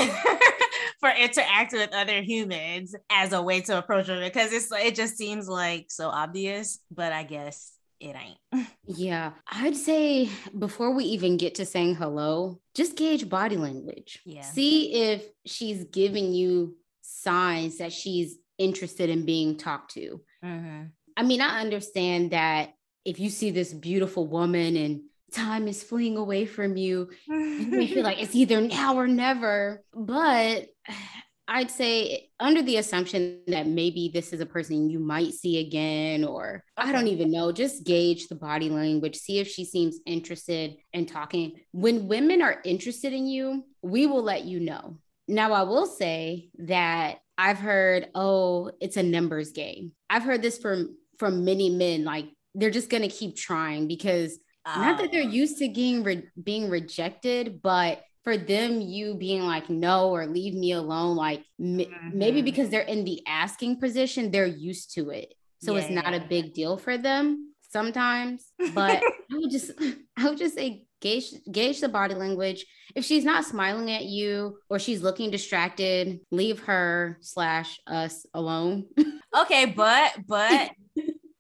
for 1.01 1.11
interacting 1.11 1.81
with 1.81 1.93
other 1.93 2.23
humans 2.23 2.95
as 3.11 3.33
a 3.33 3.43
way 3.43 3.61
to 3.63 3.79
approach 3.79 4.07
them 4.07 4.21
because 4.21 4.53
it's 4.53 4.71
it 4.73 4.95
just 4.95 5.17
seems 5.17 5.49
like 5.49 5.87
so 5.89 6.09
obvious. 6.09 6.79
But 6.91 7.13
I 7.13 7.25
guess 7.25 7.73
it 8.03 8.17
ain't. 8.17 8.67
yeah. 8.85 9.33
I'd 9.51 9.77
say 9.77 10.29
before 10.59 10.93
we 10.95 11.05
even 11.05 11.37
get 11.37 11.55
to 11.57 11.67
saying 11.67 11.95
hello, 11.95 12.61
just 12.75 12.97
gauge 12.97 13.29
body 13.29 13.57
language. 13.57 14.21
Yeah. 14.27 14.43
See 14.43 14.93
if 14.93 15.25
she's 15.47 15.85
giving 15.85 16.33
you 16.33 16.77
signs 17.01 17.79
that 17.79 17.93
she's 17.93 18.39
interested 18.59 19.09
in 19.09 19.25
being 19.25 19.57
talked 19.57 19.95
to. 19.95 20.21
Mm-hmm. 20.45 20.85
I 21.17 21.23
mean, 21.23 21.41
I 21.41 21.61
understand 21.61 22.33
that 22.33 22.75
if 23.05 23.21
you 23.21 23.31
see 23.31 23.51
this 23.51 23.73
beautiful 23.73 24.27
woman 24.27 24.77
and 24.77 25.03
time 25.33 25.69
is 25.69 25.83
fleeing 25.83 26.17
away 26.17 26.47
from 26.47 26.77
you, 26.77 27.11
you 27.27 27.67
may 27.69 27.87
feel 27.87 28.05
like 28.05 28.19
it's 28.23 28.35
either 28.35 28.61
now 28.61 28.97
or 28.97 29.07
never. 29.07 29.85
But 29.95 30.69
I'd 31.55 31.71
say 31.71 32.31
under 32.41 32.63
the 32.63 32.79
assumption 32.79 33.41
that 33.49 33.67
maybe 33.67 34.11
this 34.13 34.33
is 34.33 34.41
a 34.41 34.47
person 34.47 34.89
you 34.89 34.99
might 34.99 35.35
see 35.35 35.59
again, 35.59 36.25
or 36.25 36.65
okay. 36.81 36.89
I 36.89 36.93
don't 36.93 37.09
even 37.09 37.31
know, 37.31 37.53
just 37.53 37.85
gauge 37.85 38.29
the 38.29 38.37
body 38.37 38.71
language, 38.71 39.17
see 39.17 39.39
if 39.39 39.49
she 39.49 39.67
seems 39.67 39.99
interested 40.07 40.77
in 40.95 41.05
talking. 41.05 41.61
When 41.73 42.09
women 42.09 42.41
are 42.41 42.63
interested 42.65 43.13
in 43.13 43.27
you, 43.27 43.67
we 43.83 44.07
will 44.07 44.23
let 44.23 44.47
you 44.47 44.61
know. 44.61 44.97
Now, 45.29 45.53
I 45.53 45.65
will 45.65 45.85
say 45.85 46.49
that 46.61 47.19
I've 47.37 47.59
heard, 47.59 48.09
oh, 48.15 48.71
it's 48.81 48.97
a 48.97 49.03
numbers 49.03 49.53
game. 49.53 49.93
I've 50.09 50.23
heard 50.23 50.41
this 50.41 50.57
from 50.57 50.97
from 51.19 51.45
many 51.45 51.69
men, 51.69 52.03
like 52.05 52.31
they're 52.55 52.71
just 52.71 52.89
gonna 52.89 53.09
keep 53.09 53.37
trying 53.37 53.89
because 53.89 54.39
not 54.65 54.99
that 54.99 55.13
they're 55.13 55.23
oh. 55.23 55.29
used 55.29 55.59
to 55.59 55.69
being 55.69 56.03
re- 56.03 56.29
being 56.43 56.71
rejected, 56.71 57.61
but 57.61 58.03
for 58.25 58.37
them 58.37 58.81
you 58.81 59.15
being 59.15 59.43
like 59.43 59.69
no 59.69 60.11
or 60.11 60.27
leave 60.27 60.55
me 60.55 60.73
alone 60.73 61.17
like 61.17 61.45
mm-hmm. 61.61 62.19
maybe 62.19 62.43
because 62.43 62.69
they're 62.69 62.83
in 62.83 63.05
the 63.05 63.23
asking 63.27 63.79
position 63.79 64.31
they're 64.31 64.47
used 64.47 64.95
to 64.95 65.11
it 65.11 65.35
so 65.61 65.75
yeah. 65.75 65.81
it's 65.81 65.91
not 65.91 66.15
a 66.15 66.27
big 66.29 66.55
deal 66.55 66.77
for 66.77 66.97
them 66.97 67.53
sometimes 67.71 68.53
but 68.75 69.03
i 69.33 69.35
would 69.35 69.51
just 69.51 69.73
i 70.17 70.29
would 70.29 70.39
just 70.39 70.55
say 70.55 70.85
gauge 71.01 71.35
gauge 71.51 71.81
the 71.81 71.89
body 71.89 72.15
language 72.15 72.65
if 72.95 73.05
she's 73.05 73.25
not 73.25 73.45
smiling 73.45 73.91
at 73.91 74.05
you 74.05 74.59
or 74.71 74.79
she's 74.79 75.03
looking 75.03 75.31
distracted 75.31 76.21
leave 76.31 76.61
her 76.61 77.19
slash 77.21 77.81
us 77.87 78.25
alone 78.35 78.87
okay 79.37 79.67
but 79.67 80.13
but 80.29 80.71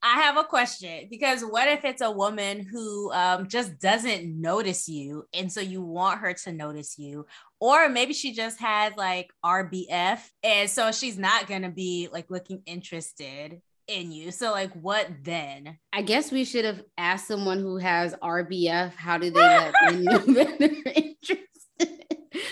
I 0.02 0.22
have 0.22 0.36
a 0.36 0.44
question 0.44 1.06
because 1.08 1.42
what 1.42 1.68
if 1.68 1.84
it's 1.84 2.02
a 2.02 2.10
woman 2.10 2.66
who 2.66 3.12
um, 3.12 3.46
just 3.46 3.78
doesn't 3.78 4.40
notice 4.40 4.88
you, 4.88 5.24
and 5.32 5.52
so 5.52 5.60
you 5.60 5.80
want 5.80 6.20
her 6.20 6.34
to 6.44 6.52
notice 6.52 6.98
you, 6.98 7.26
or 7.60 7.88
maybe 7.88 8.12
she 8.12 8.32
just 8.32 8.58
has 8.60 8.94
like 8.96 9.30
RBF, 9.44 10.18
and 10.42 10.68
so 10.68 10.90
she's 10.90 11.18
not 11.18 11.46
gonna 11.46 11.70
be 11.70 12.08
like 12.12 12.30
looking 12.30 12.62
interested 12.66 13.60
in 13.86 14.10
you. 14.10 14.32
So 14.32 14.50
like, 14.50 14.72
what 14.72 15.08
then? 15.22 15.78
I 15.92 16.02
guess 16.02 16.32
we 16.32 16.44
should 16.44 16.64
have 16.64 16.82
asked 16.98 17.28
someone 17.28 17.60
who 17.60 17.76
has 17.76 18.14
RBF. 18.14 18.94
How 18.94 19.18
do 19.18 19.30
they 19.30 19.40
let 19.40 19.74
them 19.86 20.02
know 20.02 20.18
that 20.18 20.58
they're 20.58 20.92
interested? 20.94 21.42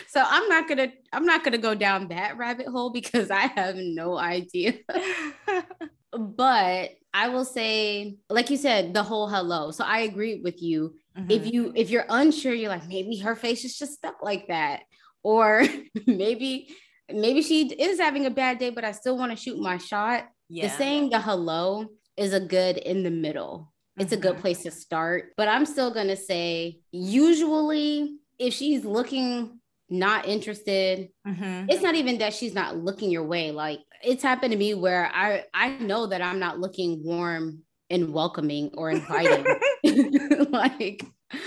So 0.09 0.23
I'm 0.25 0.49
not 0.49 0.69
gonna 0.69 0.93
I'm 1.13 1.25
not 1.25 1.43
gonna 1.43 1.59
go 1.59 1.75
down 1.75 2.09
that 2.09 2.37
rabbit 2.37 2.67
hole 2.69 2.91
because 2.91 3.31
I 3.31 3.47
have 3.57 3.75
no 3.77 4.17
idea. 4.17 4.75
but 6.13 6.91
I 7.13 7.29
will 7.29 7.45
say, 7.45 8.17
like 8.29 8.51
you 8.51 8.57
said, 8.57 8.95
the 8.95 9.03
whole 9.03 9.29
hello. 9.29 9.71
So 9.71 9.85
I 9.85 10.01
agree 10.01 10.41
with 10.41 10.63
you. 10.63 10.95
Mm-hmm. 11.17 11.31
If 11.31 11.53
you 11.53 11.73
if 11.75 11.91
you're 11.91 12.07
unsure, 12.09 12.55
you're 12.55 12.71
like, 12.71 12.87
maybe 12.89 13.17
her 13.19 13.35
face 13.35 13.65
is 13.65 13.79
just 13.79 13.95
stuck 13.95 14.23
like 14.23 14.49
that. 14.49 14.83
Or 15.23 15.65
maybe, 16.07 16.75
maybe 17.13 17.43
she 17.43 17.69
is 17.69 17.99
having 17.99 18.27
a 18.27 18.31
bad 18.31 18.59
day, 18.59 18.71
but 18.71 18.85
I 18.85 18.93
still 18.93 19.19
want 19.19 19.33
to 19.33 19.37
shoot 19.37 19.59
my 19.59 19.79
shot. 19.79 20.29
Yeah. 20.49 20.69
The 20.69 20.75
saying 20.75 21.11
the 21.11 21.21
hello 21.21 21.87
is 22.17 22.33
a 22.33 22.41
good 22.41 22.77
in 22.77 23.03
the 23.03 23.11
middle. 23.11 23.73
It's 23.97 24.13
mm-hmm. 24.13 24.15
a 24.15 24.23
good 24.23 24.33
mm-hmm. 24.33 24.41
place 24.41 24.63
to 24.63 24.71
start. 24.71 25.33
But 25.37 25.49
I'm 25.49 25.67
still 25.67 25.93
gonna 25.93 26.17
say, 26.17 26.81
usually, 26.91 28.17
if 28.39 28.55
she's 28.55 28.85
looking 28.85 29.60
not 29.91 30.27
interested. 30.27 31.09
Mm-hmm. 31.27 31.69
It's 31.69 31.83
not 31.83 31.97
even 31.97 32.19
that 32.19 32.33
she's 32.33 32.55
not 32.55 32.77
looking 32.77 33.11
your 33.11 33.25
way. 33.25 33.51
Like 33.51 33.81
it's 34.03 34.23
happened 34.23 34.53
to 34.53 34.59
me 34.59 34.75
where 34.75 35.11
I 35.13 35.45
I 35.53 35.77
know 35.79 36.07
that 36.07 36.23
I'm 36.23 36.39
not 36.39 36.61
looking 36.61 37.03
warm 37.05 37.63
and 37.91 38.13
welcoming 38.13 38.71
or 38.75 38.91
inviting. 38.91 39.45
like 40.51 41.05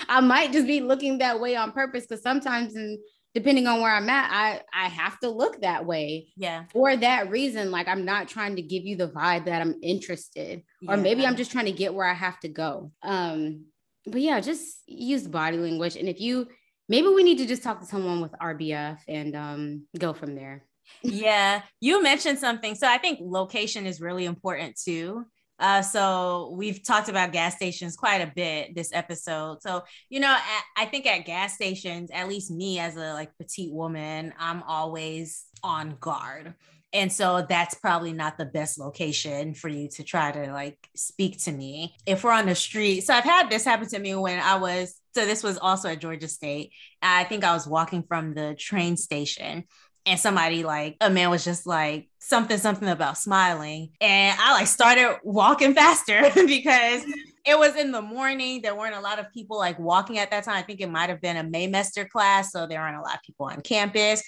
I 0.07 0.19
might 0.19 0.51
just 0.51 0.67
be 0.67 0.81
looking 0.81 1.19
that 1.19 1.39
way 1.39 1.55
on 1.55 1.71
purpose 1.71 2.05
because 2.05 2.21
sometimes 2.21 2.75
and 2.75 2.99
depending 3.33 3.65
on 3.65 3.81
where 3.81 3.91
I'm 3.91 4.09
at, 4.09 4.29
I 4.31 4.61
I 4.73 4.89
have 4.89 5.19
to 5.19 5.29
look 5.29 5.61
that 5.61 5.85
way. 5.85 6.27
Yeah. 6.35 6.65
For 6.71 6.95
that 6.95 7.29
reason, 7.29 7.71
like 7.71 7.87
I'm 7.87 8.05
not 8.05 8.27
trying 8.27 8.57
to 8.57 8.61
give 8.61 8.83
you 8.83 8.95
the 8.95 9.09
vibe 9.09 9.45
that 9.45 9.61
I'm 9.61 9.75
interested, 9.81 10.63
yeah. 10.81 10.93
or 10.93 10.97
maybe 10.97 11.25
I'm 11.25 11.35
just 11.35 11.51
trying 11.51 11.65
to 11.65 11.71
get 11.71 11.93
where 11.93 12.07
I 12.07 12.13
have 12.13 12.39
to 12.41 12.49
go. 12.49 12.91
Um, 13.01 13.65
but 14.05 14.21
yeah, 14.21 14.39
just 14.41 14.83
use 14.85 15.27
body 15.27 15.57
language, 15.57 15.95
and 15.95 16.09
if 16.09 16.19
you 16.19 16.47
maybe 16.89 17.07
we 17.07 17.23
need 17.23 17.37
to 17.39 17.45
just 17.45 17.63
talk 17.63 17.79
to 17.79 17.85
someone 17.85 18.21
with 18.21 18.31
RBF 18.33 18.99
and 19.07 19.35
um, 19.35 19.87
go 19.97 20.13
from 20.13 20.35
there. 20.35 20.65
yeah, 21.01 21.61
you 21.79 22.03
mentioned 22.03 22.39
something. 22.39 22.75
So 22.75 22.87
I 22.87 22.97
think 22.97 23.19
location 23.21 23.85
is 23.85 24.01
really 24.01 24.25
important 24.25 24.79
too. 24.79 25.25
Uh, 25.59 25.81
so 25.81 26.53
we've 26.57 26.83
talked 26.83 27.09
about 27.09 27.31
gas 27.31 27.55
stations 27.55 27.95
quite 27.95 28.21
a 28.21 28.31
bit 28.35 28.75
this 28.75 28.91
episode. 28.91 29.61
So 29.61 29.83
you 30.09 30.19
know, 30.19 30.31
at, 30.31 30.63
I 30.75 30.85
think 30.85 31.05
at 31.05 31.25
gas 31.25 31.53
stations, 31.53 32.09
at 32.11 32.27
least 32.27 32.51
me 32.51 32.79
as 32.79 32.95
a 32.95 33.13
like 33.13 33.31
petite 33.37 33.71
woman, 33.71 34.33
I'm 34.37 34.63
always 34.63 35.45
on 35.63 35.95
guard. 35.99 36.55
And 36.91 37.11
so 37.11 37.45
that's 37.47 37.73
probably 37.75 38.13
not 38.13 38.37
the 38.37 38.45
best 38.45 38.77
location 38.77 39.55
for 39.55 39.67
you 39.67 39.89
to 39.89 40.03
try 40.03 40.31
to 40.31 40.51
like 40.51 40.77
speak 40.95 41.41
to 41.43 41.51
me. 41.51 41.95
If 42.05 42.23
we're 42.23 42.31
on 42.31 42.45
the 42.45 42.55
street, 42.55 43.01
so 43.01 43.15
I've 43.15 43.23
had 43.23 43.49
this 43.49 43.65
happen 43.65 43.87
to 43.89 43.99
me 43.99 44.13
when 44.15 44.39
I 44.39 44.57
was, 44.57 44.95
so 45.13 45.25
this 45.25 45.43
was 45.43 45.57
also 45.57 45.89
at 45.89 45.99
Georgia 45.99 46.27
State. 46.27 46.71
I 47.01 47.23
think 47.25 47.43
I 47.43 47.53
was 47.53 47.67
walking 47.67 48.03
from 48.03 48.33
the 48.33 48.55
train 48.55 48.97
station 48.97 49.65
and 50.05 50.19
somebody 50.19 50.63
like 50.63 50.97
a 51.01 51.09
man 51.09 51.29
was 51.29 51.43
just 51.43 51.65
like 51.65 52.09
something 52.19 52.57
something 52.57 52.89
about 52.89 53.17
smiling 53.17 53.89
and 54.01 54.37
i 54.39 54.53
like 54.53 54.67
started 54.67 55.17
walking 55.23 55.73
faster 55.75 56.21
because 56.45 57.03
it 57.45 57.57
was 57.57 57.75
in 57.75 57.91
the 57.91 58.01
morning 58.01 58.61
there 58.61 58.75
weren't 58.75 58.95
a 58.95 59.01
lot 59.01 59.19
of 59.19 59.31
people 59.33 59.57
like 59.57 59.79
walking 59.79 60.17
at 60.17 60.29
that 60.31 60.43
time 60.43 60.55
i 60.55 60.61
think 60.61 60.81
it 60.81 60.89
might 60.89 61.09
have 61.09 61.21
been 61.21 61.37
a 61.37 61.43
maymester 61.43 62.07
class 62.09 62.51
so 62.51 62.67
there 62.67 62.81
aren't 62.81 62.97
a 62.97 63.01
lot 63.01 63.15
of 63.15 63.23
people 63.23 63.45
on 63.45 63.61
campus 63.61 64.21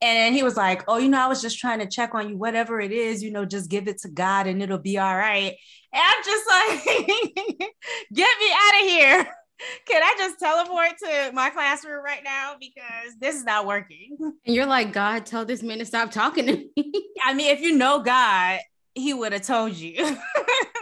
and 0.00 0.34
he 0.34 0.42
was 0.42 0.56
like, 0.56 0.84
Oh, 0.86 0.98
you 0.98 1.08
know, 1.08 1.20
I 1.20 1.26
was 1.26 1.42
just 1.42 1.58
trying 1.58 1.80
to 1.80 1.86
check 1.88 2.14
on 2.14 2.28
you, 2.28 2.36
whatever 2.36 2.80
it 2.80 2.92
is, 2.92 3.22
you 3.22 3.32
know, 3.32 3.44
just 3.44 3.68
give 3.68 3.88
it 3.88 3.98
to 4.02 4.08
God 4.08 4.46
and 4.46 4.62
it'll 4.62 4.78
be 4.78 4.98
all 4.98 5.16
right. 5.16 5.56
And 5.92 6.02
I'm 6.02 6.24
just 6.24 6.46
like, 6.46 6.86
Get 8.14 8.38
me 8.38 8.52
out 8.52 8.82
of 8.82 8.88
here. 8.88 9.34
Can 9.86 10.02
I 10.02 10.14
just 10.18 10.38
teleport 10.38 10.92
to 11.04 11.30
my 11.32 11.50
classroom 11.50 12.04
right 12.04 12.22
now? 12.24 12.56
Because 12.58 13.16
this 13.20 13.36
is 13.36 13.44
not 13.44 13.66
working. 13.66 14.16
And 14.46 14.54
you're 14.54 14.66
like, 14.66 14.92
God, 14.92 15.26
tell 15.26 15.44
this 15.44 15.62
man 15.62 15.78
to 15.78 15.84
stop 15.84 16.10
talking 16.10 16.46
to 16.46 16.56
me. 16.56 16.70
I 17.24 17.34
mean, 17.34 17.54
if 17.54 17.60
you 17.60 17.76
know 17.76 18.00
God, 18.00 18.60
he 18.94 19.12
would 19.12 19.32
have 19.32 19.42
told 19.42 19.74
you. 19.74 20.16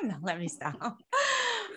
no, 0.03 0.15
let 0.23 0.39
me 0.39 0.49
stop. 0.49 0.99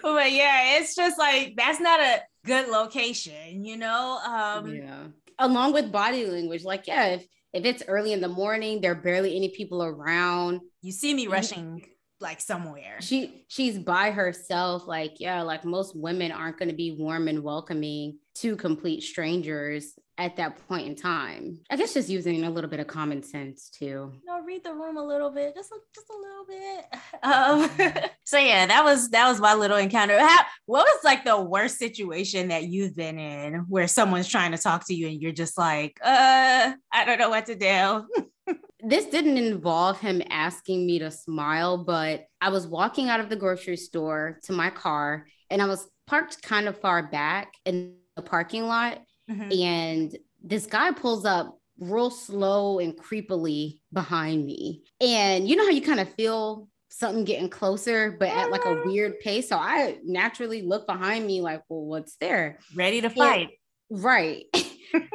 But 0.01 0.31
yeah, 0.31 0.77
it's 0.77 0.95
just 0.95 1.17
like 1.17 1.55
that's 1.57 1.79
not 1.79 1.99
a 1.99 2.21
good 2.45 2.69
location, 2.69 3.65
you 3.65 3.77
know? 3.77 4.19
Um, 4.23 4.75
yeah 4.75 5.07
along 5.39 5.73
with 5.73 5.91
body 5.91 6.25
language. 6.25 6.63
Like, 6.63 6.85
yeah, 6.87 7.05
if 7.07 7.25
if 7.51 7.65
it's 7.65 7.83
early 7.87 8.13
in 8.13 8.21
the 8.21 8.27
morning, 8.27 8.79
there 8.79 8.91
are 8.91 8.95
barely 8.95 9.35
any 9.35 9.49
people 9.49 9.83
around. 9.83 10.61
You 10.83 10.91
see 10.91 11.13
me 11.13 11.25
rushing 11.25 11.83
like 12.21 12.41
somewhere. 12.41 12.97
She 12.99 13.45
she's 13.47 13.77
by 13.77 14.11
herself. 14.11 14.87
Like, 14.87 15.19
yeah, 15.19 15.41
like 15.41 15.65
most 15.65 15.95
women 15.95 16.31
aren't 16.31 16.57
going 16.57 16.69
to 16.69 16.75
be 16.75 16.91
warm 16.91 17.27
and 17.27 17.43
welcoming 17.43 18.19
to 18.35 18.55
complete 18.55 19.03
strangers 19.03 19.95
at 20.19 20.35
that 20.35 20.67
point 20.67 20.85
in 20.85 20.95
time. 20.95 21.59
I 21.69 21.77
guess 21.77 21.93
just 21.93 22.09
using 22.09 22.43
a 22.43 22.49
little 22.49 22.69
bit 22.69 22.81
of 22.81 22.87
common 22.87 23.23
sense 23.23 23.69
too. 23.69 24.11
You 24.13 24.21
know, 24.25 24.41
read 24.41 24.65
the 24.65 24.73
room 24.73 24.97
a 24.97 25.03
little 25.03 25.29
bit, 25.29 25.55
just 25.55 25.71
a, 25.71 25.77
just 25.95 26.07
a 26.09 26.17
little 26.17 26.45
bit. 26.47 26.85
Um, 27.21 27.69
so 28.23 28.37
yeah, 28.37 28.65
that 28.65 28.83
was 28.83 29.09
that 29.09 29.27
was 29.27 29.41
my 29.41 29.53
little 29.53 29.75
encounter. 29.75 30.17
How, 30.17 30.39
what 30.65 30.85
was 30.85 31.03
like 31.03 31.25
the 31.25 31.39
worst 31.39 31.77
situation 31.77 32.47
that 32.47 32.63
you've 32.63 32.95
been 32.95 33.19
in 33.19 33.65
where 33.67 33.87
someone's 33.89 34.27
trying 34.27 34.51
to 34.51 34.57
talk 34.57 34.87
to 34.87 34.93
you 34.93 35.07
and 35.07 35.21
you're 35.21 35.33
just 35.33 35.57
like, 35.57 35.99
uh, 36.01 36.71
I 36.91 37.05
don't 37.05 37.19
know 37.19 37.29
what 37.29 37.47
to 37.47 37.55
do. 37.55 38.25
this 38.81 39.05
didn't 39.05 39.37
involve 39.37 39.99
him 39.99 40.21
asking 40.29 40.85
me 40.85 40.99
to 40.99 41.11
smile, 41.11 41.83
but 41.83 42.25
I 42.41 42.49
was 42.49 42.67
walking 42.67 43.09
out 43.09 43.19
of 43.19 43.29
the 43.29 43.35
grocery 43.35 43.77
store 43.77 44.39
to 44.43 44.53
my 44.53 44.69
car 44.69 45.25
and 45.49 45.61
I 45.61 45.65
was 45.65 45.87
parked 46.07 46.41
kind 46.41 46.67
of 46.67 46.79
far 46.79 47.03
back 47.03 47.53
in 47.65 47.95
the 48.15 48.21
parking 48.21 48.67
lot. 48.67 49.01
Mm-hmm. 49.29 49.61
And 49.61 50.17
this 50.43 50.65
guy 50.65 50.91
pulls 50.91 51.25
up 51.25 51.57
real 51.79 52.09
slow 52.09 52.79
and 52.79 52.97
creepily 52.97 53.79
behind 53.93 54.45
me. 54.45 54.83
And 54.99 55.47
you 55.47 55.55
know 55.55 55.65
how 55.65 55.71
you 55.71 55.81
kind 55.81 55.99
of 55.99 56.13
feel 56.13 56.67
something 56.89 57.23
getting 57.23 57.49
closer, 57.49 58.15
but 58.19 58.29
at 58.29 58.51
like 58.51 58.65
a 58.65 58.81
weird 58.85 59.19
pace. 59.19 59.49
So 59.49 59.57
I 59.57 59.97
naturally 60.03 60.61
look 60.61 60.87
behind 60.87 61.25
me, 61.25 61.41
like, 61.41 61.61
well, 61.69 61.85
what's 61.85 62.15
there? 62.17 62.59
Ready 62.75 63.01
to 63.01 63.09
fight. 63.09 63.49
And, 63.91 64.03
right. 64.03 64.45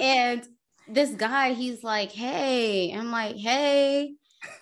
and 0.01 0.49
this 0.89 1.11
guy, 1.11 1.53
he's 1.53 1.83
like, 1.83 2.13
hey, 2.13 2.93
I'm 2.93 3.11
like, 3.11 3.37
hey. 3.37 4.15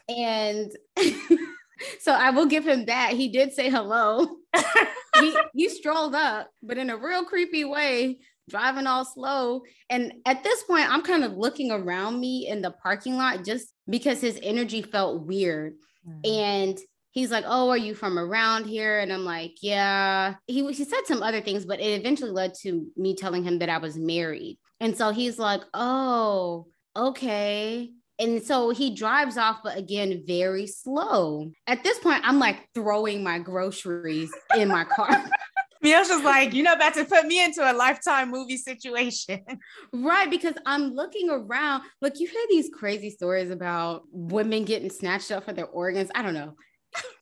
And 0.08 0.70
so 2.00 2.12
I 2.12 2.30
will 2.30 2.46
give 2.46 2.66
him 2.66 2.86
that. 2.86 3.12
He 3.12 3.28
did 3.28 3.52
say 3.52 3.70
hello. 3.70 4.28
he, 5.20 5.36
he 5.54 5.68
strolled 5.68 6.14
up, 6.14 6.50
but 6.62 6.78
in 6.78 6.90
a 6.90 6.96
real 6.96 7.24
creepy 7.24 7.64
way. 7.64 8.18
driving 8.48 8.86
all 8.86 9.04
slow. 9.04 9.62
And 9.90 10.12
at 10.26 10.44
this 10.44 10.62
point, 10.64 10.90
I'm 10.90 11.02
kind 11.02 11.24
of 11.24 11.32
looking 11.32 11.70
around 11.70 12.20
me 12.20 12.48
in 12.48 12.62
the 12.62 12.70
parking 12.70 13.16
lot 13.16 13.44
just 13.44 13.72
because 13.88 14.20
his 14.20 14.38
energy 14.42 14.82
felt 14.82 15.26
weird. 15.26 15.74
Mm-hmm. 16.08 16.30
And 16.30 16.78
he's 17.12 17.30
like, 17.30 17.44
"Oh, 17.46 17.70
are 17.70 17.78
you 17.78 17.94
from 17.94 18.18
around 18.18 18.66
here?" 18.66 18.98
And 18.98 19.12
I'm 19.12 19.24
like, 19.24 19.54
"Yeah." 19.62 20.34
He 20.46 20.66
he 20.72 20.84
said 20.84 21.06
some 21.06 21.22
other 21.22 21.40
things, 21.40 21.64
but 21.64 21.80
it 21.80 22.00
eventually 22.00 22.30
led 22.30 22.54
to 22.62 22.86
me 22.96 23.14
telling 23.14 23.44
him 23.44 23.60
that 23.60 23.68
I 23.68 23.78
was 23.78 23.96
married. 23.96 24.58
And 24.82 24.96
so 24.96 25.12
he's 25.12 25.38
like, 25.38 25.62
"Oh, 25.72 26.66
okay." 26.96 27.90
And 28.18 28.42
so 28.42 28.70
he 28.70 28.94
drives 28.94 29.36
off, 29.38 29.60
but 29.64 29.78
again, 29.78 30.22
very 30.26 30.66
slow. 30.66 31.50
At 31.66 31.82
this 31.82 31.98
point, 31.98 32.22
I'm 32.24 32.38
like 32.38 32.68
throwing 32.74 33.22
my 33.24 33.38
groceries 33.38 34.30
in 34.56 34.68
my 34.68 34.84
car. 34.84 35.08
Mia's 35.82 36.08
just 36.08 36.22
like, 36.22 36.54
you're 36.54 36.62
not 36.62 36.76
about 36.76 36.94
to 36.94 37.04
put 37.04 37.26
me 37.26 37.42
into 37.42 37.68
a 37.68 37.74
lifetime 37.74 38.30
movie 38.30 38.56
situation. 38.56 39.40
Right. 39.92 40.30
Because 40.30 40.54
I'm 40.64 40.94
looking 40.94 41.28
around. 41.28 41.82
Look, 42.00 42.20
you 42.20 42.28
hear 42.28 42.44
these 42.48 42.70
crazy 42.72 43.10
stories 43.10 43.50
about 43.50 44.02
women 44.10 44.64
getting 44.64 44.90
snatched 44.90 45.32
up 45.32 45.44
for 45.44 45.52
their 45.52 45.66
organs. 45.66 46.10
I 46.14 46.22
don't 46.22 46.34
know. 46.34 46.54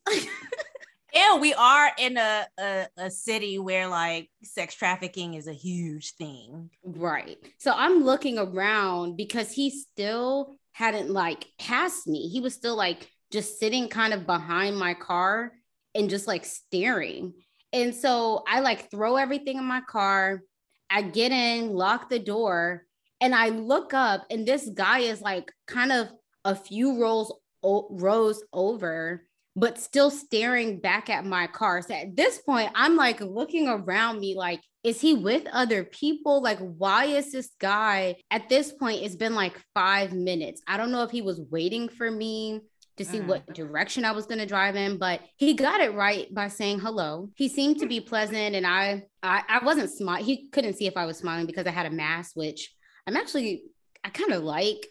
yeah, 1.12 1.38
we 1.38 1.54
are 1.54 1.90
in 1.98 2.16
a, 2.16 2.46
a, 2.58 2.86
a 2.96 3.11
city 3.11 3.58
where 3.58 3.88
like 3.88 4.30
sex 4.42 4.74
trafficking 4.74 5.34
is 5.34 5.46
a 5.46 5.52
huge 5.52 6.14
thing. 6.14 6.70
Right. 6.84 7.38
So 7.58 7.72
I'm 7.74 8.04
looking 8.04 8.38
around 8.38 9.16
because 9.16 9.52
he 9.52 9.70
still 9.70 10.56
hadn't 10.72 11.11
like 11.11 11.46
passed 11.58 12.06
me. 12.06 12.28
He 12.28 12.40
was 12.40 12.54
still 12.54 12.76
like 12.76 13.11
just 13.32 13.58
sitting 13.58 13.88
kind 13.88 14.12
of 14.12 14.26
behind 14.26 14.76
my 14.76 14.94
car 14.94 15.52
and 15.94 16.11
just 16.11 16.26
like 16.26 16.44
staring. 16.44 17.34
And 17.72 17.94
so 17.94 18.42
I 18.48 18.61
like 18.61 18.90
throw 18.90 19.16
everything 19.16 19.58
in 19.58 19.64
my 19.64 19.80
car. 19.80 20.42
I 20.90 21.02
get 21.02 21.30
in, 21.30 21.74
lock 21.74 22.08
the 22.08 22.18
door, 22.18 22.84
and 23.20 23.34
I 23.34 23.50
look 23.50 23.94
up, 23.94 24.26
and 24.30 24.46
this 24.46 24.68
guy 24.68 25.00
is 25.00 25.20
like 25.20 25.52
kind 25.66 25.92
of 25.92 26.08
a 26.44 26.54
few 26.54 27.00
rows 27.00 27.32
o- 27.62 27.88
rows 27.90 28.42
over, 28.52 29.24
but 29.57 29.78
still 29.78 30.11
staring 30.11 30.78
back 30.78 31.11
at 31.11 31.24
my 31.24 31.46
car. 31.46 31.82
So 31.82 31.94
at 31.94 32.16
this 32.16 32.38
point, 32.38 32.70
I'm 32.74 32.96
like 32.96 33.20
looking 33.20 33.68
around 33.68 34.20
me, 34.20 34.36
like, 34.36 34.61
is 34.82 35.01
he 35.01 35.14
with 35.14 35.46
other 35.53 35.84
people? 35.84 36.42
Like, 36.42 36.59
why 36.59 37.07
is 37.07 37.32
this 37.32 37.51
guy 37.59 38.16
at 38.30 38.48
this 38.48 38.72
point? 38.72 39.03
It's 39.03 39.16
been 39.16 39.34
like 39.34 39.61
five 39.74 40.12
minutes. 40.12 40.62
I 40.66 40.76
don't 40.76 40.92
know 40.92 41.03
if 41.03 41.11
he 41.11 41.20
was 41.20 41.40
waiting 41.51 41.88
for 41.88 42.11
me 42.11 42.61
to 42.96 43.05
see 43.05 43.18
mm. 43.18 43.26
what 43.26 43.53
direction 43.55 44.05
I 44.05 44.12
was 44.12 44.26
going 44.26 44.38
to 44.38 44.46
drive 44.46 44.76
in, 44.76 44.98
but 44.98 45.20
he 45.36 45.55
got 45.55 45.80
it 45.80 45.94
right 45.94 46.32
by 46.32 46.48
saying 46.48 46.80
hello. 46.80 47.30
He 47.34 47.48
seemed 47.48 47.78
to 47.80 47.86
be 47.86 48.01
pleasant, 48.01 48.55
and 48.55 48.66
I 48.66 49.05
I, 49.22 49.42
I 49.48 49.64
wasn't 49.64 49.90
smiling. 49.90 50.24
He 50.24 50.48
couldn't 50.48 50.74
see 50.74 50.86
if 50.86 50.96
I 50.96 51.07
was 51.07 51.18
smiling 51.18 51.46
because 51.46 51.66
I 51.66 51.70
had 51.70 51.86
a 51.86 51.90
mask, 51.90 52.32
which 52.34 52.74
I'm 53.07 53.16
actually 53.16 53.64
I 54.05 54.11
kind 54.11 54.32
of 54.32 54.42
like 54.42 54.86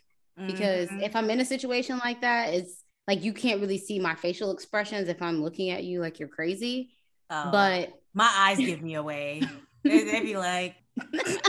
because 0.47 0.89
mm-hmm. 0.89 1.01
if 1.01 1.16
I'm 1.16 1.30
in 1.30 1.39
a 1.39 1.45
situation 1.45 1.97
like 1.97 2.22
that, 2.22 2.53
it's 2.53 2.84
like 3.10 3.24
you 3.24 3.34
can't 3.34 3.60
really 3.60 3.78
see 3.78 3.99
my 3.99 4.16
facial 4.16 4.51
expressions 4.51 5.10
if 5.10 5.22
I'm 5.22 5.41
looking 5.41 5.72
at 5.72 5.84
you 5.84 5.99
like 5.99 6.20
you're 6.20 6.30
crazy. 6.30 6.91
Oh, 7.30 7.49
but 7.51 7.93
my 8.14 8.32
eyes 8.34 8.57
give 8.57 8.82
me 8.82 8.95
away. 8.95 9.41
they, 9.84 10.03
would 10.03 10.24
be 10.24 10.38
like. 10.38 10.76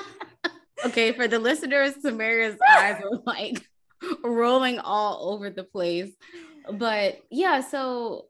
okay, 0.86 1.12
for 1.12 1.28
the 1.28 1.38
listeners, 1.38 1.94
Samaria's 2.02 2.56
eyes 2.68 3.02
are 3.02 3.20
like 3.26 3.66
rolling 4.24 4.78
all 4.78 5.32
over 5.32 5.50
the 5.50 5.64
place 5.64 6.10
but 6.72 7.20
yeah, 7.30 7.60
so 7.60 8.26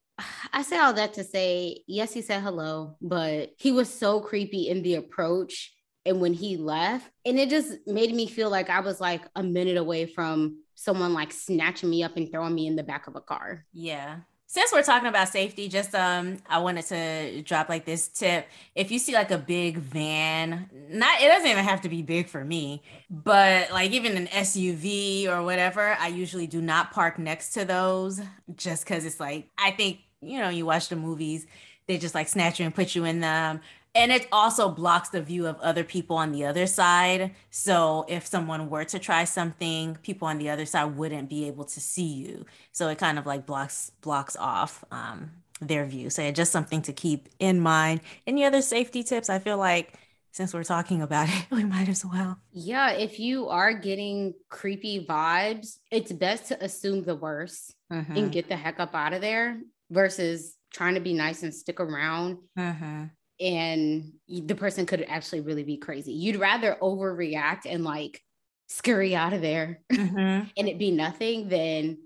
I 0.52 0.62
say 0.62 0.78
all 0.78 0.92
that 0.94 1.14
to 1.14 1.24
say, 1.24 1.82
yes, 1.86 2.12
he 2.12 2.22
said 2.22 2.42
hello, 2.42 2.96
but 3.00 3.50
he 3.58 3.72
was 3.72 3.92
so 3.92 4.20
creepy 4.20 4.68
in 4.68 4.82
the 4.82 4.96
approach 4.96 5.74
and 6.04 6.20
when 6.20 6.34
he 6.34 6.56
left. 6.56 7.10
And 7.24 7.38
it 7.38 7.50
just 7.50 7.72
made 7.86 8.14
me 8.14 8.26
feel 8.26 8.50
like 8.50 8.70
I 8.70 8.80
was 8.80 9.00
like 9.00 9.22
a 9.34 9.42
minute 9.42 9.76
away 9.76 10.06
from 10.06 10.62
someone 10.80 11.12
like 11.12 11.32
snatching 11.32 11.90
me 11.90 12.02
up 12.02 12.16
and 12.16 12.30
throwing 12.30 12.54
me 12.54 12.66
in 12.66 12.76
the 12.76 12.82
back 12.82 13.06
of 13.06 13.16
a 13.16 13.20
car. 13.20 13.64
Yeah 13.72 14.20
since 14.50 14.72
we're 14.72 14.82
talking 14.82 15.08
about 15.08 15.28
safety, 15.28 15.68
just 15.68 15.94
um, 15.94 16.38
I 16.48 16.58
wanted 16.58 16.84
to 16.86 17.40
drop 17.42 17.68
like 17.68 17.84
this 17.84 18.08
tip. 18.08 18.48
If 18.74 18.90
you 18.90 18.98
see 18.98 19.12
like 19.14 19.30
a 19.30 19.38
big 19.38 19.76
van, 19.76 20.68
not 20.90 21.22
it 21.22 21.28
doesn't 21.28 21.48
even 21.48 21.62
have 21.62 21.82
to 21.82 21.88
be 21.88 22.02
big 22.02 22.26
for 22.26 22.44
me, 22.44 22.82
but 23.08 23.70
like 23.70 23.92
even 23.92 24.16
an 24.16 24.26
SUV 24.26 25.28
or 25.28 25.44
whatever, 25.44 25.96
I 26.00 26.08
usually 26.08 26.48
do 26.48 26.60
not 26.60 26.90
park 26.90 27.16
next 27.16 27.52
to 27.52 27.64
those 27.64 28.20
just 28.56 28.84
because 28.84 29.04
it's 29.04 29.20
like 29.20 29.48
I 29.56 29.70
think 29.70 30.00
you 30.20 30.40
know 30.40 30.48
you 30.48 30.66
watch 30.66 30.88
the 30.88 30.96
movies, 30.96 31.46
they 31.86 31.96
just 31.96 32.16
like 32.16 32.26
snatch 32.26 32.58
you 32.58 32.66
and 32.66 32.74
put 32.74 32.96
you 32.96 33.04
in 33.04 33.20
them 33.20 33.60
and 33.94 34.12
it 34.12 34.28
also 34.30 34.68
blocks 34.68 35.08
the 35.08 35.20
view 35.20 35.46
of 35.46 35.58
other 35.60 35.82
people 35.82 36.16
on 36.16 36.30
the 36.32 36.44
other 36.44 36.66
side. 36.66 37.34
So 37.50 38.04
if 38.08 38.24
someone 38.26 38.70
were 38.70 38.84
to 38.84 38.98
try 38.98 39.24
something 39.24 39.96
people 40.02 40.28
on 40.28 40.38
the 40.38 40.50
other 40.50 40.66
side 40.66 40.96
wouldn't 40.96 41.28
be 41.28 41.46
able 41.46 41.64
to 41.64 41.80
see 41.80 42.06
you. 42.06 42.46
So 42.72 42.88
it 42.88 42.98
kind 42.98 43.18
of 43.18 43.26
like 43.26 43.46
blocks 43.46 43.90
blocks 44.00 44.36
off 44.36 44.84
um, 44.92 45.32
their 45.60 45.86
view. 45.86 46.08
So 46.10 46.30
just 46.30 46.52
something 46.52 46.82
to 46.82 46.92
keep 46.92 47.28
in 47.40 47.60
mind. 47.60 48.00
Any 48.26 48.44
other 48.44 48.62
safety 48.62 49.02
tips? 49.02 49.28
I 49.28 49.40
feel 49.40 49.58
like 49.58 49.94
since 50.32 50.54
we're 50.54 50.62
talking 50.62 51.02
about 51.02 51.28
it 51.28 51.46
we 51.50 51.64
might 51.64 51.88
as 51.88 52.04
well. 52.04 52.38
Yeah 52.52 52.92
if 52.92 53.18
you 53.18 53.48
are 53.48 53.72
getting 53.72 54.34
creepy 54.48 55.04
vibes 55.04 55.78
it's 55.90 56.12
best 56.12 56.46
to 56.46 56.64
assume 56.64 57.02
the 57.02 57.16
worst 57.16 57.74
mm-hmm. 57.92 58.16
and 58.16 58.30
get 58.30 58.48
the 58.48 58.54
heck 58.54 58.78
up 58.78 58.94
out 58.94 59.12
of 59.12 59.20
there 59.20 59.60
versus 59.90 60.54
trying 60.72 60.94
to 60.94 61.00
be 61.00 61.14
nice 61.14 61.42
and 61.42 61.52
stick 61.52 61.80
around 61.80 62.38
mm-hmm 62.56 63.06
and 63.40 64.12
the 64.28 64.54
person 64.54 64.86
could 64.86 65.04
actually 65.08 65.40
really 65.40 65.64
be 65.64 65.78
crazy. 65.78 66.12
You'd 66.12 66.36
rather 66.36 66.76
overreact 66.80 67.62
and 67.66 67.84
like 67.84 68.22
scurry 68.68 69.16
out 69.16 69.32
of 69.32 69.40
there 69.40 69.80
mm-hmm. 69.92 70.48
and 70.56 70.68
it 70.68 70.78
be 70.78 70.90
nothing 70.90 71.48
than, 71.48 71.98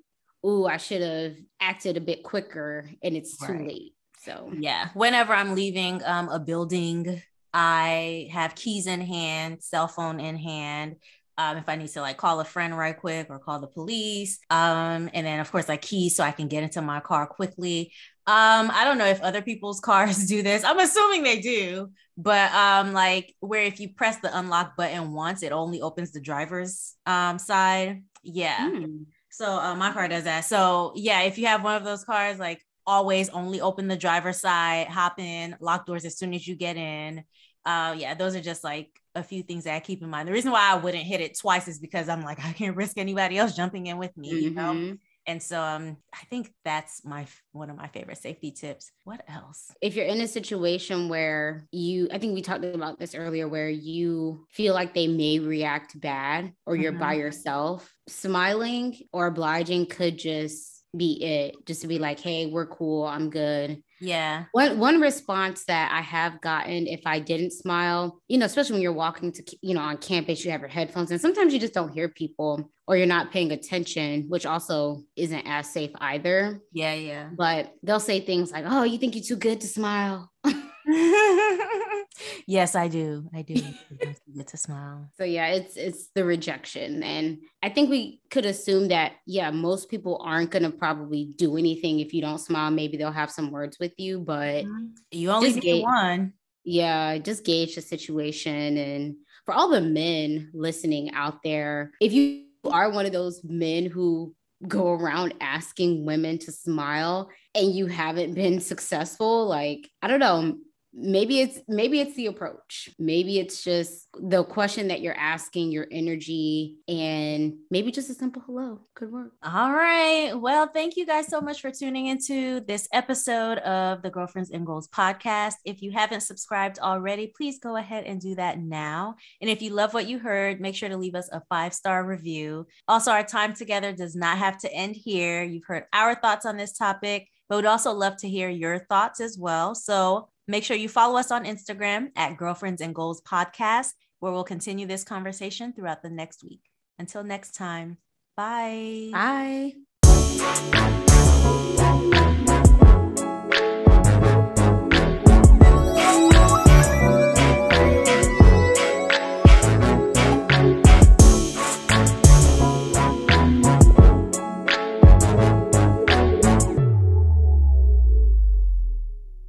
oh, 0.42 0.66
I 0.66 0.76
should 0.76 1.02
have 1.02 1.36
acted 1.60 1.96
a 1.96 2.00
bit 2.00 2.22
quicker 2.22 2.88
and 3.02 3.16
it's 3.16 3.36
too 3.36 3.52
right. 3.52 3.66
late. 3.66 3.94
So, 4.22 4.52
yeah, 4.58 4.88
whenever 4.94 5.34
I'm 5.34 5.54
leaving 5.54 6.02
um, 6.04 6.30
a 6.30 6.38
building, 6.38 7.20
I 7.52 8.28
have 8.32 8.54
keys 8.54 8.86
in 8.86 9.00
hand, 9.02 9.62
cell 9.62 9.86
phone 9.86 10.18
in 10.18 10.36
hand. 10.36 10.96
Um, 11.36 11.56
if 11.56 11.68
I 11.68 11.76
need 11.76 11.88
to 11.88 12.00
like 12.00 12.16
call 12.16 12.40
a 12.40 12.44
friend 12.44 12.76
right 12.76 12.96
quick 12.96 13.26
or 13.28 13.38
call 13.38 13.58
the 13.60 13.66
police. 13.66 14.38
Um, 14.50 15.10
and 15.12 15.26
then 15.26 15.40
of 15.40 15.50
course 15.50 15.68
like 15.68 15.82
keys 15.82 16.16
so 16.16 16.22
I 16.24 16.30
can 16.30 16.48
get 16.48 16.62
into 16.62 16.80
my 16.80 17.00
car 17.00 17.26
quickly. 17.26 17.92
Um, 18.26 18.70
I 18.72 18.84
don't 18.84 18.98
know 18.98 19.06
if 19.06 19.20
other 19.20 19.42
people's 19.42 19.80
cars 19.88 20.26
do 20.26 20.42
this. 20.42 20.64
I'm 20.64 20.78
assuming 20.78 21.22
they 21.22 21.40
do, 21.40 21.90
but 22.16 22.52
um, 22.52 22.92
like 22.92 23.34
where 23.40 23.62
if 23.62 23.80
you 23.80 23.90
press 23.94 24.18
the 24.18 24.36
unlock 24.36 24.76
button 24.76 25.12
once, 25.12 25.42
it 25.42 25.52
only 25.52 25.82
opens 25.82 26.12
the 26.12 26.20
driver's 26.20 26.94
um 27.06 27.38
side. 27.38 28.02
Yeah. 28.22 28.70
Mm. 28.70 29.06
So 29.30 29.46
uh, 29.46 29.74
my 29.74 29.92
car 29.92 30.06
does 30.06 30.24
that. 30.24 30.44
So 30.44 30.92
yeah, 30.94 31.22
if 31.22 31.38
you 31.38 31.46
have 31.46 31.64
one 31.64 31.74
of 31.74 31.84
those 31.84 32.04
cars, 32.04 32.38
like 32.38 32.64
always 32.86 33.28
only 33.30 33.60
open 33.60 33.88
the 33.88 33.96
driver's 33.96 34.40
side, 34.40 34.86
hop 34.88 35.18
in, 35.18 35.56
lock 35.60 35.86
doors 35.86 36.04
as 36.04 36.16
soon 36.18 36.34
as 36.34 36.46
you 36.46 36.54
get 36.54 36.76
in. 36.76 37.24
Uh, 37.66 37.94
yeah, 37.96 38.14
those 38.14 38.36
are 38.36 38.40
just 38.40 38.62
like 38.64 39.00
a 39.14 39.22
few 39.22 39.42
things 39.42 39.64
that 39.64 39.74
I 39.74 39.80
keep 39.80 40.02
in 40.02 40.10
mind. 40.10 40.28
The 40.28 40.32
reason 40.32 40.52
why 40.52 40.72
I 40.72 40.76
wouldn't 40.76 41.04
hit 41.04 41.20
it 41.20 41.38
twice 41.38 41.68
is 41.68 41.78
because 41.78 42.08
I'm 42.08 42.22
like 42.22 42.44
I 42.44 42.52
can't 42.52 42.76
risk 42.76 42.98
anybody 42.98 43.38
else 43.38 43.56
jumping 43.56 43.86
in 43.86 43.98
with 43.98 44.16
me. 44.16 44.32
Mm-hmm. 44.32 44.42
You 44.42 44.50
know. 44.50 44.72
Mm-hmm. 44.72 44.94
And 45.26 45.42
so 45.42 45.58
um, 45.58 45.96
I 46.12 46.24
think 46.28 46.52
that's 46.66 47.02
my 47.02 47.26
one 47.52 47.70
of 47.70 47.76
my 47.76 47.88
favorite 47.88 48.18
safety 48.18 48.50
tips. 48.50 48.92
What 49.04 49.22
else? 49.26 49.70
If 49.80 49.96
you're 49.96 50.04
in 50.04 50.20
a 50.20 50.28
situation 50.28 51.08
where 51.08 51.66
you, 51.72 52.08
I 52.12 52.18
think 52.18 52.34
we 52.34 52.42
talked 52.42 52.64
about 52.64 52.98
this 52.98 53.14
earlier, 53.14 53.48
where 53.48 53.70
you 53.70 54.46
feel 54.50 54.74
like 54.74 54.92
they 54.92 55.06
may 55.06 55.38
react 55.38 55.98
bad 55.98 56.52
or 56.66 56.76
you're 56.76 56.92
mm-hmm. 56.92 57.00
by 57.00 57.14
yourself, 57.14 57.90
smiling 58.06 58.98
or 59.12 59.26
obliging 59.26 59.86
could 59.86 60.18
just 60.18 60.74
be 60.96 61.22
it 61.24 61.66
just 61.66 61.82
to 61.82 61.88
be 61.88 61.98
like 61.98 62.20
hey 62.20 62.46
we're 62.46 62.66
cool 62.66 63.04
i'm 63.04 63.30
good 63.30 63.82
yeah. 64.00 64.44
One 64.52 64.78
one 64.78 65.00
response 65.00 65.64
that 65.64 65.90
i 65.92 66.00
have 66.00 66.40
gotten 66.40 66.86
if 66.86 67.00
i 67.06 67.18
didn't 67.18 67.52
smile 67.52 68.20
you 68.28 68.38
know 68.38 68.46
especially 68.46 68.74
when 68.74 68.82
you're 68.82 68.92
walking 68.92 69.32
to 69.32 69.56
you 69.62 69.74
know 69.74 69.80
on 69.80 69.98
campus 69.98 70.44
you 70.44 70.50
have 70.50 70.60
your 70.60 70.68
headphones 70.68 71.10
and 71.10 71.20
sometimes 71.20 71.52
you 71.52 71.60
just 71.60 71.74
don't 71.74 71.92
hear 71.92 72.08
people 72.08 72.70
or 72.86 72.96
you're 72.96 73.06
not 73.06 73.32
paying 73.32 73.52
attention 73.52 74.26
which 74.28 74.46
also 74.46 75.02
isn't 75.16 75.46
as 75.46 75.70
safe 75.70 75.90
either. 75.98 76.60
Yeah 76.72 76.94
yeah. 76.94 77.30
But 77.36 77.72
they'll 77.82 78.00
say 78.00 78.20
things 78.20 78.52
like 78.52 78.64
oh 78.66 78.82
you 78.82 78.98
think 78.98 79.14
you're 79.14 79.24
too 79.24 79.36
good 79.36 79.60
to 79.60 79.66
smile 79.66 80.30
yes, 82.46 82.74
I 82.74 82.88
do. 82.88 83.28
I 83.34 83.42
do 83.42 83.54
get 84.36 84.48
to 84.48 84.56
smile. 84.56 85.10
So 85.16 85.24
yeah, 85.24 85.48
it's 85.48 85.76
it's 85.76 86.08
the 86.14 86.24
rejection. 86.24 87.02
And 87.02 87.38
I 87.62 87.68
think 87.68 87.90
we 87.90 88.20
could 88.30 88.46
assume 88.46 88.88
that 88.88 89.12
yeah, 89.26 89.50
most 89.50 89.88
people 89.90 90.20
aren't 90.24 90.50
gonna 90.50 90.70
probably 90.70 91.32
do 91.36 91.56
anything 91.56 92.00
if 92.00 92.12
you 92.14 92.22
don't 92.22 92.38
smile. 92.38 92.70
Maybe 92.70 92.96
they'll 92.96 93.12
have 93.12 93.30
some 93.30 93.50
words 93.50 93.78
with 93.78 93.92
you, 93.98 94.20
but 94.20 94.64
mm-hmm. 94.64 94.86
you 95.10 95.30
only 95.30 95.52
get 95.52 95.62
gauge, 95.62 95.82
one. 95.82 96.32
Yeah, 96.64 97.18
just 97.18 97.44
gauge 97.44 97.74
the 97.74 97.82
situation. 97.82 98.76
And 98.78 99.16
for 99.44 99.52
all 99.52 99.68
the 99.68 99.80
men 99.80 100.50
listening 100.54 101.12
out 101.12 101.42
there, 101.42 101.92
if 102.00 102.12
you 102.12 102.44
are 102.64 102.90
one 102.90 103.06
of 103.06 103.12
those 103.12 103.42
men 103.44 103.86
who 103.86 104.34
go 104.66 104.92
around 104.92 105.34
asking 105.40 106.06
women 106.06 106.38
to 106.38 106.50
smile 106.50 107.28
and 107.54 107.74
you 107.74 107.86
haven't 107.86 108.34
been 108.34 108.60
successful, 108.60 109.46
like 109.46 109.90
I 110.00 110.08
don't 110.08 110.20
know, 110.20 110.56
maybe 110.96 111.40
it's 111.40 111.60
maybe 111.66 112.00
it's 112.00 112.14
the 112.14 112.26
approach. 112.26 112.88
Maybe 112.98 113.38
it's 113.38 113.62
just 113.64 114.08
the 114.14 114.44
question 114.44 114.88
that 114.88 115.00
you're 115.00 115.18
asking 115.18 115.72
your 115.72 115.86
energy 115.90 116.78
and 116.86 117.54
maybe 117.70 117.90
just 117.90 118.10
a 118.10 118.14
simple 118.14 118.42
hello. 118.46 118.80
Could 118.94 119.10
work. 119.10 119.32
All 119.42 119.72
right. 119.72 120.32
Well 120.34 120.68
thank 120.72 120.96
you 120.96 121.04
guys 121.04 121.26
so 121.26 121.40
much 121.40 121.60
for 121.60 121.70
tuning 121.70 122.06
into 122.06 122.60
this 122.60 122.88
episode 122.92 123.58
of 123.58 124.02
the 124.02 124.10
girlfriends 124.10 124.50
and 124.50 124.64
goals 124.64 124.88
podcast. 124.88 125.54
If 125.64 125.82
you 125.82 125.90
haven't 125.90 126.20
subscribed 126.20 126.78
already 126.78 127.32
please 127.36 127.58
go 127.58 127.76
ahead 127.76 128.04
and 128.04 128.20
do 128.20 128.36
that 128.36 128.60
now. 128.60 129.16
And 129.40 129.50
if 129.50 129.62
you 129.62 129.70
love 129.70 129.94
what 129.94 130.08
you 130.08 130.18
heard 130.18 130.60
make 130.60 130.76
sure 130.76 130.88
to 130.88 130.96
leave 130.96 131.14
us 131.14 131.28
a 131.32 131.42
five 131.48 131.74
star 131.74 132.04
review. 132.04 132.66
Also 132.86 133.10
our 133.10 133.24
time 133.24 133.54
together 133.54 133.92
does 133.92 134.14
not 134.14 134.38
have 134.38 134.58
to 134.58 134.72
end 134.72 134.94
here. 134.94 135.42
You've 135.42 135.66
heard 135.66 135.84
our 135.92 136.14
thoughts 136.14 136.46
on 136.46 136.56
this 136.56 136.76
topic 136.76 137.28
but 137.48 137.56
we'd 137.56 137.66
also 137.66 137.92
love 137.92 138.16
to 138.16 138.28
hear 138.28 138.48
your 138.48 138.78
thoughts 138.78 139.20
as 139.20 139.36
well. 139.38 139.74
So 139.74 140.30
Make 140.46 140.64
sure 140.64 140.76
you 140.76 140.88
follow 140.88 141.18
us 141.18 141.30
on 141.30 141.44
Instagram 141.44 142.08
at 142.16 142.36
Girlfriends 142.36 142.82
and 142.82 142.94
Goals 142.94 143.22
Podcast, 143.22 143.92
where 144.20 144.32
we'll 144.32 144.44
continue 144.44 144.86
this 144.86 145.04
conversation 145.04 145.72
throughout 145.72 146.02
the 146.02 146.10
next 146.10 146.44
week. 146.44 146.60
Until 146.98 147.24
next 147.24 147.52
time, 147.52 147.98
bye. 148.36 149.10
Bye. 149.12 149.74